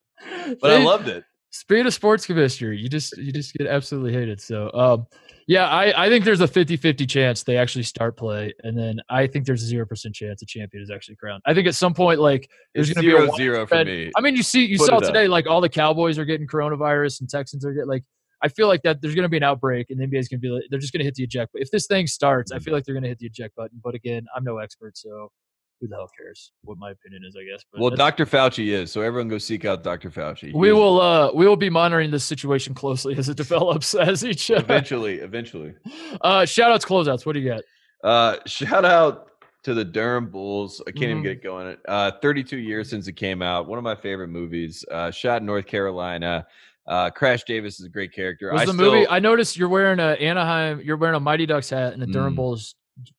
[0.61, 1.25] But I loved it.
[1.51, 4.41] Speed of sports commissioner, you just you just get absolutely hated.
[4.41, 5.07] So um
[5.47, 9.27] yeah, I, I think there's a 50-50 chance they actually start play, and then I
[9.27, 11.43] think there's a zero percent chance a champion is actually crowned.
[11.47, 14.11] I think at some point, like there's It's gonna be a zero for me.
[14.17, 15.09] I mean, you see, you Put saw it up.
[15.09, 18.05] today, like all the Cowboys are getting coronavirus and Texans are getting like.
[18.43, 20.39] I feel like that there's going to be an outbreak, and the NBA is going
[20.41, 21.53] to be like, they're just going to hit the eject.
[21.55, 22.57] But if this thing starts, Mm-hmm.
[22.57, 23.81] I feel like they're going to hit the eject button.
[23.83, 25.31] But again, I'm no expert, so
[25.81, 27.37] who the hell cares what my opinion is?
[27.39, 27.65] I guess.
[27.73, 28.25] But Well, Dr.
[28.27, 30.11] Fauci is, so everyone go seek out Dr.
[30.11, 30.53] Fauci.
[30.55, 34.25] we He's- will uh we will be monitoring this situation closely as it develops as
[34.25, 35.75] each uh, eventually, eventually.
[36.23, 37.63] uh shout outs closeouts what do you got
[38.05, 39.29] Uh, shout out
[39.65, 40.81] to the Durham Bulls.
[40.87, 41.23] I can't even Mhm.
[41.25, 41.77] get it going.
[41.89, 43.67] Uh, 32 years since it came out.
[43.67, 44.85] One of my favorite movies.
[44.89, 46.47] Uh, shot in North Carolina.
[46.87, 48.53] Uh, Crash Davis is a great character.
[48.53, 51.47] was I the still, movie i noticed you're wearing a anaheim you're wearing a mighty
[51.47, 52.37] ducks hat and a durham Mm.
[52.37, 52.77] bulls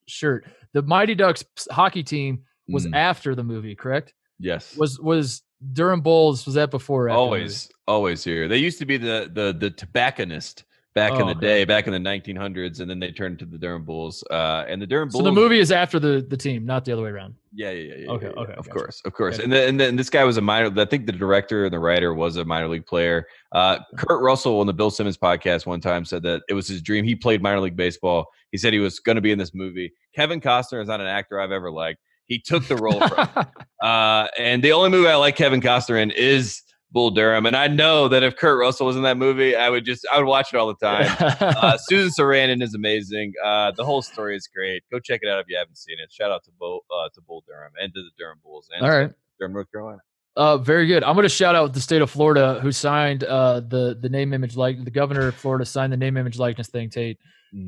[0.07, 4.76] shirt the mighty ducks hockey team was Mm, after the movie correct yes.
[4.77, 5.41] was was
[5.73, 7.39] durham bulls was that before or after the movie?
[7.41, 8.48] always, always here.
[8.48, 10.64] They used to be the the the tobacconist
[10.95, 13.56] back Oh, in the day, back in the 1900s, and then they turned to the
[13.60, 14.23] Durham Bulls.
[14.31, 15.22] Uh, and the Durham Bulls.
[15.23, 17.81] so the movie is after the the team not the other way around Yeah, yeah,
[17.84, 17.95] yeah.
[18.06, 18.69] yeah Okay, yeah, yeah, okay, Of gotcha.
[18.80, 19.35] course, of course.
[19.35, 19.44] Okay.
[19.44, 20.72] And then, and then this guy was a minor.
[20.81, 23.27] I think the director and the writer was a minor league player.
[23.52, 26.81] Uh, Kurt Russell on the Bill Simmons podcast one time said that it was his
[26.81, 27.06] dream.
[27.06, 28.26] He played minor league baseball.
[28.52, 29.94] He said he was going to be in this movie.
[30.15, 31.99] Kevin Costner is not an actor I've ever liked.
[32.27, 33.47] He took the role from.
[33.79, 37.45] Uh, and the only movie I like Kevin Costner in is Bull Durham.
[37.45, 40.17] And I know that if Kurt Russell was in that movie, I would just I
[40.17, 41.15] would watch it all the time.
[41.39, 43.33] uh, Susan Sarandon is amazing.
[43.45, 44.83] Uh, the whole story is great.
[44.91, 46.11] Go check it out if you haven't seen it.
[46.11, 48.97] Shout out to Bull uh, to Bull Durham and to the Durham Bulls and all
[48.97, 49.99] right Durham, North Carolina.
[50.35, 51.03] Uh, very good.
[51.03, 54.33] I'm going to shout out the state of Florida who signed uh, the the name
[54.33, 56.89] image like the governor of Florida signed the name image likeness thing.
[56.89, 57.19] Tate.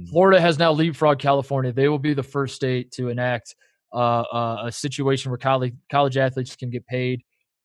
[0.10, 1.72] Florida has now leapfrogged California.
[1.72, 3.56] They will be the first state to enact
[3.94, 7.22] uh, uh, a situation where college college athletes can get paid.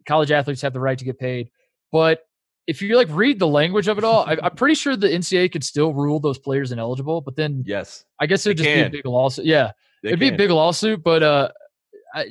[0.06, 1.50] College athletes have the right to get paid,
[1.92, 2.20] but
[2.66, 5.52] if you like read the language of it all, I, I'm pretty sure the NCAA
[5.52, 7.20] could still rule those players ineligible.
[7.20, 9.44] But then Yes, I guess it'd just be a big lawsuit.
[9.44, 9.72] Yeah,
[10.02, 11.02] they it'd be a big lawsuit.
[11.02, 11.50] But uh,
[12.14, 12.26] I, I,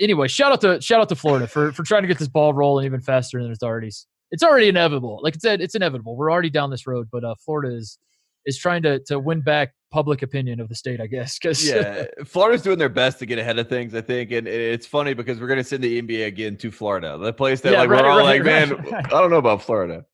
[0.00, 2.52] anyway, shout out to shout out to Florida for for trying to get this ball
[2.52, 3.90] rolling even faster than it's already.
[4.32, 5.20] It's already inevitable.
[5.22, 6.16] Like I said, it's inevitable.
[6.16, 7.98] We're already down this road, but uh, Florida is
[8.46, 11.38] is trying to to win back public opinion of the state, I guess.
[11.38, 14.86] Because yeah, Florida's doing their best to get ahead of things, I think, and it's
[14.86, 17.80] funny because we're going to send the NBA again to Florida, the place that Yeah,
[17.80, 19.04] like right, we're all right, like, right, man.
[19.06, 20.04] I don't know about Florida.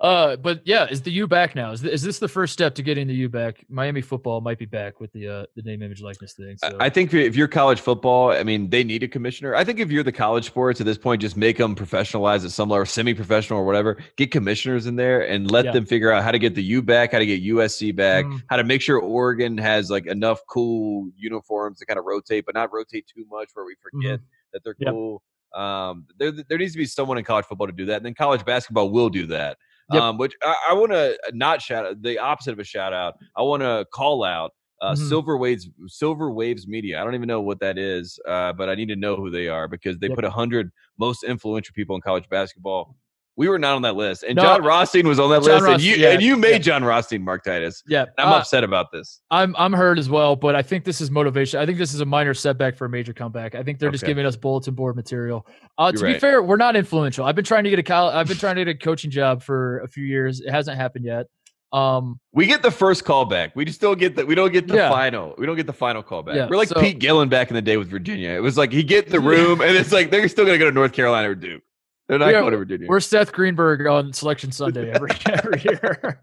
[0.00, 1.72] Uh, but yeah, is the U back now?
[1.72, 3.64] Is, is this the first step to getting the U back?
[3.68, 6.56] Miami football might be back with the uh, the name, image, likeness thing.
[6.62, 6.76] I- So.
[6.80, 9.54] I think if you're college football, I mean, they need a commissioner.
[9.54, 12.50] I think if you're the college sports at this point, just make them professionalize at
[12.52, 13.98] some level, semi-professional or whatever.
[14.16, 15.72] Get commissioners in there and let Yeah.
[15.72, 18.42] them figure out how to get the U back, how to get USC back, Mm.
[18.48, 22.54] how to make sure Oregon has like enough cool uniforms to kind of rotate, but
[22.54, 24.20] not rotate too much where we forget
[24.52, 24.92] that they're Yep.
[24.92, 25.22] cool.
[25.54, 28.14] Um, there, there needs to be someone in college football to do that, and then
[28.14, 29.58] college basketball will do that.
[29.92, 30.02] Yep.
[30.02, 33.14] Um, which I, I want to not shout out the opposite of a shout out.
[33.36, 35.08] I want to call out uh, Mhm.
[35.08, 37.00] Silver Waves Silver Waves Media.
[37.00, 39.48] I don't even know what that is, uh, but I need to know who they
[39.48, 40.16] are because they Yep.
[40.16, 42.96] put a hundred most influential people in college basketball.
[43.36, 45.72] We were not on that list, and No, Jon Rothstein was on that John list,
[45.72, 46.58] and you yeah, and you made yeah.
[46.58, 47.82] Jon Rothstein Mark Titus.
[47.86, 49.20] Yeah, I'm uh, upset about this.
[49.30, 51.58] I'm I'm hurt as well, but I think this is motivation.
[51.58, 53.54] I think this is a minor setback for a major comeback.
[53.54, 55.46] I think they're just giving us bulletin board material.
[55.78, 57.24] Uh, to be fair, we're not influential.
[57.24, 59.42] I've been trying to get a col- I've been trying to get a coaching job
[59.42, 60.40] for a few years.
[60.40, 61.26] It hasn't happened yet.
[61.72, 63.54] Um, We get the first call back.
[63.54, 64.90] We just don't get the we don't get the Yeah.
[64.90, 65.34] final.
[65.38, 66.34] We don't get the final call back.
[66.34, 68.30] Yeah, We're like so- Pete Gillen back in the day with Virginia.
[68.30, 70.72] It was like he get the room, and it's like they're still gonna go to
[70.74, 71.62] North Carolina or Duke.
[72.10, 72.88] They're not are- going to Virginia.
[72.88, 76.20] we're Seth Greenberg on Selection Sunday every every year.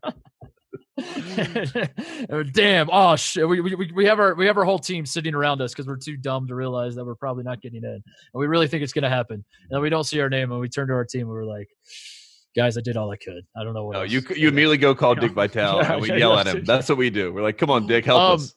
[2.54, 2.90] Damn!
[2.92, 3.48] Oh shit!
[3.48, 5.98] We, we we have our we have our whole team sitting around us because we're
[5.98, 8.04] too dumb to realize that we're probably not getting in, and
[8.34, 9.36] we really think it's going to happen.
[9.36, 11.46] And then we don't see our name, and we turn to our team, and we're
[11.46, 11.70] like,
[12.56, 13.44] "Guys, I did all I could.
[13.56, 15.16] I don't know what." No, else." you you immediately go call.
[15.22, 16.64] Dick Vitale Yeah, and we yeah, yell yeah, at him.
[16.66, 17.32] That's what we do.
[17.32, 18.54] We're like, come on, Dick, help Um, us.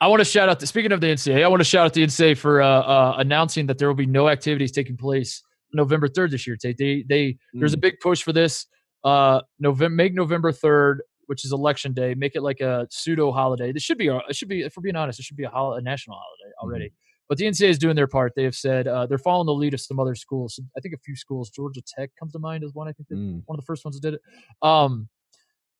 [0.00, 0.58] I want to shout out.
[0.60, 3.14] The, speaking of the NCAA, I want to shout out the NCAA for uh, uh,
[3.18, 5.40] announcing that there will be no activities taking place
[5.74, 6.56] November third this year.
[6.56, 6.78] Tate.
[6.78, 7.78] They they there's Mm.
[7.78, 8.66] a big push for this.
[9.02, 13.70] Uh, November make November third, which is election day, make it like a pseudo holiday.
[13.72, 15.50] This should be a- it should be if we're being honest, it should be a,
[15.50, 16.92] hol- a national holiday already.
[17.28, 18.32] But the NCAA is doing their part.
[18.36, 20.60] They have said uh, they're following the lead of some other schools.
[20.76, 22.86] I think a few schools, Georgia Tech comes to mind as one.
[22.88, 23.42] I think that Mm.
[23.46, 24.20] one of the first ones that did it.
[24.62, 25.08] Um,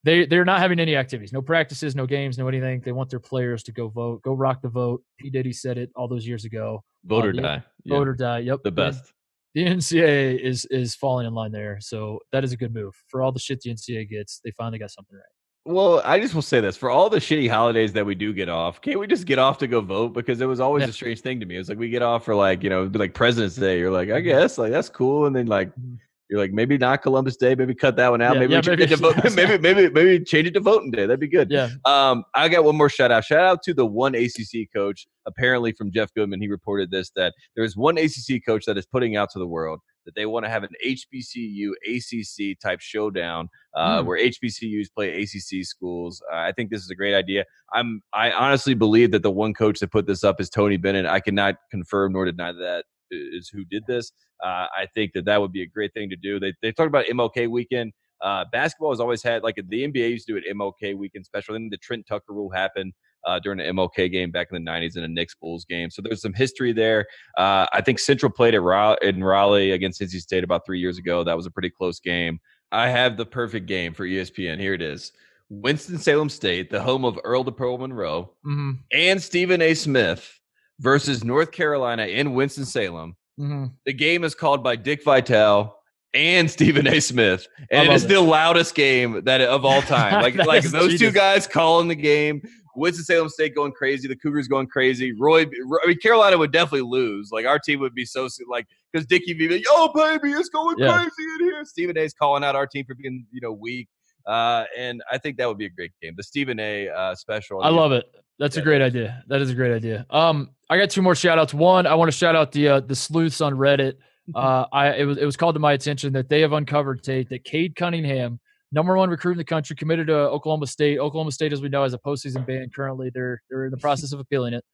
[0.04, 2.80] they they're not having any activities, no practices, no games, no anything.
[2.80, 5.02] They want their players to go vote, go rock the vote.
[5.18, 6.84] P Diddy said it all those years ago.
[7.04, 7.64] Vote or the- die.
[7.84, 8.38] Yeah, Vote or die.
[8.40, 9.12] Yep, the best.
[9.54, 13.22] The NCAA is is falling in line there, so that is a good move for
[13.22, 14.40] all the shit the NCAA gets.
[14.44, 15.24] They finally got something right.
[15.72, 18.48] Well, I just will say this for all the shitty holidays that we do get
[18.50, 20.12] off, can't we just get off to go vote?
[20.12, 20.88] Because it was always Yeah.
[20.90, 21.56] a strange thing to me.
[21.56, 23.78] It's like we get off for like, you know, like President's Day.
[23.78, 24.24] You're like, I Mhm.
[24.24, 25.24] guess, like that's cool.
[25.24, 25.98] And then like Mhm.
[26.34, 28.34] You're like, maybe not Columbus Day, maybe cut that one out.
[28.34, 31.02] Yeah, maybe yeah, maybe- vote, maybe, maybe, maybe change it to voting day.
[31.06, 31.48] That'd be good.
[31.50, 33.22] Yeah, Um, I got one more shout out.
[33.24, 36.40] Shout out to the one ACC coach, apparently from Jeff Goodman.
[36.40, 39.46] He reported this that there is one ACC coach that is putting out to the
[39.46, 44.06] world that they want to have an HBCU ACC type showdown uh, Hmm.
[44.08, 46.20] where HBCUs play ACC schools.
[46.32, 47.44] Uh, I think this is a great idea.
[47.72, 51.06] I'm I honestly believe that the one coach that put this up is Tony Bennett.
[51.06, 54.12] I cannot confirm nor deny that is who did this.
[54.42, 56.38] Uh, I think that that would be a great thing to do.
[56.40, 57.92] They they talked about MLK weekend.
[58.20, 61.54] Uh, basketball has always had like the NBA used to do an MLK weekend special.
[61.54, 62.92] Then the Trent Tucker rule happened
[63.26, 65.90] uh, during an MLK game back in the '90s and a Knicks Bulls game.
[65.90, 67.06] So there's some history there.
[67.36, 70.98] Uh, I think Central played at Ra- in Raleigh against NC State about three years
[70.98, 71.24] ago.
[71.24, 72.38] That was a pretty close game.
[72.72, 74.58] I have the perfect game for ESPN.
[74.58, 75.12] Here it is:
[75.50, 79.74] Winston Salem State, the home of Earl the Pearl Monroe, hmm and Stephen A.
[79.74, 80.40] Smith
[80.80, 83.16] versus North Carolina in Winston Salem.
[83.38, 85.74] hmm The game is called by Dick Vitale
[86.14, 87.00] and Stephen A.
[87.00, 88.08] Smith, and it is it.
[88.08, 90.22] the loudest game that of all time.
[90.22, 92.42] Like like those two guys calling the game.
[92.76, 95.12] Winston Salem State going crazy, the Cougars going crazy.
[95.12, 97.30] Roy, I mean Carolina would definitely lose.
[97.30, 100.48] Like our team would be so like because Dickie would be like, "Yo, baby, it's
[100.48, 100.92] going Yeah.
[100.96, 101.10] crazy
[101.40, 103.88] in here." Stephen A's calling out our team for being you know weak,
[104.26, 106.14] uh, and I think that would be a great game.
[106.16, 106.88] The Stephen A.
[106.88, 107.62] Uh, special.
[107.62, 108.06] I love it.
[108.38, 108.64] That's a Yeah.
[108.64, 109.22] great idea.
[109.28, 110.06] That is a great idea.
[110.10, 111.54] Um, I got two more shout outs.
[111.54, 113.94] One, I want to shout out the uh, the sleuths on Reddit.
[114.34, 117.28] Uh, I it was it was called to my attention that they have uncovered Tate
[117.28, 118.40] that Cade Cunningham,
[118.72, 120.98] number one recruit in the country, committed to Oklahoma State.
[120.98, 123.10] Oklahoma State, as we know, has a postseason ban currently.
[123.12, 124.64] They're they're in the process of appealing it.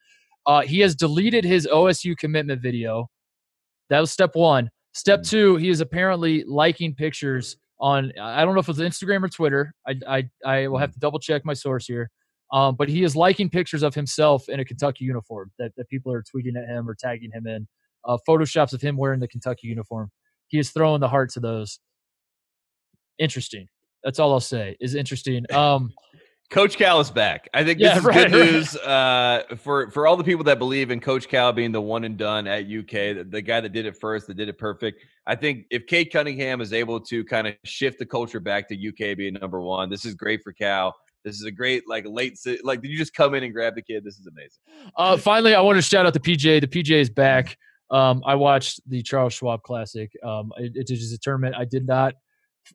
[0.46, 3.10] Uh, he has deleted his OSU commitment video.
[3.90, 4.70] That was step one.
[4.92, 5.28] Step Mm.
[5.30, 9.74] two, he is apparently liking pictures on I don't know if it's Instagram or Twitter.
[9.86, 12.08] I I I will have to double check my source here.
[12.52, 16.12] Um, but he is liking pictures of himself in a Kentucky uniform that, that people
[16.12, 17.68] are tweeting at him or tagging him in.
[18.04, 20.10] Uh, photoshops of him wearing the Kentucky uniform.
[20.48, 21.78] He is throwing the heart to those.
[23.18, 23.68] Interesting.
[24.02, 24.76] That's all I'll say.
[24.80, 25.44] Is interesting.
[25.52, 25.92] Um,
[26.50, 27.48] Coach Cal is back.
[27.54, 28.52] I think Yeah, is right, good right.
[28.52, 32.02] news uh, for for all the people that believe in Coach Cal being the one
[32.02, 35.00] and done at UK, the, the guy that did it first, that did it perfect.
[35.28, 38.88] I think if Cade Cunningham is able to kind of shift the culture back to
[38.88, 40.92] UK being number one, this is great for Cal.
[41.24, 42.80] This is a great like late like.
[42.82, 44.04] Did you just come in and grab the kid?
[44.04, 44.90] This is amazing.
[44.96, 46.60] uh, finally, I want to shout out the PGA.
[46.60, 47.56] The PGA is back.
[47.90, 50.10] Um, I watched the Charles Schwab Classic.
[50.24, 52.14] Um, it, it is a tournament I did not.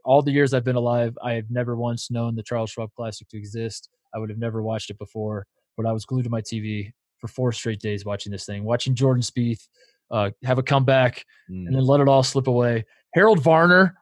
[0.04, 3.28] All the years I've been alive, I have never once known the Charles Schwab Classic
[3.30, 3.90] to exist.
[4.14, 5.46] I would have never watched it before,
[5.78, 8.94] but I was glued to my TV for four straight days watching this thing, watching
[8.94, 9.68] Jordan Spieth
[10.12, 12.84] uh, have a comeback Mm, and then let it all slip away.
[13.14, 13.96] Harold Varner,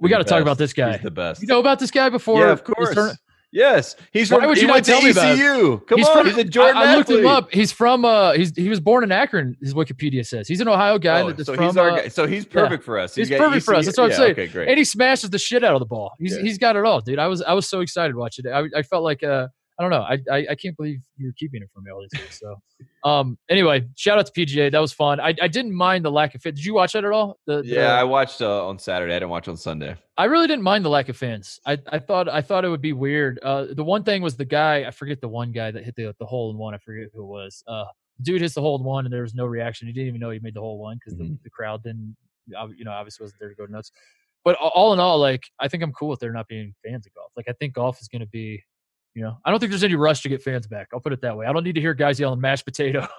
[0.00, 0.92] we got to talk about this guy.
[0.92, 1.40] He's the best.
[1.40, 2.40] You know about this guy before?
[2.40, 3.16] yeah, of course.
[3.50, 4.42] Yes, he's from.
[4.42, 5.38] Why would you not tell me about?
[5.38, 5.78] ECU.
[5.86, 7.50] Come he's on, from, he's a Jordan I, I looked him up.
[7.50, 8.04] He's from.
[8.04, 9.56] Uh, he's he was born in Akron.
[9.62, 11.22] His Wikipedia says he's an Ohio guy.
[11.22, 12.08] Oh, so from, he's our uh, guy.
[12.08, 13.14] So he's perfect for us.
[13.14, 13.86] he's got perfect for us.
[13.86, 14.32] That's what I'm saying.
[14.32, 14.68] Okay, great.
[14.68, 16.12] and he smashes the shit out of the ball.
[16.18, 16.42] He's Yeah.
[16.42, 17.18] he's got it all, dude.
[17.18, 18.50] I was I was so excited watching it.
[18.50, 19.48] I, I felt like uh
[19.78, 20.02] I don't know.
[20.02, 22.40] I, I I can't believe you're keeping it from me all these years.
[22.40, 22.56] So,
[23.08, 23.38] um.
[23.48, 24.72] Anyway, shout out to PGA.
[24.72, 25.20] That was fun.
[25.20, 26.56] I, I didn't mind the lack of fit.
[26.56, 27.38] Did you watch that at all?
[27.46, 29.12] The, the- yeah, I watched uh, on Saturday.
[29.14, 29.94] I didn't watch on Sunday.
[30.16, 31.60] I really didn't mind the lack of fans.
[31.64, 33.38] I, I thought I thought it would be weird.
[33.40, 34.84] Uh, the one thing was the guy.
[34.84, 36.74] I forget the one guy that hit the the hole in one.
[36.74, 37.62] I forget who it was.
[37.68, 37.84] Uh,
[38.22, 39.86] dude hits the hole in one, and there was no reaction.
[39.86, 41.38] He didn't even know he made the hole one because the, Mhm.
[41.44, 42.16] the crowd didn't.
[42.48, 43.92] You know, obviously wasn't there to go nuts.
[44.44, 47.14] But all in all, like I think I'm cool with there not being fans of
[47.14, 47.30] golf.
[47.36, 48.64] Like I think golf is going to be.
[49.14, 50.88] You know, I don't think there's any rush to get fans back.
[50.94, 51.46] I'll put it that way.
[51.46, 53.06] I don't need to hear guys yelling mashed potato,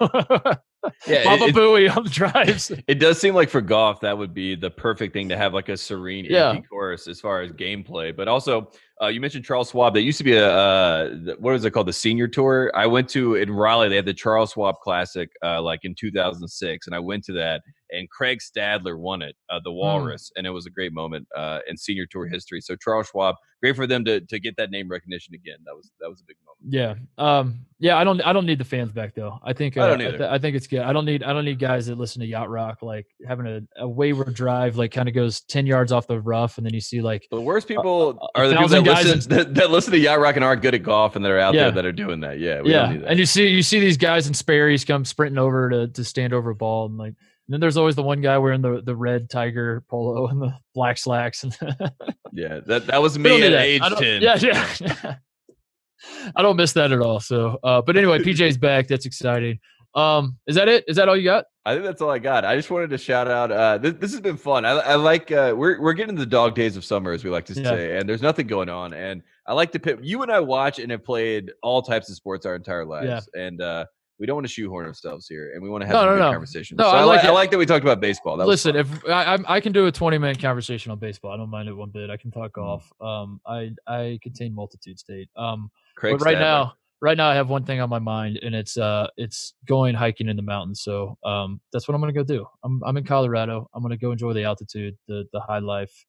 [1.06, 2.72] Yeah, Baba it, it, Booey on the drives.
[2.88, 5.68] it does seem like for golf that would be the perfect thing to have like
[5.68, 6.50] a serene Yeah.
[6.50, 8.16] empty course as far as gameplay.
[8.16, 8.70] But also,
[9.02, 9.92] uh, you mentioned Charles Schwab.
[9.92, 11.88] That used to be a uh, what is it called?
[11.88, 12.70] The Senior Tour.
[12.74, 13.90] I went to in Raleigh.
[13.90, 17.62] They had the Charles Schwab Classic uh, like in 2006, and I went to that.
[17.92, 21.60] And Craig Stadler won it, uh, the Walrus, and it was a great moment uh,
[21.68, 22.60] in Senior Tour history.
[22.60, 25.56] So Charles Schwab, great for them to to get that name recognition again.
[25.64, 26.60] That was that was a big moment.
[26.62, 26.94] Yeah.
[27.24, 27.66] Um.
[27.78, 27.96] Yeah.
[27.96, 28.20] I don't.
[28.20, 29.38] I don't need the fans back though.
[29.42, 29.76] I think.
[29.76, 30.18] Uh, I don't I, either.
[30.18, 30.80] th- I think it's good.
[30.80, 31.22] I don't need.
[31.22, 34.76] I don't need guys that listen to yacht rock like having a, a wayward drive
[34.76, 37.40] like kind of goes ten yards off the rough, and then you see like The
[37.40, 40.44] worst people a are the people that listen, that, that listen to Yacht Rock and
[40.44, 41.64] aren't good at golf and that are out Yeah.
[41.64, 42.38] there that are doing that.
[42.38, 43.08] Yeah, we yeah, don't need that.
[43.10, 46.32] and you see you see these guys in Sperry's come sprinting over to to stand
[46.32, 47.14] over a ball, and like
[47.50, 50.54] and then there's always the one guy wearing the the red tiger polo and the
[50.72, 51.52] black slacks, and
[52.32, 53.62] yeah, that that was me at that.
[53.62, 54.22] age I don't- ten.
[54.22, 55.14] Yeah, yeah.
[56.36, 57.18] I don't miss that at all.
[57.20, 58.86] So, uh, but anyway, PGA's back.
[58.86, 59.58] That's exciting.
[59.94, 60.84] Um, is that it?
[60.86, 61.46] Is that all you got?
[61.66, 62.44] I think that's all I got.
[62.44, 63.50] I just wanted to shout out.
[63.50, 64.64] Uh, this, this has been fun.
[64.64, 65.32] I, I like.
[65.32, 67.68] Uh, we're we're getting to the dog days of summer, as we like to Yeah.
[67.70, 68.94] say, and there's nothing going on.
[68.94, 69.98] And I like to pit.
[70.00, 73.42] You and I watch and have played all types of sports our entire lives, yeah.
[73.42, 73.84] and uh,
[74.20, 76.14] we don't want to shoehorn ourselves here, and we want to have No, some no,
[76.14, 76.30] good no.
[76.32, 76.78] conversations.
[76.78, 77.24] No, so I I, like.
[77.24, 78.36] I like that we talked about baseball.
[78.36, 81.50] That Listen, if I, I'm- can do a 20 minute conversation on baseball, I don't
[81.50, 82.10] mind it one bit.
[82.10, 82.54] I can talk Mm.
[82.54, 82.92] golf.
[83.00, 85.28] Um, I I contain multitude state.
[85.36, 88.54] Um, Craig but right now, right now I have one thing on my mind, and
[88.54, 90.82] it's uh, it's going hiking in the mountains.
[90.82, 92.46] So um, that's what I'm gonna go do.
[92.62, 93.68] I'm I'm in Colorado.
[93.74, 96.04] I'm gonna go enjoy the altitude, the the high life,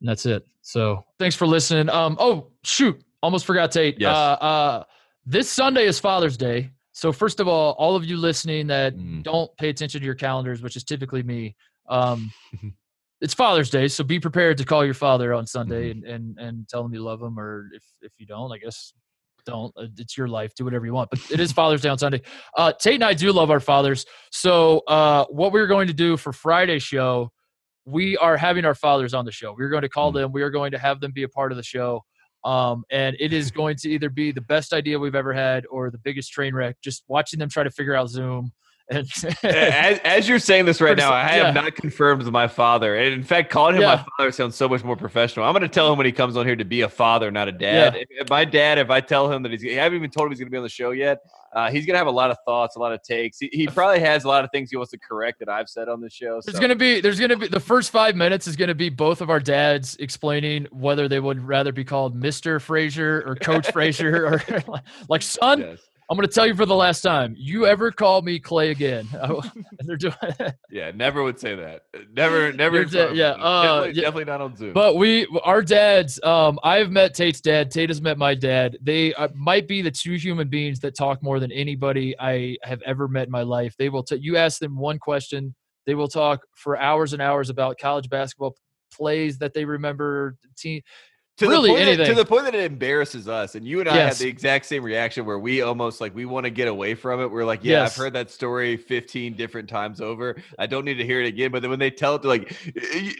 [0.00, 0.44] and that's it.
[0.60, 1.88] So thanks for listening.
[1.88, 3.98] Um, oh shoot, almost forgot Tate.
[3.98, 4.14] Yes.
[4.14, 4.84] Uh, uh,
[5.24, 6.70] this Sunday is Father's Day.
[6.92, 9.22] So first of all, all of you listening that Mm.
[9.22, 11.56] don't pay attention to your calendars, which is typically me.
[11.88, 12.30] Um,
[13.20, 16.68] it's Father's Day, so be prepared to call your father on Sunday and, and and
[16.68, 18.92] tell him you love him, or if if you don't, I guess
[19.44, 19.72] don't.
[19.76, 20.54] Uh, It's your life.
[20.54, 21.10] Do whatever you want.
[21.10, 22.20] But it is Father's Day on Sunday.
[22.56, 24.04] Uh, Tate and I do love our fathers.
[24.30, 27.32] So uh, what we're going to do for Friday's show,
[27.84, 29.52] we are having our fathers on the show.
[29.58, 30.14] We're going to call Mm.
[30.14, 30.32] them.
[30.32, 32.04] We are going to have them be a part of the show.
[32.44, 35.90] Um, and it is going to either be the best idea we've ever had or
[35.90, 36.76] the biggest train wreck.
[36.82, 38.52] Just watching them try to figure out Zoom.
[38.90, 39.06] And
[39.44, 41.62] as, as you're saying this right now, I have yeah.
[41.62, 42.96] not confirmed with my father.
[42.96, 43.96] And in fact, calling him Yeah.
[43.96, 45.46] my father sounds so much more professional.
[45.46, 47.48] I'm going to tell him when he comes on here to be a father, not
[47.48, 47.94] a dad.
[47.94, 48.20] Yeah.
[48.22, 50.40] If, my dad, if I tell him that he's, I haven't even told him he's
[50.40, 51.22] going to be on the show yet.
[51.54, 53.38] Uh, he's going to have a lot of thoughts, a lot of takes.
[53.38, 55.88] He, he probably has a lot of things he wants to correct that I've said
[55.88, 56.40] on the show.
[56.44, 59.28] There's gonna be there's gonna be the first five minutes is gonna be both of
[59.28, 62.60] our dads explaining whether they would rather be called Mr.
[62.60, 64.64] Frazier or Coach Frazier or
[65.08, 65.60] like son.
[65.60, 65.78] Yes.
[66.10, 67.34] I'm gonna tell you for the last time.
[67.38, 69.08] You ever call me Clay again?
[69.80, 70.14] They're doing,
[70.70, 71.84] Yeah, never would say that.
[72.14, 72.76] Never, never.
[72.76, 74.00] Your in front dad- of yeah, uh, definitely, yeah.
[74.06, 74.72] definitely not on Zoom.
[74.74, 76.22] but we our dads.
[76.22, 77.70] Um, I've met Tate's dad.
[77.70, 78.76] Tate has met my dad.
[78.82, 82.82] They uh, might be the two human beings that talk more than anybody I have
[82.82, 83.74] ever met in my life.
[83.78, 84.02] They will.
[84.02, 85.54] T- you ask them one question,
[85.86, 88.54] they will talk for hours and hours about college basketball
[88.92, 90.36] plays that they remember.
[90.58, 90.82] Team.
[91.38, 92.06] To really the point that- anything.
[92.06, 94.18] to the point that it embarrasses us and you and i Yes.
[94.18, 97.20] had the exact same reaction where we almost like we want to get away from
[97.22, 97.92] it we're like yeah Yes.
[97.92, 101.50] i've heard that story 15 different times over i don't need to hear it again
[101.50, 102.54] but then when they tell it they're like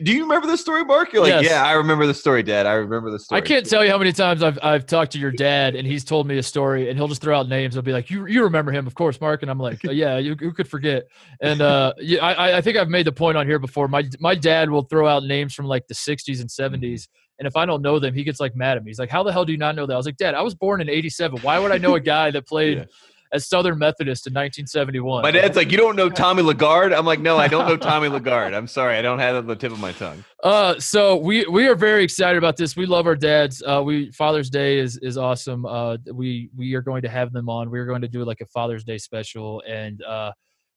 [0.05, 1.51] do you remember the story mark you're like Yes.
[1.51, 3.99] yeah i remember the story dad i remember the story I can't tell you how
[3.99, 6.99] many times I've I've talked to your dad and he's told me a story and
[6.99, 7.75] he'll just throw out names.
[7.75, 10.19] He'll be like, "You you remember him, of course, Mark," and I'm like, "Uh, "Yeah,
[10.19, 11.05] you who could forget?"
[11.41, 13.89] And uh, yeah, I I- I think I've made the point on here before.
[13.89, 17.09] My my dad will throw out names from like the 60s and 70s.
[17.39, 18.91] And if I don't know them, he gets like mad at me.
[18.91, 20.43] He's like, "How the hell do you not know that?" I was like, "Dad, I
[20.43, 21.41] was born in '87.
[21.41, 22.85] Why would I know a guy that played Yeah.
[23.33, 27.19] at Southern Methodist in 1971?" my dad's like you don't know tommy lagarde i'm like
[27.21, 29.73] no i don't know tommy lagarde i'm sorry i don't have it on the tip
[29.73, 32.77] of my tongue Uh, so we we are very excited about this.
[32.77, 33.63] We love our dads.
[33.63, 35.65] Uh, we Father's Day is is awesome.
[35.65, 37.71] Uh, we we are going to have them on.
[37.71, 40.33] We're going to do like a Father's Day special, and uh,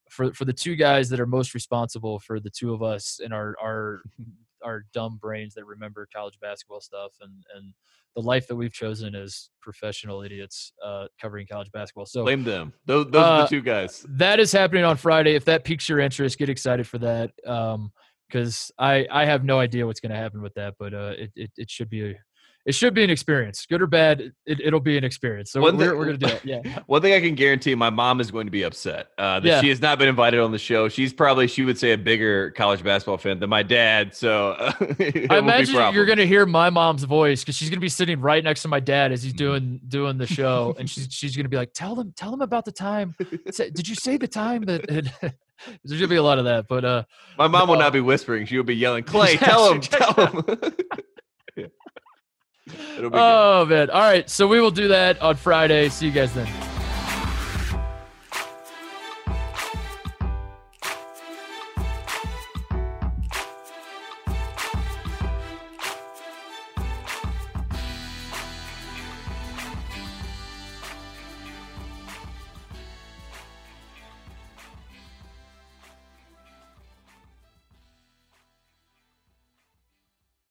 [0.10, 3.34] for for the two guys that are most responsible for the two of us and
[3.34, 4.02] our our
[4.66, 7.74] our dumb brains that remember college basketball stuff and and
[8.16, 12.06] the life that we've chosen as professional idiots uh, covering college basketball.
[12.06, 12.74] So blame them.
[12.86, 14.06] Those, those are the uh, two guys.
[14.10, 15.36] That is happening on Friday.
[15.36, 17.32] If that piques your interest, get excited for that.
[17.46, 17.92] Um,
[18.28, 21.32] because I I have no idea what's going to happen with that, but uh, it,
[21.36, 22.16] it it should be a
[22.66, 24.34] it should be an experience, good or bad.
[24.48, 25.52] It, will be an experience.
[25.52, 26.46] So one we're, thing, we're going to do it.
[26.46, 26.80] Yeah.
[26.88, 29.62] One thing I can guarantee, my mom is going to be upset uh, that yeah.
[29.62, 30.90] she has not been invited on the show.
[30.90, 34.16] She's probably, she would say, a bigger college basketball fan than my dad.
[34.16, 34.74] So uh,
[35.30, 38.20] I imagine you're going to hear my mom's voice because she's going to be sitting
[38.20, 39.38] right next to my dad as he's mm-hmm.
[39.38, 42.42] doing doing the show, and she's she's going to be like, "Tell them, tell them
[42.42, 43.16] about the time.
[43.56, 45.34] Did you say the time that?"
[45.86, 47.04] There's gonna be a lot of that, but uh,
[47.38, 48.46] my mom will not be whispering.
[48.46, 50.44] She will be yelling, "Clay, tell him, tell him."
[52.74, 53.70] Oh good.
[53.70, 53.90] man!
[53.90, 55.90] All right, so we will do that on Friday.
[55.90, 56.75] See you guys then.